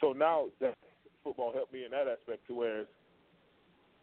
So 0.00 0.16
now 0.16 0.48
that 0.64 0.74
football 1.22 1.52
helped 1.52 1.72
me 1.72 1.84
in 1.84 1.90
that 1.92 2.06
aspect 2.08 2.46
to 2.48 2.54
where 2.54 2.84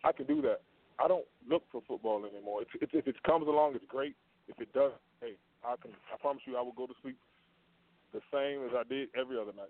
I 0.03 0.11
can 0.11 0.26
do 0.26 0.41
that. 0.43 0.61
I 0.99 1.07
don't 1.07 1.26
look 1.47 1.63
for 1.72 1.82
football 1.88 2.26
anymore. 2.26 2.61
It's, 2.61 2.72
it's, 2.82 2.91
if 2.93 3.07
it 3.07 3.22
comes 3.24 3.47
along, 3.47 3.76
it's 3.76 3.86
great. 3.88 4.15
If 4.47 4.59
it 4.59 4.72
doesn't, 4.74 4.99
hey, 5.22 5.34
I 5.63 5.76
can. 5.82 5.91
I 6.13 6.17
promise 6.20 6.43
you, 6.45 6.57
I 6.57 6.61
will 6.61 6.74
go 6.74 6.88
to 6.88 6.93
sleep 7.01 7.17
the 8.13 8.20
same 8.34 8.65
as 8.65 8.72
I 8.76 8.84
did 8.88 9.09
every 9.20 9.38
other 9.38 9.53
night. 9.55 9.70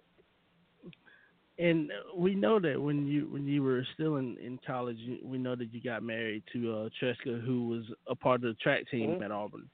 And 1.57 1.91
we 2.15 2.33
know 2.35 2.59
that 2.59 2.81
when 2.81 3.05
you 3.05 3.27
when 3.29 3.45
you 3.45 3.61
were 3.61 3.85
still 3.93 4.15
in 4.15 4.37
in 4.37 4.59
college, 4.65 4.97
we 5.23 5.37
know 5.37 5.55
that 5.55 5.73
you 5.73 5.81
got 5.81 6.03
married 6.03 6.43
to 6.53 6.73
uh, 6.73 6.89
Treska, 7.01 7.43
who 7.43 7.67
was 7.67 7.83
a 8.07 8.15
part 8.15 8.35
of 8.35 8.43
the 8.43 8.53
track 8.55 8.89
team 8.89 9.11
Mhm. 9.11 9.25
at 9.25 9.31
Auburn. 9.31 9.69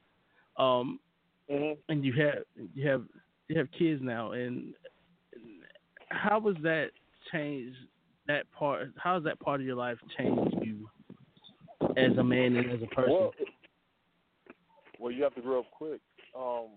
Um, 0.56 1.00
Mm-hmm. 1.50 1.78
and 1.88 2.04
you 2.04 2.12
have 2.14 2.42
you 2.74 2.88
have 2.88 3.04
you 3.46 3.56
have 3.56 3.70
kids 3.70 4.02
now, 4.02 4.32
and 4.32 4.74
how 6.08 6.40
was 6.40 6.56
that 6.62 6.90
changed? 7.32 7.76
That 8.26 8.50
part, 8.50 8.88
how 8.96 9.14
has 9.14 9.24
that 9.24 9.38
part 9.38 9.60
of 9.60 9.66
your 9.66 9.76
life 9.76 9.98
changed 10.18 10.56
you 10.62 10.88
as 11.96 12.16
a 12.18 12.24
man 12.24 12.56
and 12.56 12.70
as 12.70 12.82
a 12.82 12.92
person? 12.94 13.12
Well, 13.12 13.32
well, 14.98 15.12
you 15.12 15.22
have 15.22 15.34
to 15.36 15.42
grow 15.42 15.60
up 15.60 15.70
quick. 15.70 16.00
Um, 16.36 16.68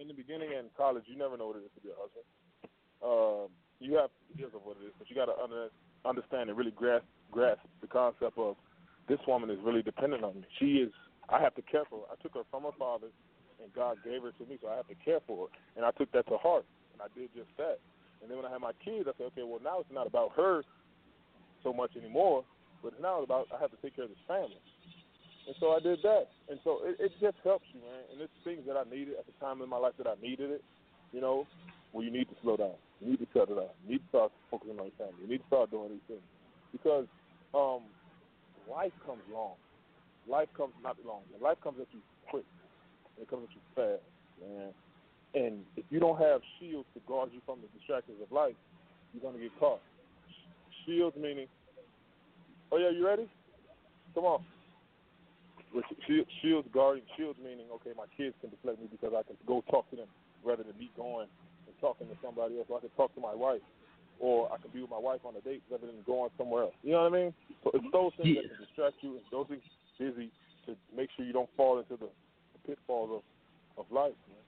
in 0.00 0.08
the 0.08 0.14
beginning 0.14 0.52
in 0.52 0.66
college, 0.76 1.04
you 1.06 1.18
never 1.18 1.36
know 1.36 1.48
what 1.48 1.56
it 1.56 1.64
is 1.64 1.70
to 1.74 1.80
be 1.82 1.90
a 1.90 1.98
husband. 1.98 2.24
Um, 3.02 3.48
you 3.80 3.94
have 3.96 4.10
ideas 4.34 4.52
of 4.54 4.62
what 4.64 4.76
it 4.80 4.86
is, 4.86 4.92
but 4.98 5.10
you 5.10 5.16
got 5.16 5.26
to 5.26 5.36
under, 5.42 5.68
understand 6.04 6.48
and 6.48 6.58
really 6.58 6.72
grasp 6.72 7.04
grasp 7.30 7.60
the 7.80 7.86
concept 7.86 8.38
of 8.38 8.56
this 9.08 9.18
woman 9.26 9.50
is 9.50 9.58
really 9.62 9.82
dependent 9.82 10.24
on 10.24 10.36
me. 10.36 10.46
She 10.58 10.82
is. 10.82 10.92
I 11.28 11.40
have 11.40 11.54
to 11.56 11.62
care 11.62 11.84
for 11.90 12.00
her. 12.00 12.12
I 12.12 12.22
took 12.22 12.34
her 12.34 12.42
from 12.50 12.62
her 12.64 12.76
father, 12.78 13.08
and 13.62 13.72
God 13.74 13.98
gave 14.04 14.22
her 14.22 14.32
to 14.32 14.44
me, 14.46 14.58
so 14.62 14.68
I 14.68 14.76
have 14.76 14.88
to 14.88 14.94
care 15.04 15.20
for 15.26 15.46
her. 15.46 15.52
And 15.76 15.84
I 15.84 15.90
took 15.92 16.10
that 16.12 16.26
to 16.28 16.38
heart, 16.38 16.64
and 16.92 17.02
I 17.02 17.08
did 17.18 17.28
just 17.34 17.50
that. 17.58 17.78
And 18.20 18.30
then 18.30 18.36
when 18.36 18.46
I 18.46 18.50
had 18.50 18.60
my 18.60 18.72
kids, 18.84 19.08
I 19.08 19.12
said, 19.16 19.30
okay, 19.34 19.42
well 19.42 19.60
now 19.62 19.80
it's 19.80 19.92
not 19.92 20.06
about 20.06 20.32
her 20.36 20.62
so 21.62 21.72
much 21.72 21.96
anymore, 21.96 22.44
but 22.82 22.94
now 23.00 23.22
it's 23.22 23.26
about 23.26 23.46
I 23.54 23.60
have 23.60 23.70
to 23.70 23.80
take 23.82 23.96
care 23.96 24.04
of 24.04 24.10
this 24.10 24.26
family. 24.26 24.60
And 25.46 25.56
so 25.60 25.72
I 25.72 25.80
did 25.80 26.00
that. 26.02 26.28
And 26.48 26.60
so 26.62 26.80
it, 26.84 26.96
it 27.00 27.12
just 27.20 27.36
helps 27.42 27.64
you, 27.72 27.80
man. 27.80 28.04
And 28.12 28.20
it's 28.20 28.32
things 28.44 28.68
that 28.68 28.76
I 28.76 28.84
needed 28.84 29.16
at 29.18 29.24
the 29.24 29.32
time 29.40 29.62
in 29.62 29.68
my 29.68 29.78
life 29.78 29.94
that 29.96 30.06
I 30.06 30.14
needed 30.20 30.50
it, 30.50 30.62
you 31.12 31.20
know, 31.20 31.46
where 31.92 32.04
you 32.04 32.12
need 32.12 32.28
to 32.28 32.36
slow 32.42 32.56
down. 32.56 32.76
You 33.00 33.12
need 33.12 33.20
to 33.20 33.30
cut 33.32 33.48
it 33.48 33.56
out. 33.56 33.72
You 33.84 33.96
need 33.96 34.04
to 34.04 34.08
start 34.08 34.32
focusing 34.50 34.78
on 34.78 34.92
your 34.92 34.98
family. 34.98 35.24
You 35.24 35.28
need 35.28 35.40
to 35.40 35.48
start 35.48 35.70
doing 35.70 35.88
these 35.96 36.06
things. 36.06 36.26
Because 36.72 37.06
um, 37.54 37.88
life 38.68 38.92
comes 39.06 39.24
long. 39.32 39.56
Life 40.28 40.48
comes 40.54 40.74
not 40.82 40.96
long. 41.06 41.22
Life 41.40 41.56
comes 41.64 41.80
at 41.80 41.88
you 41.92 42.00
quick. 42.28 42.44
It 43.16 43.30
comes 43.30 43.48
at 43.48 43.54
you 43.56 43.62
fast, 43.72 44.04
man. 44.44 44.76
And 45.34 45.60
if 45.76 45.84
you 45.90 46.00
don't 46.00 46.18
have 46.18 46.40
shields 46.58 46.88
to 46.94 47.00
guard 47.06 47.30
you 47.32 47.40
from 47.44 47.58
the 47.60 47.68
distractions 47.78 48.16
of 48.22 48.32
life, 48.32 48.54
you're 49.12 49.22
gonna 49.22 49.42
get 49.42 49.52
caught. 49.60 49.80
Shields 50.86 51.16
meaning, 51.16 51.46
oh 52.72 52.78
yeah, 52.78 52.90
you 52.90 53.06
ready? 53.06 53.28
Come 54.14 54.24
on. 54.24 54.44
With 55.74 55.84
shields 56.40 56.68
guarding 56.72 57.04
shields 57.16 57.38
meaning, 57.44 57.66
okay, 57.74 57.90
my 57.96 58.08
kids 58.16 58.34
can 58.40 58.48
deflect 58.50 58.80
me 58.80 58.88
because 58.90 59.12
I 59.12 59.22
can 59.22 59.36
go 59.46 59.62
talk 59.70 59.88
to 59.90 59.96
them 59.96 60.08
rather 60.42 60.62
than 60.62 60.76
me 60.78 60.90
going 60.96 61.28
and 61.66 61.74
talking 61.80 62.08
to 62.08 62.16
somebody 62.24 62.56
else. 62.56 62.66
Or 62.70 62.78
I 62.78 62.80
can 62.80 62.90
talk 62.96 63.14
to 63.14 63.20
my 63.20 63.34
wife, 63.34 63.60
or 64.18 64.50
I 64.50 64.56
can 64.56 64.70
be 64.72 64.80
with 64.80 64.90
my 64.90 64.98
wife 64.98 65.20
on 65.28 65.36
a 65.36 65.42
date 65.42 65.62
rather 65.70 65.86
than 65.86 66.00
going 66.06 66.30
somewhere 66.38 66.64
else. 66.64 66.74
You 66.82 66.92
know 66.92 67.04
what 67.04 67.12
I 67.12 67.20
mean? 67.20 67.34
So 67.62 67.70
it's 67.74 67.84
those 67.92 68.12
things 68.16 68.32
Yeah. 68.32 68.42
that 68.42 68.56
can 68.56 68.64
distract 68.64 68.96
you, 69.02 69.20
and 69.20 69.24
those 69.30 69.46
things 69.48 69.62
busy 69.98 70.30
to 70.64 70.74
make 70.96 71.10
sure 71.16 71.26
you 71.26 71.34
don't 71.34 71.50
fall 71.54 71.78
into 71.78 71.96
the, 71.96 72.08
the 72.08 72.60
pitfalls 72.64 73.10
of 73.12 73.22
of 73.78 73.86
life. 73.92 74.16
Man. 74.26 74.42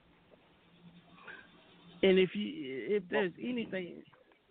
And 2.03 2.17
if 2.17 2.35
you 2.35 2.51
if 2.55 3.03
there's 3.09 3.33
anything 3.41 4.03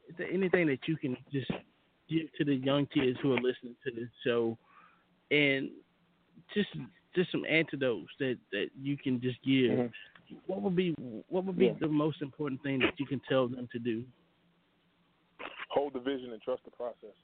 is 0.09 0.14
there 0.18 0.30
anything 0.30 0.66
that 0.68 0.80
you 0.86 0.96
can 0.96 1.16
just 1.32 1.51
give 2.09 2.32
to 2.38 2.44
the 2.44 2.55
young 2.57 2.86
kids 2.86 3.18
who 3.22 3.32
are 3.32 3.40
listening 3.40 3.76
to 3.84 3.90
this 3.92 4.09
show 4.24 4.57
and 5.30 5.70
just 6.55 6.68
just 7.14 7.30
some 7.32 7.44
antidotes 7.44 8.11
that, 8.20 8.38
that 8.53 8.68
you 8.80 8.96
can 8.96 9.20
just 9.20 9.42
give, 9.42 9.70
Mhm. 9.72 9.92
what 10.46 10.62
would 10.62 10.76
be 10.76 10.92
what 11.28 11.44
would 11.44 11.59
be 11.59 11.66
Yeah. 11.66 11.74
the 11.80 11.88
most 11.88 12.22
important 12.22 12.62
thing 12.62 12.78
that 12.80 12.98
you 13.01 13.07
can 13.07 13.20
tell 13.28 13.48
them 13.48 13.68
to 13.72 13.78
do? 13.78 14.05
hold 15.70 15.92
the 15.92 16.01
vision 16.01 16.32
and 16.32 16.42
trust 16.42 16.64
the 16.64 16.70
process. 16.70 17.14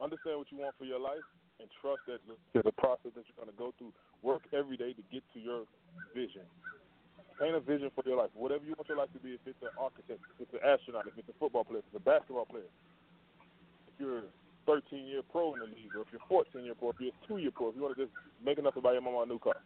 Understand 0.00 0.38
what 0.38 0.50
you 0.50 0.58
want 0.58 0.74
for 0.78 0.84
your 0.84 1.00
life 1.00 1.26
and 1.60 1.68
trust 1.80 2.06
that 2.06 2.20
there's 2.52 2.66
a 2.66 2.72
process 2.72 3.10
that 3.14 3.24
you're 3.26 3.36
going 3.36 3.50
to 3.50 3.58
go 3.58 3.74
through. 3.78 3.92
Work 4.22 4.42
every 4.52 4.76
day 4.76 4.92
to 4.92 5.02
get 5.12 5.22
to 5.34 5.40
your 5.40 5.66
vision. 6.14 6.46
Paint 7.40 7.54
a 7.54 7.60
vision 7.60 7.90
for 7.94 8.04
your 8.06 8.16
life. 8.16 8.30
Whatever 8.34 8.62
you 8.64 8.74
want 8.78 8.88
your 8.88 8.98
life 8.98 9.10
to 9.12 9.18
be, 9.18 9.34
if 9.34 9.42
it's 9.46 9.58
an 9.62 9.74
architect, 9.74 10.22
if 10.22 10.46
it's 10.46 10.54
an 10.54 10.62
astronaut, 10.62 11.06
if 11.10 11.18
it's 11.18 11.28
a 11.28 11.36
football 11.38 11.64
player, 11.64 11.82
if 11.82 11.86
it's 11.90 11.98
a 11.98 12.06
basketball 12.06 12.46
player, 12.46 12.70
if 13.90 13.94
you're 13.98 14.22
a 14.22 14.30
13 14.66 15.06
year 15.06 15.22
pro 15.26 15.54
in 15.54 15.60
the 15.60 15.66
league, 15.66 15.90
or 15.98 16.02
if 16.02 16.08
you're 16.14 16.22
14 16.28 16.62
year 16.62 16.78
pro, 16.78 16.94
if 16.94 16.96
you're 17.02 17.10
a 17.10 17.26
two 17.26 17.38
year 17.38 17.50
pro, 17.50 17.70
if 17.70 17.76
you 17.76 17.82
want 17.82 17.96
to 17.96 18.06
just 18.06 18.14
make 18.38 18.58
enough 18.58 18.74
to 18.74 18.80
buy 18.80 18.92
your 18.92 19.02
mama 19.02 19.22
a 19.22 19.26
new 19.26 19.38
car. 19.38 19.58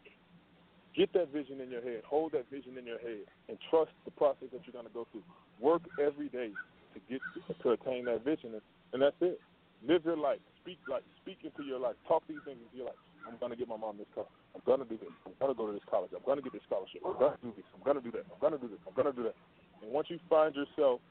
Get 0.97 1.12
that 1.12 1.33
vision 1.33 1.61
in 1.61 1.71
your 1.71 1.83
head. 1.83 2.03
Hold 2.09 2.33
that 2.33 2.51
vision 2.51 2.77
in 2.79 2.87
your 2.87 2.99
head 2.99 3.29
and 3.49 3.59
trust 3.71 3.93
the 4.05 4.11
process 4.11 4.49
that 4.51 4.64
you're 4.64 4.73
going 4.73 4.89
to 4.89 4.97
go 4.97 5.07
through. 5.12 5.23
Work 5.61 5.83
every 6.01 6.29
day 6.29 6.51
to 6.95 6.99
get 7.09 7.21
to 7.62 7.71
attain 7.71 8.07
that 8.07 8.25
vision, 8.25 8.57
and, 8.57 8.64
and 8.93 9.03
that's 9.03 9.16
it. 9.21 9.39
Live 9.87 10.05
your 10.05 10.16
life. 10.16 10.41
Speak 10.62 10.79
like 10.89 11.05
speak 11.23 11.39
into 11.45 11.62
your 11.69 11.79
life. 11.79 11.95
Talk 12.09 12.25
these 12.29 12.43
things 12.45 12.59
into 12.64 12.77
your 12.77 12.87
life. 12.87 13.03
I'm 13.29 13.37
gonna 13.37 13.57
get 13.57 13.68
my 13.68 13.76
mom 13.76 14.01
this 14.01 14.09
car. 14.14 14.24
I'm 14.57 14.64
gonna 14.64 14.89
do 14.89 14.97
this. 14.97 15.12
I'm 15.29 15.37
gonna 15.37 15.55
go 15.55 15.68
to 15.68 15.76
this 15.76 15.85
college. 15.85 16.11
I'm 16.16 16.24
gonna 16.24 16.41
get 16.41 16.57
this 16.57 16.64
scholarship. 16.64 17.05
I'm 17.05 17.20
gonna 17.20 17.37
do 17.45 17.53
this. 17.53 17.68
I'm 17.76 17.85
gonna 17.85 18.01
do 18.01 18.11
that. 18.16 18.24
I'm 18.33 18.41
gonna 18.41 18.57
do 18.57 18.68
this. 18.72 18.81
I'm 18.89 18.97
gonna 18.97 19.12
do 19.12 19.22
that. 19.29 19.37
And 19.85 19.93
once 19.93 20.09
you 20.09 20.18
find 20.29 20.57
yourself, 20.57 21.05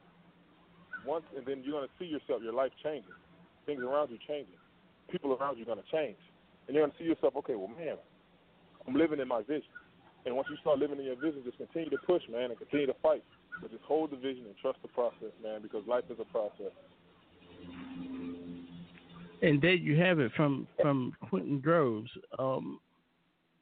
once 1.06 1.24
and 1.38 1.46
then 1.46 1.62
you're 1.62 1.78
gonna 1.78 1.94
see 1.98 2.10
yourself, 2.10 2.42
your 2.42 2.52
life 2.52 2.74
changing. 2.82 3.14
Things 3.64 3.80
around 3.86 4.10
you 4.10 4.18
changing. 4.26 4.58
People 5.08 5.38
around 5.38 5.56
you 5.56 5.64
gonna 5.64 5.86
change, 5.92 6.18
and 6.66 6.74
you're 6.74 6.84
gonna 6.84 6.98
see 6.98 7.06
yourself. 7.06 7.36
Okay, 7.38 7.54
well, 7.54 7.70
man, 7.70 7.96
I'm 8.86 8.94
living 8.94 9.20
in 9.20 9.28
my 9.28 9.46
vision. 9.46 9.70
And 10.26 10.34
once 10.34 10.48
you 10.50 10.56
start 10.60 10.78
living 10.78 10.98
in 10.98 11.06
your 11.06 11.16
vision, 11.16 11.40
just 11.44 11.56
continue 11.56 11.88
to 11.90 12.00
push, 12.04 12.22
man, 12.28 12.50
and 12.50 12.58
continue 12.58 12.86
to 12.86 12.96
fight. 13.00 13.22
But 13.62 13.70
just 13.70 13.84
hold 13.84 14.10
the 14.10 14.16
vision 14.16 14.44
and 14.44 14.54
trust 14.60 14.78
the 14.82 14.88
process, 14.88 15.32
man, 15.42 15.62
because 15.62 15.86
life 15.86 16.04
is 16.10 16.18
a 16.20 16.28
process. 16.28 16.74
And 19.40 19.62
there 19.62 19.74
you 19.74 19.96
have 19.96 20.18
it 20.18 20.32
from 20.36 20.66
from 20.80 21.12
Quentin 21.28 21.60
Groves. 21.60 22.10
Um, 22.38 22.80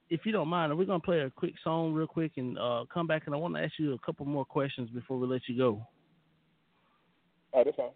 if 0.09 0.21
you 0.25 0.33
don't 0.33 0.49
mind, 0.49 0.77
we're 0.77 0.85
gonna 0.85 1.01
play 1.01 1.21
a 1.21 1.31
quick 1.31 1.55
song 1.63 1.93
real 1.93 2.07
quick 2.07 2.33
and 2.37 2.59
uh, 2.59 2.85
come 2.93 3.07
back. 3.07 3.25
And 3.27 3.35
I 3.35 3.39
want 3.39 3.55
to 3.55 3.63
ask 3.63 3.75
you 3.79 3.93
a 3.93 3.99
couple 3.99 4.25
more 4.25 4.45
questions 4.45 4.89
before 4.91 5.19
we 5.19 5.27
let 5.27 5.43
you 5.49 5.57
go. 5.57 5.87
All 7.53 7.61
right, 7.61 7.65
that's 7.65 7.77
fine. 7.77 7.91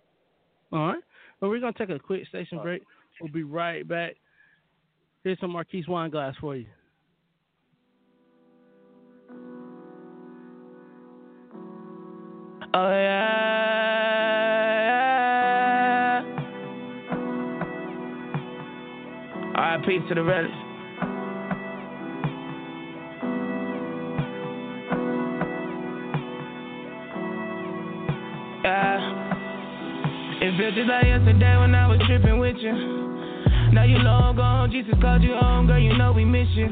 All 0.72 0.86
right. 0.88 1.02
Well, 1.40 1.50
we're 1.50 1.60
gonna 1.60 1.72
take 1.72 1.90
a 1.90 1.98
quick 1.98 2.26
station 2.28 2.58
break. 2.62 2.82
We'll 3.20 3.32
be 3.32 3.42
right 3.42 3.86
back. 3.86 4.16
Here's 5.24 5.38
some 5.40 5.50
Marquise 5.50 5.86
wine 5.88 6.10
glass 6.10 6.34
for 6.40 6.56
you. 6.56 6.66
Oh 12.72 12.90
yeah. 12.90 13.89
R.I.P. 19.80 20.08
to 20.08 20.14
the 20.14 20.22
relics. 20.22 20.52
Yeah. 28.62 29.00
It 30.42 30.58
feels 30.58 30.74
just 30.74 30.88
like 30.88 31.04
yesterday 31.04 31.56
when 31.56 31.74
I 31.74 31.86
was 31.88 32.00
tripping 32.06 32.38
with 32.38 32.56
you. 32.58 32.72
Now 33.72 33.84
you 33.84 33.98
long 33.98 34.36
gone, 34.36 34.70
Jesus 34.70 34.94
called 35.00 35.22
you 35.22 35.34
home, 35.34 35.66
girl, 35.66 35.78
you 35.78 35.96
know 35.96 36.12
we 36.12 36.24
miss 36.24 36.48
you. 36.54 36.68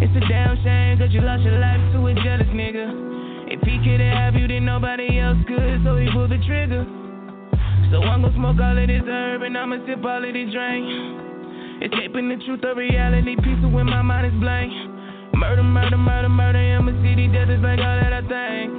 It's 0.00 0.14
a 0.16 0.20
damn 0.28 0.56
shame 0.62 0.98
that 1.00 1.10
you 1.10 1.20
lost 1.20 1.42
your 1.42 1.58
life 1.58 1.80
to 1.92 2.06
a 2.06 2.14
jealous 2.14 2.48
nigga. 2.48 3.50
If 3.52 3.60
he 3.60 3.78
could 3.84 4.00
have 4.00 4.34
you, 4.34 4.48
then 4.48 4.64
nobody 4.64 5.18
else 5.18 5.38
could, 5.46 5.82
so 5.84 5.96
he 5.96 6.08
pulled 6.12 6.30
the 6.30 6.38
trigger. 6.46 6.84
So 7.90 8.02
I'm 8.02 8.22
gonna 8.22 8.34
smoke 8.34 8.56
all 8.60 8.76
of 8.76 8.86
this 8.88 9.02
herb 9.06 9.42
and 9.42 9.56
I'ma 9.56 9.84
sip 9.86 10.04
all 10.04 10.24
of 10.24 10.32
this 10.32 10.52
drink. 10.52 11.25
Escaping 11.76 12.28
the 12.32 12.40
truth 12.46 12.64
of 12.64 12.78
reality, 12.78 13.36
peaceful 13.36 13.70
when 13.70 13.84
my 13.84 14.00
mind 14.00 14.32
is 14.32 14.36
blank. 14.40 14.72
Murder, 15.36 15.62
murder, 15.62 15.98
murder, 15.98 16.28
murder 16.28 16.58
in 16.58 16.84
my 16.88 16.92
city, 17.04 17.28
death 17.28 17.52
is 17.52 17.60
like 17.60 17.76
all 17.78 17.96
that 18.00 18.16
I 18.16 18.24
think. 18.24 18.72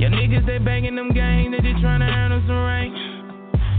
Your 0.00 0.08
niggas, 0.08 0.46
they 0.48 0.56
banging 0.56 0.96
them 0.96 1.12
games, 1.12 1.52
they 1.52 1.60
just 1.60 1.84
tryna 1.84 2.08
earn 2.08 2.32
them 2.32 2.42
some 2.48 2.64
rank. 2.64 2.96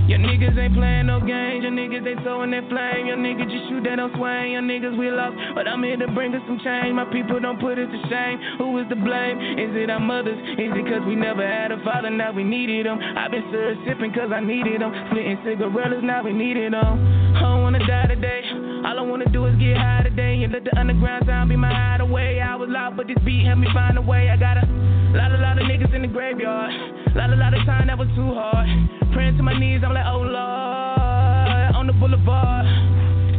Your 0.07 0.23
niggas 0.23 0.55
ain't 0.55 0.71
playing 0.71 1.07
no 1.11 1.19
games, 1.19 1.67
your 1.67 1.73
niggas 1.75 2.05
they 2.05 2.15
throwing 2.23 2.53
that 2.55 2.63
flame. 2.71 3.11
Your 3.11 3.17
niggas 3.17 3.49
just 3.51 3.67
shoot 3.67 3.83
that 3.83 3.97
don't 3.99 4.13
swing, 4.15 4.55
your 4.55 4.63
niggas 4.63 4.95
we 4.95 5.11
lost, 5.11 5.35
but 5.51 5.67
I'm 5.67 5.83
here 5.83 5.97
to 5.97 6.07
bring 6.13 6.31
us 6.31 6.39
some 6.47 6.61
change. 6.63 6.95
My 6.95 7.03
people 7.11 7.41
don't 7.41 7.59
put 7.59 7.75
us 7.75 7.91
to 7.91 7.99
shame. 8.07 8.39
Who 8.61 8.71
is 8.79 8.87
to 8.87 8.95
blame? 8.95 9.35
Is 9.59 9.75
it 9.75 9.89
our 9.89 9.99
mothers? 9.99 10.39
Is 10.55 10.71
it 10.77 10.85
cause 10.87 11.03
we 11.03 11.19
never 11.19 11.43
had 11.43 11.73
a 11.73 11.83
father, 11.83 12.09
now 12.09 12.31
we 12.31 12.45
needed 12.45 12.85
them? 12.85 13.01
I've 13.01 13.35
been 13.35 13.43
syrup 13.51 13.83
sipping 13.83 14.13
cause 14.13 14.31
I 14.31 14.39
needed 14.39 14.79
them. 14.79 14.95
Splitting 15.11 15.43
cigarettes, 15.43 15.99
now 15.99 16.23
we 16.23 16.31
needed 16.31 16.71
them. 16.71 17.26
I 17.37 17.41
don't 17.41 17.61
wanna 17.61 17.85
die 17.85 18.07
today. 18.07 18.41
All 18.85 18.97
I 18.97 19.01
wanna 19.01 19.29
do 19.29 19.45
is 19.45 19.55
get 19.59 19.77
high 19.77 20.01
today 20.03 20.41
and 20.43 20.51
let 20.51 20.63
the 20.63 20.73
underground 20.77 21.25
sound 21.27 21.49
be 21.49 21.55
my 21.55 21.69
hideaway. 21.69 22.39
I 22.39 22.55
was 22.55 22.67
loud, 22.69 22.97
but 22.97 23.05
this 23.07 23.17
beat 23.23 23.45
helped 23.45 23.61
me 23.61 23.67
find 23.73 23.97
a 23.97 24.01
way. 24.01 24.29
I 24.29 24.37
got 24.37 24.57
a 24.57 24.65
lot, 25.13 25.31
a 25.31 25.37
lot 25.37 25.61
of 25.61 25.65
niggas 25.69 25.93
in 25.93 26.01
the 26.01 26.07
graveyard. 26.07 26.73
Lot, 27.15 27.29
a 27.29 27.35
lot 27.35 27.53
of 27.53 27.63
time 27.65 27.87
that 27.87 27.97
was 27.97 28.09
too 28.15 28.33
hard. 28.33 28.67
Praying 29.13 29.37
to 29.37 29.43
my 29.43 29.57
knees, 29.57 29.81
I'm 29.85 29.93
like, 29.93 30.05
oh 30.07 30.25
Lord, 30.25 31.75
on 31.77 31.85
the 31.85 31.93
boulevard. 31.93 32.65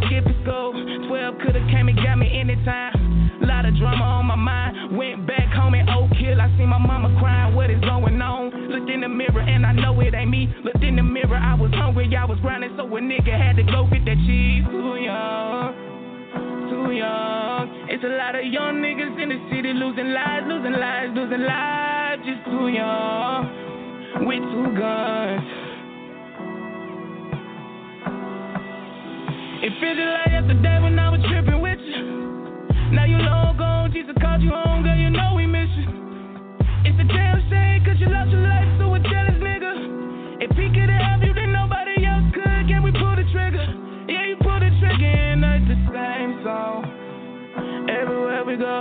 Skip 0.06 0.24
school, 0.42 0.72
12 1.08 1.34
coulda 1.42 1.60
came 1.70 1.88
and 1.88 1.96
got 1.98 2.18
me 2.18 2.38
anytime. 2.38 2.97
Lot 3.40 3.66
of 3.66 3.76
drama 3.76 4.04
on 4.04 4.26
my 4.26 4.36
mind. 4.36 4.96
Went 4.96 5.26
back 5.26 5.52
home 5.54 5.74
in 5.74 5.88
Oak 5.88 6.10
Hill. 6.16 6.40
I 6.40 6.48
seen 6.56 6.68
my 6.68 6.78
mama 6.78 7.14
crying. 7.20 7.54
What 7.54 7.70
is 7.70 7.80
going 7.80 8.20
on? 8.20 8.50
Looked 8.68 8.90
in 8.90 9.00
the 9.00 9.08
mirror 9.08 9.40
and 9.40 9.64
I 9.64 9.72
know 9.72 9.98
it 10.00 10.14
ain't 10.14 10.30
me. 10.30 10.52
Looked 10.64 10.82
in 10.82 10.96
the 10.96 11.02
mirror, 11.02 11.36
I 11.36 11.54
was 11.54 11.70
hungry, 11.72 12.14
I 12.16 12.24
was 12.24 12.38
grinding, 12.40 12.74
so 12.76 12.84
a 12.84 13.00
nigga 13.00 13.36
had 13.36 13.56
to 13.56 13.62
go 13.62 13.88
get 13.90 14.04
that 14.04 14.18
cheese. 14.26 14.64
Too 14.66 14.96
young, 15.00 15.74
too 16.70 16.92
young. 16.92 17.88
It's 17.88 18.04
a 18.04 18.12
lot 18.18 18.34
of 18.34 18.44
young 18.44 18.82
niggas 18.82 19.22
in 19.22 19.28
the 19.28 19.38
city 19.50 19.72
losing 19.72 20.12
lives, 20.12 20.46
losing 20.48 20.72
lives, 20.72 21.12
losing 21.14 21.42
lives. 21.42 22.22
Just 22.26 22.44
too 22.44 22.68
young 22.68 24.26
with 24.26 24.42
two 24.52 24.68
guns. 24.76 25.44
It 29.64 29.72
feels 29.80 29.98
like 29.98 30.32
yesterday 30.32 30.82
when 30.82 30.98
I 30.98 31.10
was 31.10 31.20
tripping. 31.28 31.67
Now 32.92 33.04
you 33.04 33.18
long 33.18 33.56
gone, 33.56 33.92
Jesus 33.92 34.14
called 34.20 34.40
you 34.42 34.50
home, 34.50 34.82
girl, 34.82 34.96
you 34.96 35.10
know 35.10 35.34
we 35.36 35.46
miss 35.46 35.68
you. 35.76 35.88
It's 36.88 36.96
a 36.96 37.04
damn 37.04 37.40
shame, 37.52 37.84
cause 37.84 38.00
you 38.00 38.08
lost 38.08 38.30
your 38.32 38.40
life 38.40 38.64
to 38.80 38.84
a 38.96 39.00
jealous 39.04 39.36
nigga. 39.44 40.40
If 40.40 40.56
he 40.56 40.72
could 40.72 40.88
have 40.88 41.20
you, 41.22 41.34
then 41.34 41.52
nobody 41.52 42.00
else 42.08 42.24
could. 42.32 42.64
Can 42.64 42.82
we 42.82 42.92
pull 42.92 43.12
the 43.12 43.28
trigger? 43.28 43.66
Yeah, 44.08 44.24
you 44.32 44.36
pull 44.40 44.56
the 44.56 44.72
trigger 44.80 45.04
and 45.04 45.44
it's 45.44 45.68
the 45.68 45.78
same 45.92 46.40
song. 46.40 46.88
Everywhere 47.92 48.44
we 48.48 48.56
go. 48.56 48.80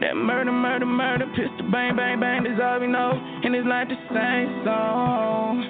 That 0.00 0.16
murder, 0.16 0.50
murder, 0.50 0.86
murder, 0.86 1.26
pistol, 1.36 1.70
bang, 1.70 1.94
bang, 1.94 2.18
bang, 2.18 2.42
that's 2.42 2.58
all 2.58 2.80
we 2.80 2.88
know. 2.88 3.12
And 3.14 3.54
it's 3.54 3.68
like 3.68 3.86
the 3.88 4.00
same 4.10 4.64
song. 4.66 5.62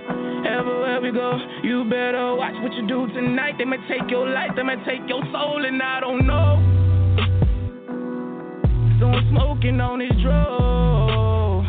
everywhere 0.48 1.00
we 1.02 1.11
go. 1.12 1.36
You 1.62 1.84
better 1.84 2.34
watch 2.36 2.54
what 2.62 2.72
you 2.72 2.86
do 2.86 3.06
tonight. 3.12 3.56
They 3.58 3.64
may 3.64 3.76
take 3.88 4.08
your 4.08 4.28
life, 4.28 4.52
they 4.56 4.62
may 4.62 4.76
take 4.86 5.04
your 5.08 5.20
soul, 5.32 5.64
and 5.66 5.82
I 5.82 6.00
don't 6.00 6.26
know. 6.26 6.80
Someone 9.01 9.26
smoking 9.30 9.80
on 9.80 10.01
his 10.01 10.12
drug. 10.20 11.64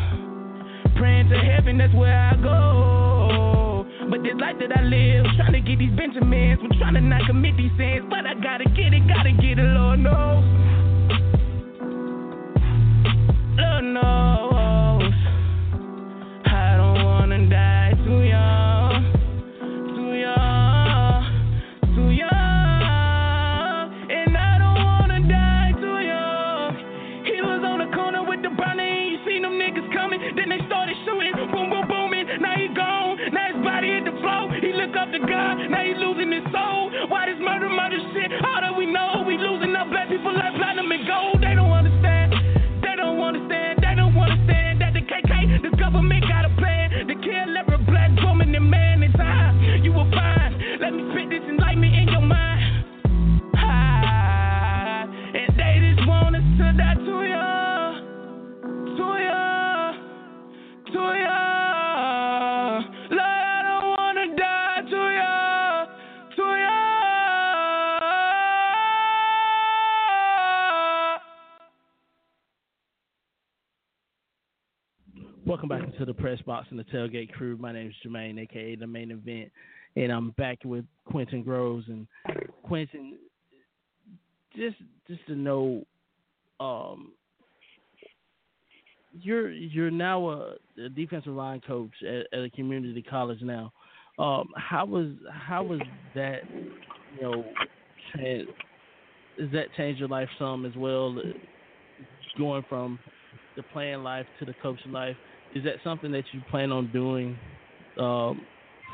Praying 0.98 1.30
to 1.30 1.38
heaven, 1.40 1.78
that's 1.78 1.94
where 1.96 2.12
I 2.12 2.36
go. 2.36 3.88
But 4.10 4.22
this 4.22 4.36
life 4.36 4.58
that 4.60 4.76
I 4.76 4.84
live, 4.84 5.24
trying 5.38 5.54
to 5.54 5.62
get 5.62 5.80
these 5.80 5.96
Benjamins, 5.96 6.60
I'm 6.62 6.78
trying 6.78 6.96
to 6.96 7.02
not 7.02 7.22
commit 7.28 7.56
these 7.56 7.72
sins. 7.78 8.04
But 8.10 8.28
I 8.28 8.36
gotta 8.36 8.66
get 8.76 8.92
it, 8.92 9.08
gotta 9.08 9.32
get 9.32 9.58
it, 9.58 9.64
Lord 9.64 10.00
knows. 10.00 10.44
Box 76.52 76.68
and 76.70 76.78
the 76.78 76.84
tailgate 76.84 77.32
crew. 77.32 77.56
My 77.56 77.72
name 77.72 77.88
is 77.88 77.96
Jermaine, 78.06 78.38
aka 78.42 78.76
the 78.76 78.86
main 78.86 79.10
event, 79.10 79.50
and 79.96 80.12
I'm 80.12 80.32
back 80.32 80.58
with 80.66 80.84
Quentin 81.06 81.44
Groves. 81.44 81.86
And 81.88 82.06
Quentin, 82.64 83.18
just 84.58 84.76
just 85.08 85.26
to 85.28 85.36
know, 85.36 85.86
um, 86.60 87.14
you're 89.14 89.50
you're 89.50 89.92
now 89.92 90.30
a, 90.30 90.56
a 90.86 90.90
defensive 90.90 91.32
line 91.32 91.62
coach 91.66 91.92
at, 92.02 92.38
at 92.38 92.44
a 92.44 92.50
community 92.50 93.02
college 93.02 93.42
now. 93.42 93.72
Um, 94.20 94.50
how 94.58 94.86
was 94.86 95.08
how 95.32 95.64
was 95.64 95.80
that? 96.16 96.42
You 97.16 97.22
know, 97.22 97.46
does 99.40 99.52
that 99.54 99.68
change 99.78 100.00
your 100.00 100.10
life 100.10 100.28
some 100.38 100.66
as 100.66 100.76
well? 100.76 101.16
Going 102.38 102.66
from 102.68 103.00
the 103.56 103.64
playing 103.72 104.04
life 104.04 104.26
to 104.40 104.46
the 104.46 104.54
coaching 104.62 104.92
life, 104.92 105.16
is 105.56 105.64
that 105.64 105.76
something 105.84 106.12
that 106.12 106.24
you 106.32 106.42
plan 106.50 106.72
on 106.72 106.92
doing 106.92 107.38
um, 108.00 108.42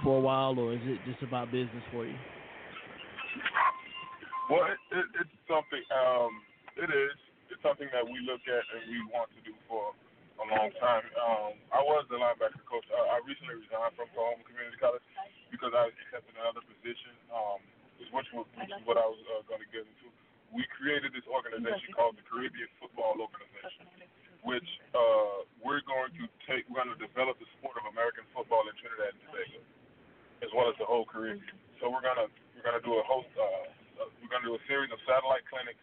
for 0.03 0.17
a 0.17 0.21
while, 0.21 0.57
or 0.57 0.73
is 0.73 0.81
it 0.83 0.99
just 1.05 1.21
about 1.21 1.51
business 1.51 1.83
for 1.91 2.05
you? 2.05 2.15
Well, 4.49 4.65
it, 4.65 4.79
it, 4.95 5.05
it's 5.21 5.37
something. 5.45 5.83
Um, 5.91 6.31
it 6.79 6.89
is. 6.89 7.15
It's 7.51 7.63
something 7.63 7.87
that 7.95 8.03
we 8.03 8.19
look 8.27 8.43
at 8.47 8.63
and 8.75 8.81
we 8.91 8.99
want 9.11 9.31
to 9.35 9.41
do 9.43 9.55
for 9.71 9.95
a 10.39 10.45
long 10.45 10.69
time. 10.77 11.05
Um, 11.15 11.53
I 11.71 11.81
was 11.81 12.05
the 12.11 12.19
linebacker 12.19 12.61
coach. 12.67 12.85
I, 12.91 13.17
I 13.17 13.23
recently 13.23 13.57
resigned 13.59 13.95
from 13.95 14.11
Oklahoma 14.13 14.43
Community 14.45 14.77
College 14.77 15.03
because 15.49 15.71
I 15.71 15.89
accepted 15.89 16.35
another 16.37 16.63
position, 16.63 17.15
um, 17.31 17.59
which 17.97 18.29
was 18.33 18.47
which 18.55 18.71
is 18.71 18.83
what 18.87 18.99
I 18.99 19.07
was 19.07 19.19
uh, 19.31 19.43
going 19.47 19.63
to 19.63 19.69
get 19.71 19.83
into. 19.83 20.07
We 20.55 20.63
created 20.79 21.11
this 21.11 21.27
organization 21.27 21.91
called 21.91 22.15
the 22.15 22.23
Caribbean 22.23 22.71
Football 22.79 23.19
Organization, 23.19 23.83
which 24.43 24.67
uh, 24.93 25.45
we're 25.63 25.81
going 25.85 26.13
to 26.17 26.25
take. 26.45 26.65
We're 26.69 26.83
going 26.83 26.93
to 26.93 27.01
develop 27.01 27.37
the 27.41 27.49
sport 27.57 27.77
of 27.81 27.89
American 27.89 28.25
football 28.33 28.65
in 28.69 28.73
Trinidad 28.77 29.17
and 29.17 29.21
Tobago, 29.29 29.59
as 30.45 30.49
well 30.53 30.67
as 30.69 30.75
the 30.77 30.85
whole 30.85 31.05
Caribbean. 31.05 31.57
So 31.81 31.89
we're 31.89 32.05
gonna 32.05 32.29
we're 32.57 32.65
gonna 32.65 32.81
do 32.81 32.97
a 32.97 33.05
host. 33.05 33.29
Uh, 33.37 34.09
we're 34.21 34.31
gonna 34.33 34.49
do 34.49 34.57
a 34.57 34.63
series 34.65 34.89
of 34.89 34.97
satellite 35.05 35.45
clinics 35.45 35.81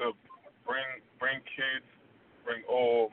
to 0.00 0.16
bring 0.64 0.84
bring 1.20 1.40
kids, 1.44 1.84
bring 2.44 2.64
um 2.68 3.12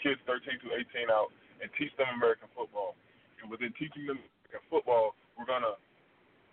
kids 0.00 0.20
13 0.28 0.60
to 0.66 0.68
18 0.76 1.08
out 1.08 1.30
and 1.62 1.70
teach 1.78 1.94
them 1.96 2.10
American 2.18 2.50
football. 2.52 2.98
And 3.40 3.48
within 3.48 3.72
teaching 3.78 4.04
them 4.04 4.18
American 4.18 4.62
football, 4.68 5.16
we're 5.38 5.48
gonna 5.48 5.78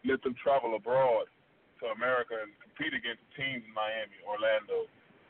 let 0.08 0.24
them 0.24 0.36
travel 0.40 0.76
abroad 0.80 1.28
to 1.84 1.92
America 1.96 2.40
and 2.40 2.52
compete 2.64 2.94
against 2.96 3.24
teams 3.36 3.64
in 3.64 3.74
Miami, 3.76 4.16
Orlando, 4.24 4.88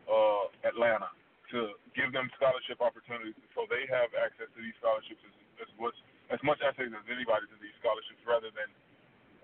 uh, 0.10 0.46
Atlanta, 0.66 1.10
to 1.52 1.74
give 1.98 2.14
them 2.14 2.30
scholarship 2.38 2.78
opportunities 2.80 3.34
so 3.58 3.66
they 3.70 3.90
have 3.90 4.14
access 4.14 4.50
to 4.54 4.60
these 4.62 4.76
scholarships 4.78 5.22
as, 5.26 5.36
as 5.66 5.72
much 5.82 5.98
as 6.30 6.42
much 6.46 6.62
access 6.62 6.94
as 6.94 7.06
anybody 7.10 7.50
to 7.50 7.58
these 7.58 7.74
scholarships 7.82 8.22
rather 8.22 8.54
than 8.54 8.70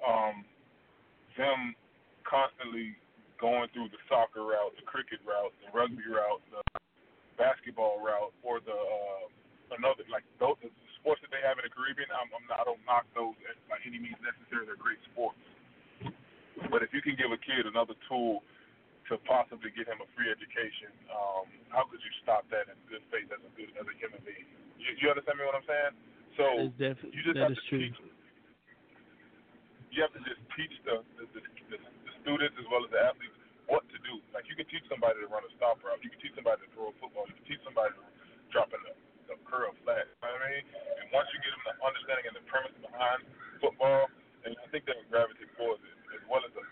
um, 0.05 0.45
them 1.33 1.73
constantly 2.23 2.93
going 3.41 3.67
through 3.75 3.91
the 3.91 3.99
soccer 4.07 4.45
route, 4.47 4.73
the 4.79 4.85
cricket 4.87 5.19
route, 5.25 5.51
the 5.65 5.69
rugby 5.73 6.05
route, 6.07 6.41
the 6.53 6.61
basketball 7.35 7.99
route, 7.99 8.31
or 8.45 8.63
the 8.63 8.75
uh, 8.75 9.25
another 9.75 10.05
like 10.07 10.23
those 10.39 10.55
the 10.61 10.71
sports 11.01 11.19
that 11.25 11.33
they 11.33 11.41
have 11.43 11.59
in 11.59 11.65
the 11.67 11.73
Caribbean. 11.73 12.07
I'm, 12.13 12.29
I'm 12.31 12.45
not, 12.47 12.63
I 12.63 12.65
don't 12.65 12.83
knock 12.87 13.05
those 13.17 13.35
as, 13.49 13.57
by 13.67 13.81
any 13.83 13.99
means 13.99 14.17
necessary. 14.23 14.69
They're 14.69 14.79
great 14.79 15.01
sports, 15.11 15.41
but 16.71 16.85
if 16.85 16.95
you 16.95 17.01
can 17.03 17.17
give 17.19 17.33
a 17.33 17.39
kid 17.41 17.67
another 17.67 17.97
tool 18.07 18.45
to 19.09 19.21
possibly 19.29 19.69
get 19.77 19.85
him 19.85 20.01
a 20.01 20.07
free 20.17 20.29
education, 20.33 20.89
um, 21.13 21.45
how 21.69 21.85
could 21.85 22.01
you 22.01 22.13
stop 22.25 22.49
that 22.49 22.65
in 22.69 22.77
good 22.89 23.05
faith 23.13 23.29
as 23.29 23.41
a 23.41 23.51
good 23.53 23.69
as 23.77 23.85
a 23.85 23.95
human 24.01 24.21
being? 24.25 24.49
You, 24.81 24.89
you 24.97 25.05
understand 25.13 25.37
me 25.37 25.45
what 25.45 25.57
I'm 25.57 25.67
saying? 25.69 25.93
So 26.37 26.45
defi- 26.75 27.13
you 27.13 27.21
just 27.21 27.37
that 27.37 27.49
have 27.49 27.53
is 27.53 27.61
to 27.61 27.65
true. 27.69 27.81
teach. 27.85 27.97
You 29.93 29.99
have 30.03 30.13
to 30.17 30.21
just 30.25 30.41
teach 30.57 30.75
the 30.83 31.05
the, 31.21 31.25
the, 31.37 31.41
the 31.69 31.77
the 31.77 32.13
students 32.25 32.57
as 32.57 32.65
well 32.67 32.81
as 32.81 32.89
the 32.89 32.99
athletes 32.99 33.37
what 33.69 33.85
to 33.93 33.97
do. 34.01 34.21
Like 34.33 34.49
you 34.49 34.57
can 34.57 34.65
teach 34.69 34.85
somebody 34.89 35.21
to 35.21 35.29
run 35.29 35.45
a 35.45 35.51
stop 35.57 35.81
route. 35.85 36.01
You 36.01 36.09
can 36.09 36.21
teach 36.21 36.33
somebody 36.33 36.65
to 36.65 36.69
throw 36.73 36.89
a 36.89 36.95
football. 36.97 37.29
You 37.29 37.37
can 37.37 37.45
teach 37.45 37.61
somebody 37.65 37.93
to 37.93 38.03
drop 38.49 38.73
a, 38.73 38.79
a 39.33 39.37
curl 39.45 39.73
flat. 39.85 40.09
You 40.09 40.17
know 40.21 40.33
what 40.33 40.45
I 40.45 40.49
mean? 40.49 40.65
And 41.01 41.05
once 41.13 41.29
you 41.33 41.37
get 41.45 41.53
them 41.53 41.63
the 41.65 41.73
understanding 41.81 42.25
and 42.29 42.35
the 42.37 42.45
premise 42.49 42.75
behind 42.81 43.21
football, 43.61 44.09
and 44.45 44.53
I 44.57 44.65
think 44.69 44.85
they'll 44.85 45.05
gravitate 45.09 45.49
towards 45.57 45.81
it 45.81 45.97
as 46.13 46.21
well 46.29 46.45
as 46.45 46.53
the 46.53 46.65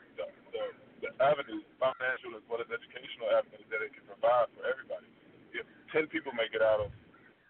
avenues, 1.21 1.65
financial 1.77 2.37
as 2.37 2.43
well 2.49 2.61
as 2.63 2.69
educational 2.69 3.29
avenues 3.33 3.65
that 3.69 3.81
it 3.83 3.93
can 3.93 4.05
provide 4.07 4.49
for 4.57 4.63
everybody. 4.65 5.09
If 5.53 5.65
ten 5.93 6.09
people 6.09 6.33
make 6.33 6.53
it 6.55 6.63
out 6.63 6.81
of 6.81 6.89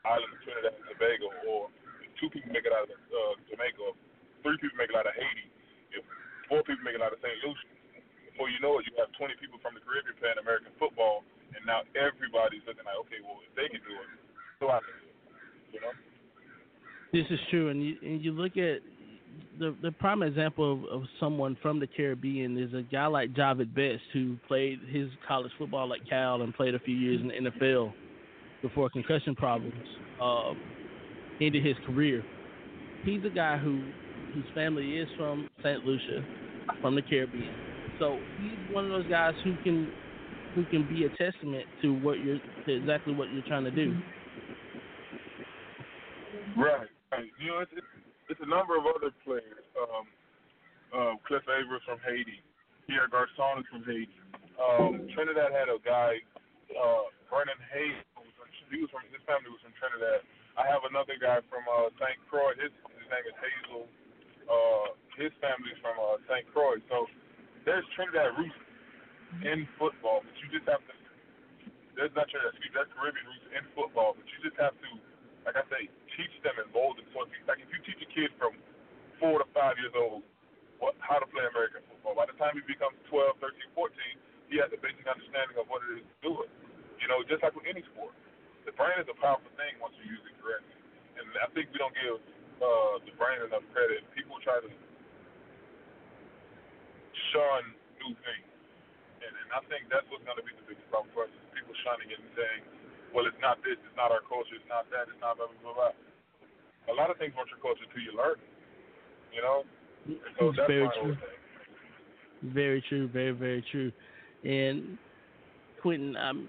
island 0.04 0.32
of 0.36 0.40
Trinidad 0.44 0.76
and 0.76 0.86
Tobago, 0.92 1.28
or 1.48 1.72
if 2.04 2.12
two 2.20 2.28
people 2.28 2.52
make 2.52 2.68
it 2.68 2.76
out 2.76 2.88
of 2.88 2.92
uh, 2.92 3.34
Jamaica, 3.48 3.80
or 3.80 3.96
three 4.44 4.60
people 4.60 4.76
make 4.76 4.92
it 4.92 4.98
out 5.00 5.08
of 5.08 5.16
Haiti, 5.16 5.48
if 5.96 6.04
four 6.52 6.64
people 6.68 6.84
make 6.84 6.96
it 6.96 7.04
out 7.04 7.16
of 7.16 7.20
St. 7.24 7.40
Lucia, 7.40 7.72
before 8.28 8.52
you 8.52 8.60
know 8.60 8.82
it, 8.82 8.90
you 8.90 8.94
have 9.00 9.14
20 9.16 9.38
people 9.40 9.62
from 9.64 9.78
the 9.78 9.82
Caribbean 9.86 10.18
playing 10.20 10.42
American 10.42 10.74
football, 10.82 11.24
and 11.56 11.62
now 11.64 11.86
everybody's 11.96 12.66
looking 12.68 12.84
like, 12.84 12.98
okay, 13.08 13.22
well, 13.24 13.40
if 13.46 13.54
they 13.56 13.70
can 13.70 13.80
do 13.86 13.96
it, 13.96 14.10
so 14.60 14.74
I 14.74 14.82
can 14.82 14.96
do 15.00 15.08
it. 15.08 15.18
You 15.72 15.80
know? 15.86 15.94
This 17.14 17.30
is 17.30 17.40
true, 17.54 17.70
and 17.70 17.78
you 17.78 17.94
and 18.02 18.26
you 18.26 18.34
look 18.34 18.58
at 18.58 18.82
the 19.60 19.76
the 19.82 19.92
prime 19.92 20.24
example 20.24 20.74
of, 20.74 21.02
of 21.02 21.08
someone 21.20 21.58
from 21.62 21.80
the 21.80 21.88
Caribbean 21.88 22.58
is 22.58 22.74
a 22.74 22.82
guy 22.82 23.06
like 23.08 23.34
Jahvid 23.34 23.74
Best 23.74 24.04
who 24.12 24.38
played 24.48 24.80
his 24.90 25.10
college 25.28 25.52
football 25.58 25.94
at 25.94 26.08
Cal 26.08 26.42
and 26.42 26.54
played 26.54 26.76
a 26.76 26.80
few 26.80 26.96
years 26.96 27.22
in 27.22 27.28
the 27.28 27.50
NFL 27.50 27.94
before 28.62 28.90
concussion 28.90 29.36
problems 29.36 29.74
uh, 30.22 30.54
ended 31.42 31.66
his 31.66 31.76
career. 31.86 32.24
He's 33.04 33.24
a 33.26 33.30
guy 33.30 33.58
who 33.58 33.84
whose 34.34 34.46
family 34.56 34.98
is 34.98 35.08
from 35.18 35.50
St. 35.60 35.86
Lucia, 35.86 36.26
from 36.82 36.96
the 36.96 37.02
Caribbean. 37.02 37.54
So 38.00 38.20
he's 38.42 38.74
one 38.76 38.86
of 38.86 38.92
those 38.92 39.10
guys 39.10 39.34
who 39.44 39.56
can 39.64 39.92
who 40.56 40.66
can 40.66 40.88
be 40.88 41.06
a 41.06 41.10
testament 41.10 41.66
to 41.82 41.94
what 42.00 42.24
you're 42.24 42.40
to 42.66 42.76
exactly 42.76 43.14
what 43.14 43.32
you're 43.32 43.46
trying 43.48 43.66
to 43.66 43.72
do. 43.72 43.96
Right. 46.58 46.88
right. 47.12 47.26
You 47.40 47.48
know, 47.48 47.60
it's, 47.60 47.72
it's, 47.76 47.86
it's 48.30 48.42
a 48.44 48.50
number 48.50 48.78
of 48.78 48.88
other 48.88 49.12
players. 49.24 49.66
Um, 49.76 50.06
uh, 50.94 51.14
Cliff 51.26 51.44
Avril 51.50 51.82
from 51.84 51.98
Haiti. 52.06 52.40
Pierre 52.86 53.10
Garcon 53.10 53.64
is 53.64 53.68
from 53.72 53.84
Haiti. 53.88 54.14
Um, 54.60 55.10
Trinidad 55.16 55.50
had 55.50 55.72
a 55.72 55.82
guy, 55.82 56.22
uh, 56.78 57.10
Vernon 57.32 57.58
Hayes. 57.74 58.04
He 58.70 58.82
was 58.82 58.90
from 58.90 59.06
his 59.14 59.22
family 59.30 59.54
was 59.54 59.62
from 59.62 59.76
Trinidad. 59.78 60.26
I 60.58 60.66
have 60.66 60.82
another 60.86 61.14
guy 61.18 61.46
from 61.46 61.62
uh, 61.70 61.94
St. 62.02 62.18
Croix. 62.26 62.58
His 62.58 62.74
his 62.98 63.08
name 63.10 63.26
is 63.26 63.38
Hazel. 63.38 63.86
Uh, 64.50 64.98
his 65.18 65.30
family's 65.38 65.78
from 65.82 65.98
uh, 66.02 66.18
St. 66.26 66.46
Croix. 66.50 66.82
So 66.90 67.06
there's 67.70 67.86
Trinidad 67.94 68.34
roots 68.34 68.58
in 69.46 69.70
football, 69.78 70.26
but 70.26 70.34
you 70.42 70.50
just 70.50 70.66
have 70.66 70.82
to. 70.82 70.94
There's 71.94 72.14
not 72.18 72.26
Trinidad, 72.34 72.58
excuse, 72.58 72.74
there's 72.74 72.90
Caribbean 72.98 73.26
roots 73.30 73.48
in 73.54 73.64
football, 73.78 74.18
but 74.18 74.26
you 74.26 74.38
just 74.42 74.58
have 74.58 74.74
to, 74.74 74.90
like 75.46 75.54
I 75.54 75.66
say, 75.70 75.86
teach 76.18 76.34
them 76.46 76.56
and 76.62 76.68
mold 76.74 77.00
them. 77.00 77.08
So 77.14 77.26
if 77.26 77.32
you, 77.34 77.42
like 77.46 77.62
if 77.62 77.70
you 77.70 77.80
teach 77.86 78.02
a 78.02 78.10
kid 78.10 78.30
from 78.38 78.58
four 79.22 79.40
to 79.42 79.48
five 79.54 79.78
years 79.80 79.94
old 79.96 80.26
what 80.82 80.98
how 81.00 81.22
to 81.22 81.28
play 81.30 81.46
American 81.48 81.86
football, 81.88 82.18
by 82.18 82.28
the 82.28 82.36
time 82.36 82.58
he 82.58 82.64
becomes 82.66 82.98
12, 83.08 83.40
13, 83.40 83.78
14, 83.78 83.94
he 84.52 84.60
has 84.60 84.70
a 84.76 84.80
basic 84.80 85.06
understanding 85.08 85.56
of 85.56 85.66
what 85.72 85.80
it 85.88 86.02
is 86.02 86.06
to 86.06 86.18
do 86.22 86.34
it. 86.44 86.52
You 87.00 87.08
know, 87.08 87.24
just 87.26 87.40
like 87.44 87.56
with 87.56 87.68
any 87.68 87.84
sport, 87.94 88.16
the 88.68 88.76
brain 88.76 88.96
is 89.00 89.08
a 89.08 89.18
powerful 89.20 89.52
thing 89.56 89.76
once 89.80 89.96
you 90.00 90.08
use 90.12 90.24
it 90.24 90.36
correctly. 90.40 90.76
And 91.20 91.28
I 91.40 91.48
think 91.56 91.72
we 91.72 91.78
don't 91.80 91.96
give 91.96 92.20
uh, 92.60 92.96
the 93.04 93.14
brain 93.16 93.44
enough 93.44 93.64
credit. 93.72 94.04
People 94.16 94.40
try 94.44 94.60
to 94.60 94.70
shun 97.32 97.64
new 98.00 98.14
things. 98.24 98.50
And, 99.24 99.34
and 99.34 99.50
I 99.56 99.62
think 99.72 99.88
that's 99.88 100.06
what's 100.12 100.24
going 100.28 100.40
to 100.40 100.46
be 100.46 100.54
the 100.56 100.66
biggest 100.68 100.88
problem 100.92 101.12
for 101.16 101.28
us 101.28 101.32
is 101.32 101.44
people 101.56 101.76
shunning 101.88 102.12
it 102.12 102.20
and 102.20 102.32
saying, 102.36 102.62
well, 103.14 103.30
it's 103.30 103.40
not 103.40 103.62
this, 103.62 103.78
it's 103.78 103.98
not 103.98 104.12
our 104.12 104.26
culture, 104.26 104.58
it's 104.58 104.68
not 104.68 104.90
that, 104.90 105.08
it's 105.08 105.22
not 105.22 105.38
blah, 105.38 105.48
blah, 105.48 105.74
blah, 105.74 105.94
blah. 105.94 106.92
A 106.92 106.96
lot 106.98 107.10
of 107.10 107.18
things 107.18 107.34
aren't 107.38 107.50
your 107.54 107.62
culture 107.62 107.86
until 107.86 108.04
you 108.04 108.12
learn 108.18 108.36
it, 108.42 108.52
you 109.32 109.42
know? 109.42 109.64
So 110.40 110.52
that's 110.52 110.68
very 110.68 110.86
my 110.86 110.92
whole 110.94 111.04
true. 111.04 111.16
thing. 111.16 112.52
Very 112.54 112.84
true, 112.90 113.08
very 113.08 113.32
very 113.32 113.64
true. 113.72 113.92
And 114.44 114.98
Quentin, 115.82 116.18
I'm 116.18 116.48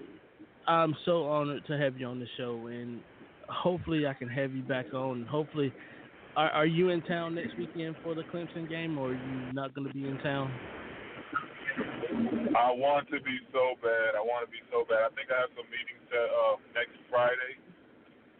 I'm 0.67 0.95
so 1.05 1.23
honored 1.23 1.65
to 1.67 1.77
have 1.77 1.97
you 1.97 2.07
on 2.07 2.19
the 2.19 2.27
show, 2.35 2.67
and 2.67 2.99
hopefully 3.47 4.05
I 4.07 4.13
can 4.13 4.27
have 4.27 4.53
you 4.53 4.61
back 4.63 4.93
on. 4.93 5.25
Hopefully, 5.25 5.71
are 6.35 6.49
are 6.49 6.65
you 6.65 6.89
in 6.89 7.01
town 7.03 7.35
next 7.35 7.57
weekend 7.57 7.95
for 8.03 8.13
the 8.13 8.23
Clemson 8.23 8.67
game, 8.69 8.97
or 8.97 9.11
are 9.11 9.13
you 9.13 9.53
not 9.53 9.73
going 9.73 9.87
to 9.87 9.93
be 9.93 10.05
in 10.05 10.17
town? 10.17 10.51
I 12.55 12.71
want 12.71 13.11
to 13.11 13.19
be 13.19 13.35
so 13.51 13.75
bad. 13.83 14.15
I 14.15 14.23
want 14.23 14.47
to 14.47 14.51
be 14.51 14.63
so 14.71 14.87
bad. 14.87 15.03
I 15.03 15.11
think 15.11 15.27
I 15.27 15.43
have 15.43 15.51
some 15.59 15.67
meetings 15.67 16.01
set 16.07 16.29
uh, 16.31 16.55
next 16.71 16.95
Friday 17.11 17.59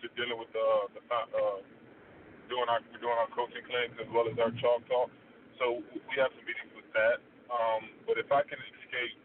to 0.01 0.05
dealing 0.16 0.39
with 0.39 0.51
the 0.55 0.68
the 0.95 1.01
uh, 1.03 1.59
doing 2.47 2.68
our 2.72 2.80
we're 2.93 3.01
doing 3.03 3.18
our 3.20 3.30
coaching 3.36 3.63
clinics 3.68 3.97
as 3.99 4.09
well 4.13 4.28
as 4.32 4.38
our 4.39 4.53
chalk 4.63 4.82
talk. 4.88 5.09
So 5.59 5.82
we 5.84 6.13
have 6.20 6.32
some 6.36 6.45
meetings 6.47 6.72
with 6.76 6.88
that. 6.95 7.20
Um, 7.51 7.91
but 8.07 8.16
if 8.20 8.30
I 8.32 8.41
can 8.47 8.59
escape 8.59 9.18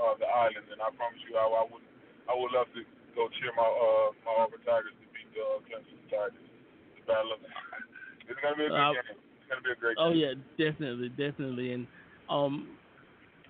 uh, 0.00 0.14
the 0.20 0.28
island, 0.28 0.66
then 0.72 0.80
I 0.80 0.88
promise 0.96 1.20
you, 1.28 1.36
I, 1.36 1.44
I 1.46 1.64
would 1.68 1.84
I 2.28 2.32
would 2.36 2.52
love 2.52 2.68
to 2.76 2.82
go 3.16 3.28
cheer 3.40 3.52
my 3.56 3.66
uh, 3.68 4.08
my 4.24 4.32
Auburn 4.48 4.62
Tigers 4.64 4.94
to 4.96 5.06
beat 5.12 5.28
the 5.36 5.44
uh, 5.44 5.60
Clemson 5.68 5.98
Tigers. 6.08 6.48
The 6.96 7.02
battle 7.04 7.36
of 7.36 7.40
it's 8.28 8.40
gonna 8.40 8.56
be 8.56 8.68
a 8.68 8.72
good 8.72 8.80
Uh, 8.80 8.92
game. 8.96 9.12
It's 9.12 9.46
gonna 9.50 9.64
be 9.64 9.72
a 9.74 9.80
great 9.80 9.96
Oh 10.00 10.12
game. 10.12 10.20
yeah, 10.22 10.32
definitely, 10.56 11.08
definitely. 11.16 11.72
And 11.72 11.84
um, 12.28 12.76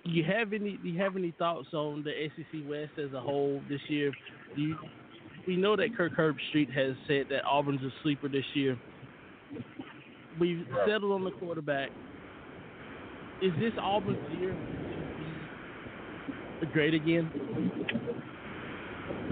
you 0.09 0.23
have 0.23 0.53
any 0.53 0.79
do 0.81 0.89
you 0.89 0.99
have 0.99 1.15
any 1.15 1.31
thoughts 1.37 1.67
on 1.73 2.03
the 2.03 2.11
SEC 2.35 2.61
West 2.67 2.91
as 2.97 3.13
a 3.13 3.19
whole 3.19 3.61
this 3.69 3.81
year? 3.87 4.11
Do 4.55 4.61
you, 4.61 4.75
we 5.47 5.55
know 5.55 5.75
that 5.75 5.95
Kirk 5.95 6.13
Herbstreit 6.15 6.71
has 6.73 6.95
said 7.07 7.25
that 7.29 7.43
Auburn's 7.45 7.81
a 7.81 7.89
sleeper 8.03 8.29
this 8.29 8.45
year. 8.53 8.77
We've 10.39 10.65
settled 10.87 11.11
on 11.11 11.23
the 11.23 11.31
quarterback. 11.31 11.89
Is 13.41 13.51
this 13.59 13.73
Auburn's 13.79 14.19
year 14.39 14.55
to 16.59 16.65
be 16.65 16.71
great 16.71 16.93
again? 16.93 17.31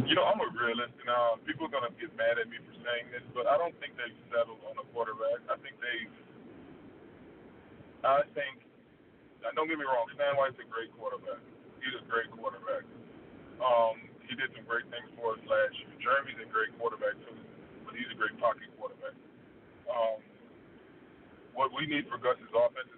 You 0.07 0.15
know, 0.15 0.23
I'm 0.23 0.39
a 0.39 0.47
realist. 0.55 0.95
Now, 1.05 1.35
people 1.45 1.67
are 1.67 1.73
going 1.73 1.83
to 1.83 1.95
get 1.99 2.15
mad 2.15 2.39
at 2.39 2.47
me 2.47 2.57
for 2.63 2.75
saying 2.79 3.11
this, 3.11 3.23
but 3.35 3.47
I 3.47 3.57
don't 3.57 3.75
think 3.83 3.99
they've 3.99 4.15
settled 4.31 4.63
on 4.63 4.79
a 4.79 4.85
quarterback. 4.95 5.43
I 5.51 5.59
think 5.59 5.75
they've. 5.83 6.15
I 8.03 8.23
think. 8.31 8.66
Don't 9.41 9.69
get 9.69 9.77
me 9.77 9.85
wrong. 9.85 10.05
Sean 10.13 10.37
White's 10.37 10.57
a 10.61 10.67
great 10.69 10.89
quarterback. 10.97 11.41
He's 11.81 11.95
a 11.97 12.05
great 12.09 12.29
quarterback. 12.33 12.85
Um, 13.61 13.97
he 14.25 14.37
did 14.37 14.53
some 14.53 14.65
great 14.69 14.85
things 14.93 15.09
for 15.17 15.33
us 15.37 15.41
last 15.49 15.73
year. 15.81 15.91
Jeremy's 16.01 16.37
a 16.41 16.49
great 16.49 16.73
quarterback 16.77 17.17
too, 17.25 17.37
but 17.85 17.97
he's 17.97 18.09
a 18.13 18.17
great 18.17 18.37
pocket 18.37 18.69
quarterback. 18.77 19.17
Um, 19.89 20.21
what 21.57 21.73
we 21.73 21.89
need 21.89 22.05
for 22.09 22.21
Gus's 22.21 22.51
offense 22.53 22.91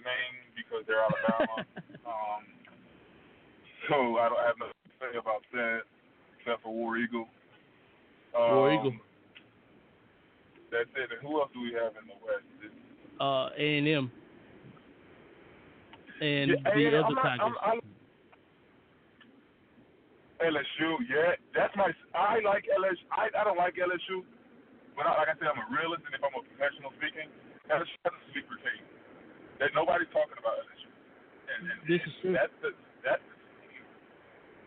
their 0.00 0.12
name 0.12 0.34
because 0.56 0.82
they're 0.86 1.00
Alabama. 1.04 1.64
um, 2.10 2.42
so 3.88 4.16
I 4.18 4.28
don't 4.28 4.44
have 4.44 4.58
nothing 4.58 4.80
to 4.84 4.92
say 5.00 5.12
about 5.18 5.42
that 5.52 5.80
except 6.38 6.62
for 6.62 6.72
War 6.72 6.96
Eagle. 6.96 7.28
Um, 8.36 8.56
War 8.56 8.72
Eagle. 8.72 8.94
That's 10.70 10.90
it. 10.94 11.10
And 11.10 11.20
who 11.20 11.40
else 11.40 11.50
do 11.52 11.60
we 11.60 11.74
have 11.74 11.92
in 11.98 12.06
the 12.06 12.16
West? 12.22 12.46
Uh, 13.20 13.52
A 13.52 13.68
and 13.78 13.88
M, 13.88 14.06
and 16.24 16.56
Yeah, 16.56 16.72
the 16.72 17.04
other 17.04 17.14
not- 17.14 17.22
Tigers. 17.22 17.40
I'm- 17.40 17.60
I'm- 17.60 17.80
LSU, 20.40 20.96
yeah, 21.04 21.36
that's 21.52 21.76
my. 21.76 21.92
I 22.16 22.40
like 22.40 22.64
LSU. 22.64 23.04
I, 23.12 23.28
I 23.36 23.44
don't 23.44 23.58
like 23.58 23.76
LSU, 23.76 24.24
but 24.96 25.04
I, 25.04 25.12
like 25.20 25.28
I 25.28 25.36
said, 25.36 25.52
I'm 25.52 25.60
a 25.60 25.68
realist, 25.68 26.00
and 26.08 26.16
if 26.16 26.24
I'm 26.24 26.32
a 26.32 26.40
professional 26.40 26.96
speaking, 26.96 27.28
LSU 27.68 27.92
has 28.08 28.14
a 28.16 28.32
sleeper 28.32 28.56
team 28.56 28.80
that 29.60 29.76
nobody's 29.76 30.10
talking 30.10 30.36
about 30.40 30.56
LSU. 30.64 30.88
And, 30.88 31.60
and 31.68 31.78
This 31.84 32.02
is 32.02 32.14
true. 32.24 32.34
That's 32.34 32.56
the 32.64 32.72
that's 33.04 33.24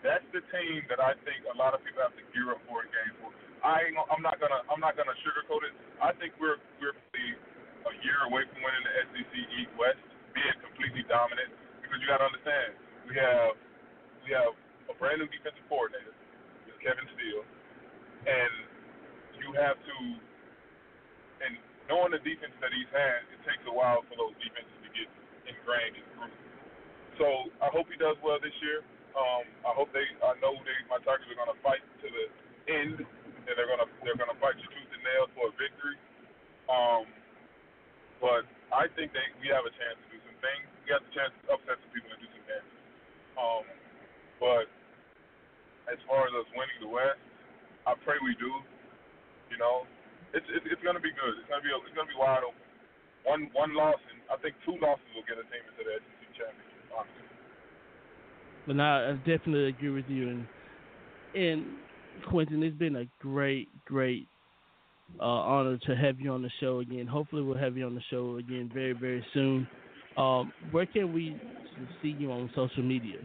that's 0.06 0.28
the 0.36 0.44
team 0.54 0.86
that 0.92 1.02
I 1.02 1.18
think 1.26 1.44
a 1.50 1.56
lot 1.58 1.74
of 1.74 1.82
people 1.82 2.04
have 2.06 2.14
to 2.14 2.26
gear 2.32 2.54
up 2.54 2.62
for 2.70 2.86
a 2.86 2.88
game 2.88 3.14
for. 3.20 3.34
I 3.64 3.88
ain't, 3.88 3.96
I'm 4.12 4.22
not 4.22 4.38
gonna 4.38 4.62
I'm 4.70 4.80
not 4.80 4.94
gonna 5.00 5.16
sugarcoat 5.26 5.64
it. 5.66 5.74
I 6.04 6.14
think 6.20 6.38
we're 6.38 6.60
we're 6.78 6.94
a 6.94 7.94
year 8.04 8.20
away 8.28 8.48
from 8.48 8.60
winning 8.64 8.84
the 8.84 8.94
SEC 9.12 9.34
East 9.60 9.74
West, 9.76 10.00
being 10.32 10.58
completely 10.64 11.04
dominant. 11.08 11.52
Because 11.84 12.00
you 12.00 12.08
got 12.08 12.24
to 12.24 12.28
understand, 12.32 12.80
we 13.08 13.14
have 13.20 13.56
we 14.24 14.32
have 14.36 14.56
a 14.92 14.96
brand 15.00 15.20
new 15.20 15.30
defensive 15.32 15.64
coordinator, 15.68 16.16
Kevin 16.80 17.08
Steele, 17.16 17.44
and 18.28 18.54
you 19.40 19.52
have 19.60 19.76
to, 19.80 19.96
and 21.48 21.60
knowing 21.92 22.12
the 22.16 22.24
defense 22.24 22.56
that 22.64 22.72
he's 22.72 22.92
had, 22.92 23.24
it 23.32 23.40
takes 23.48 23.64
a 23.68 23.74
while 23.74 24.04
for 24.08 24.16
those 24.16 24.36
defenses 24.40 24.83
to 25.64 25.72
and 25.72 25.96
through. 26.16 26.34
So 27.22 27.28
I 27.62 27.70
hope 27.72 27.88
he 27.88 27.98
does 27.98 28.18
well 28.20 28.42
this 28.42 28.56
year. 28.64 28.84
Um, 29.14 29.46
I 29.62 29.72
hope 29.78 29.94
they. 29.94 30.06
I 30.26 30.34
know 30.42 30.58
they. 30.66 30.78
My 30.90 30.98
Tigers 31.06 31.30
are 31.30 31.38
going 31.38 31.54
to 31.54 31.62
fight 31.62 31.84
to 32.02 32.08
the 32.10 32.26
end, 32.66 32.98
and 33.06 33.54
they're 33.54 33.70
going 33.70 33.84
to 33.86 33.90
they're 34.02 34.18
going 34.18 34.34
to 34.34 34.40
fight 34.42 34.58
you 34.58 34.66
tooth 34.74 34.90
and 34.90 35.04
nail 35.06 35.30
for 35.38 35.54
a 35.54 35.54
victory. 35.54 35.98
Um, 36.66 37.06
but 38.18 38.50
I 38.74 38.90
think 38.98 39.14
they 39.14 39.26
we 39.38 39.54
have 39.54 39.68
a 39.68 39.74
chance 39.78 40.02
to 40.02 40.08
do 40.10 40.18
some 40.26 40.38
things. 40.42 40.66
We 40.84 40.90
have 40.98 41.06
the 41.06 41.14
chance 41.14 41.32
to 41.46 41.54
upset 41.54 41.78
some 41.78 41.92
people 41.94 42.10
and 42.10 42.22
do 42.26 42.30
some 42.34 42.46
damage. 42.50 42.80
Um, 43.38 43.66
but 44.42 44.66
as 45.94 46.00
far 46.10 46.26
as 46.26 46.34
us 46.34 46.50
winning 46.58 46.80
the 46.82 46.90
West, 46.90 47.22
I 47.86 47.94
pray 48.02 48.18
we 48.26 48.34
do. 48.42 48.50
You 49.54 49.62
know, 49.62 49.86
it's 50.34 50.48
it's, 50.50 50.66
it's 50.74 50.82
going 50.82 50.98
to 50.98 51.04
be 51.04 51.14
good. 51.14 51.38
It's 51.38 51.50
going 51.54 51.62
to 51.62 51.66
be 51.66 51.70
it's 51.70 51.94
going 51.94 52.10
to 52.10 52.14
be 52.14 52.18
wide 52.18 52.42
open. 52.42 52.66
One 53.30 53.54
one 53.54 53.78
loss 53.78 54.02
and 54.10 54.23
I 54.34 54.38
think 54.42 54.58
two 54.66 54.74
losses 54.82 55.06
will 55.14 55.28
get 55.30 55.38
a 55.38 55.46
team 55.54 55.62
into 55.62 55.86
the 55.86 56.02
SEC 56.02 56.22
championship. 56.34 56.84
Honestly. 56.90 57.30
But 58.66 58.76
now 58.82 59.06
I 59.06 59.14
definitely 59.22 59.70
agree 59.70 59.94
with 59.94 60.10
you 60.10 60.30
and 60.30 60.42
and 61.36 61.66
Quentin, 62.30 62.64
it's 62.64 62.78
been 62.78 62.96
a 62.96 63.06
great, 63.20 63.70
great 63.86 64.28
uh, 65.20 65.24
honor 65.24 65.78
to 65.78 65.96
have 65.96 66.20
you 66.20 66.32
on 66.32 66.42
the 66.42 66.52
show 66.60 66.80
again. 66.80 67.08
Hopefully, 67.08 67.42
we'll 67.42 67.58
have 67.58 67.78
you 67.78 67.86
on 67.86 67.96
the 67.96 68.06
show 68.10 68.38
again 68.38 68.70
very, 68.74 68.94
very 68.94 69.26
soon. 69.34 69.68
Um, 70.18 70.54
where 70.72 70.86
can 70.86 71.14
we 71.14 71.36
see 72.02 72.16
you 72.18 72.32
on 72.32 72.50
social 72.56 72.84
media? 72.84 73.18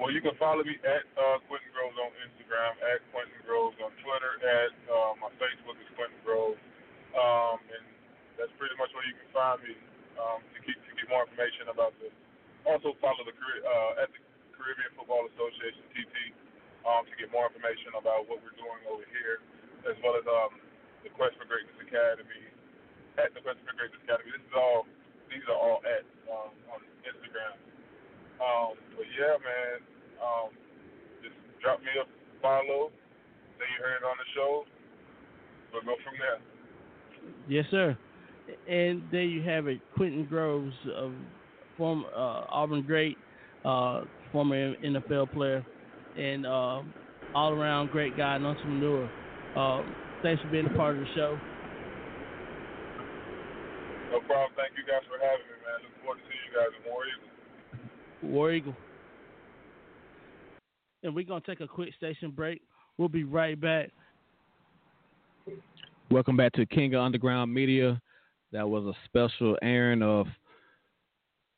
Well, 0.00 0.14
you 0.14 0.22
can 0.22 0.32
follow 0.38 0.62
me 0.62 0.78
at 0.86 1.04
uh, 1.18 1.42
Quentin 1.50 1.68
Groves 1.74 1.98
on 1.98 2.14
Instagram, 2.22 2.72
at 2.86 3.02
Quentin 3.10 3.42
Groves 3.44 3.76
on 3.82 3.90
Twitter, 4.00 4.32
at 4.46 4.72
uh, 4.86 5.12
my 5.18 5.28
Facebook 5.42 5.74
is 5.82 5.90
Quentin 5.98 6.22
Groves, 6.22 6.62
um, 7.18 7.58
that's 8.38 8.54
pretty 8.56 8.78
much 8.78 8.88
where 8.94 9.04
you 9.04 9.18
can 9.18 9.28
find 9.34 9.58
me 9.66 9.74
um, 10.16 10.40
to 10.54 10.58
get 10.62 10.78
to 10.78 10.90
get 10.94 11.06
more 11.10 11.26
information 11.26 11.68
about 11.68 11.92
this. 11.98 12.14
Also 12.64 12.94
follow 13.02 13.26
the 13.26 13.34
uh, 13.34 14.02
at 14.02 14.08
the 14.14 14.20
Caribbean 14.54 14.94
Football 14.94 15.26
Association 15.34 15.82
(TT) 15.92 16.14
um, 16.86 17.02
to 17.10 17.14
get 17.18 17.28
more 17.34 17.50
information 17.50 17.98
about 17.98 18.30
what 18.30 18.38
we're 18.40 18.54
doing 18.54 18.80
over 18.86 19.04
here, 19.10 19.42
as 19.90 19.98
well 20.00 20.14
as 20.14 20.24
um, 20.30 20.62
the 21.02 21.10
Quest 21.18 21.34
for 21.36 21.50
Greatness 21.50 21.76
Academy 21.82 22.46
at 23.18 23.34
the 23.34 23.42
Quest 23.42 23.58
for 23.66 23.74
Greatness 23.74 23.98
Academy. 24.06 24.30
This 24.30 24.46
is 24.46 24.54
all 24.54 24.86
these 25.26 25.44
are 25.50 25.58
all 25.58 25.82
at 25.82 26.06
um, 26.30 26.54
on 26.70 26.80
Instagram. 27.02 27.58
Um, 28.38 28.78
but 28.94 29.06
yeah, 29.18 29.34
man, 29.42 29.76
um, 30.22 30.48
just 31.26 31.34
drop 31.58 31.82
me 31.82 31.90
a 31.98 32.06
follow. 32.38 32.94
Say 33.58 33.66
you 33.66 33.78
heard 33.82 33.98
it 33.98 34.06
on 34.06 34.14
the 34.14 34.28
show. 34.38 34.62
We'll 35.74 35.82
go 35.82 35.98
from 36.06 36.14
there. 36.22 36.38
Yes, 37.48 37.66
sir. 37.70 37.98
And 38.68 39.02
there 39.10 39.22
you 39.22 39.42
have 39.42 39.66
it, 39.66 39.80
Quentin 39.96 40.24
Groves, 40.24 40.74
of 40.96 41.12
former 41.76 42.08
uh, 42.14 42.44
Auburn 42.50 42.82
great, 42.82 43.16
uh, 43.64 44.02
former 44.32 44.74
NFL 44.76 45.32
player, 45.32 45.64
and 46.16 46.46
uh, 46.46 46.82
all 47.34 47.52
around 47.52 47.90
great 47.90 48.16
guy 48.16 48.36
and 48.36 48.46
entrepreneur. 48.46 49.08
Uh, 49.56 49.82
thanks 50.22 50.42
for 50.42 50.48
being 50.48 50.66
a 50.66 50.76
part 50.76 50.96
of 50.96 51.00
the 51.00 51.08
show. 51.14 51.38
No 54.10 54.20
problem. 54.20 54.52
Thank 54.56 54.72
you 54.76 54.84
guys 54.86 55.02
for 55.08 55.18
having 55.20 55.44
me, 55.46 55.56
man. 55.64 55.82
Look 55.84 56.02
forward 56.02 56.16
to 56.16 56.22
seeing 56.24 56.44
you 56.48 56.54
guys 56.56 56.72
in 56.78 56.90
War 56.90 57.02
Eagle. 57.06 58.34
War 58.34 58.52
Eagle. 58.52 58.76
And 61.02 61.14
we're 61.14 61.24
going 61.24 61.42
to 61.42 61.46
take 61.46 61.60
a 61.60 61.68
quick 61.68 61.94
station 61.96 62.30
break. 62.30 62.62
We'll 62.96 63.08
be 63.08 63.24
right 63.24 63.60
back. 63.60 63.90
Welcome 66.10 66.36
back 66.36 66.52
to 66.52 66.66
King 66.66 66.94
of 66.94 67.02
Underground 67.02 67.52
Media. 67.52 68.00
That 68.52 68.68
was 68.68 68.84
a 68.84 68.94
special 69.04 69.56
airing 69.62 70.02
of 70.02 70.26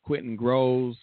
Quentin 0.03 0.35
Groves' 0.35 0.97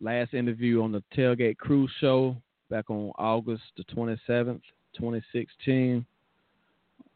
last 0.00 0.34
interview 0.34 0.82
on 0.82 0.92
the 0.92 1.02
Tailgate 1.16 1.56
Cruise 1.56 1.90
Show 2.00 2.36
back 2.68 2.90
on 2.90 3.12
August 3.18 3.62
the 3.76 3.84
27th, 3.84 4.60
2016. 4.96 6.04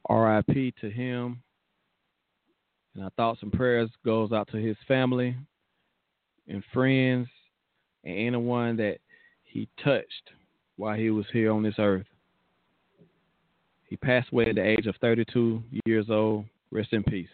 RIP 0.09 0.75
to 0.81 0.91
him. 0.91 1.43
And 2.95 3.05
our 3.05 3.11
thoughts 3.11 3.43
and 3.43 3.53
prayers 3.53 3.91
goes 4.05 4.33
out 4.33 4.49
to 4.53 4.57
his 4.59 4.77
family 4.87 5.37
and 6.49 6.63
friends 6.73 7.29
and 8.05 8.17
anyone 8.17 8.77
that 8.77 8.99
he 9.43 9.69
touched 9.83 10.31
while 10.77 10.97
he 10.97 11.11
was 11.11 11.27
here 11.33 11.53
on 11.53 11.63
this 11.63 11.75
earth. 11.79 12.07
He 13.87 13.97
passed 13.97 14.33
away 14.33 14.47
at 14.47 14.55
the 14.57 14.67
age 14.67 14.87
of 14.87 14.97
32 15.01 15.63
years 15.87 16.07
old. 16.11 16.47
Rest 16.71 16.93
in 16.93 17.03
peace. 17.05 17.29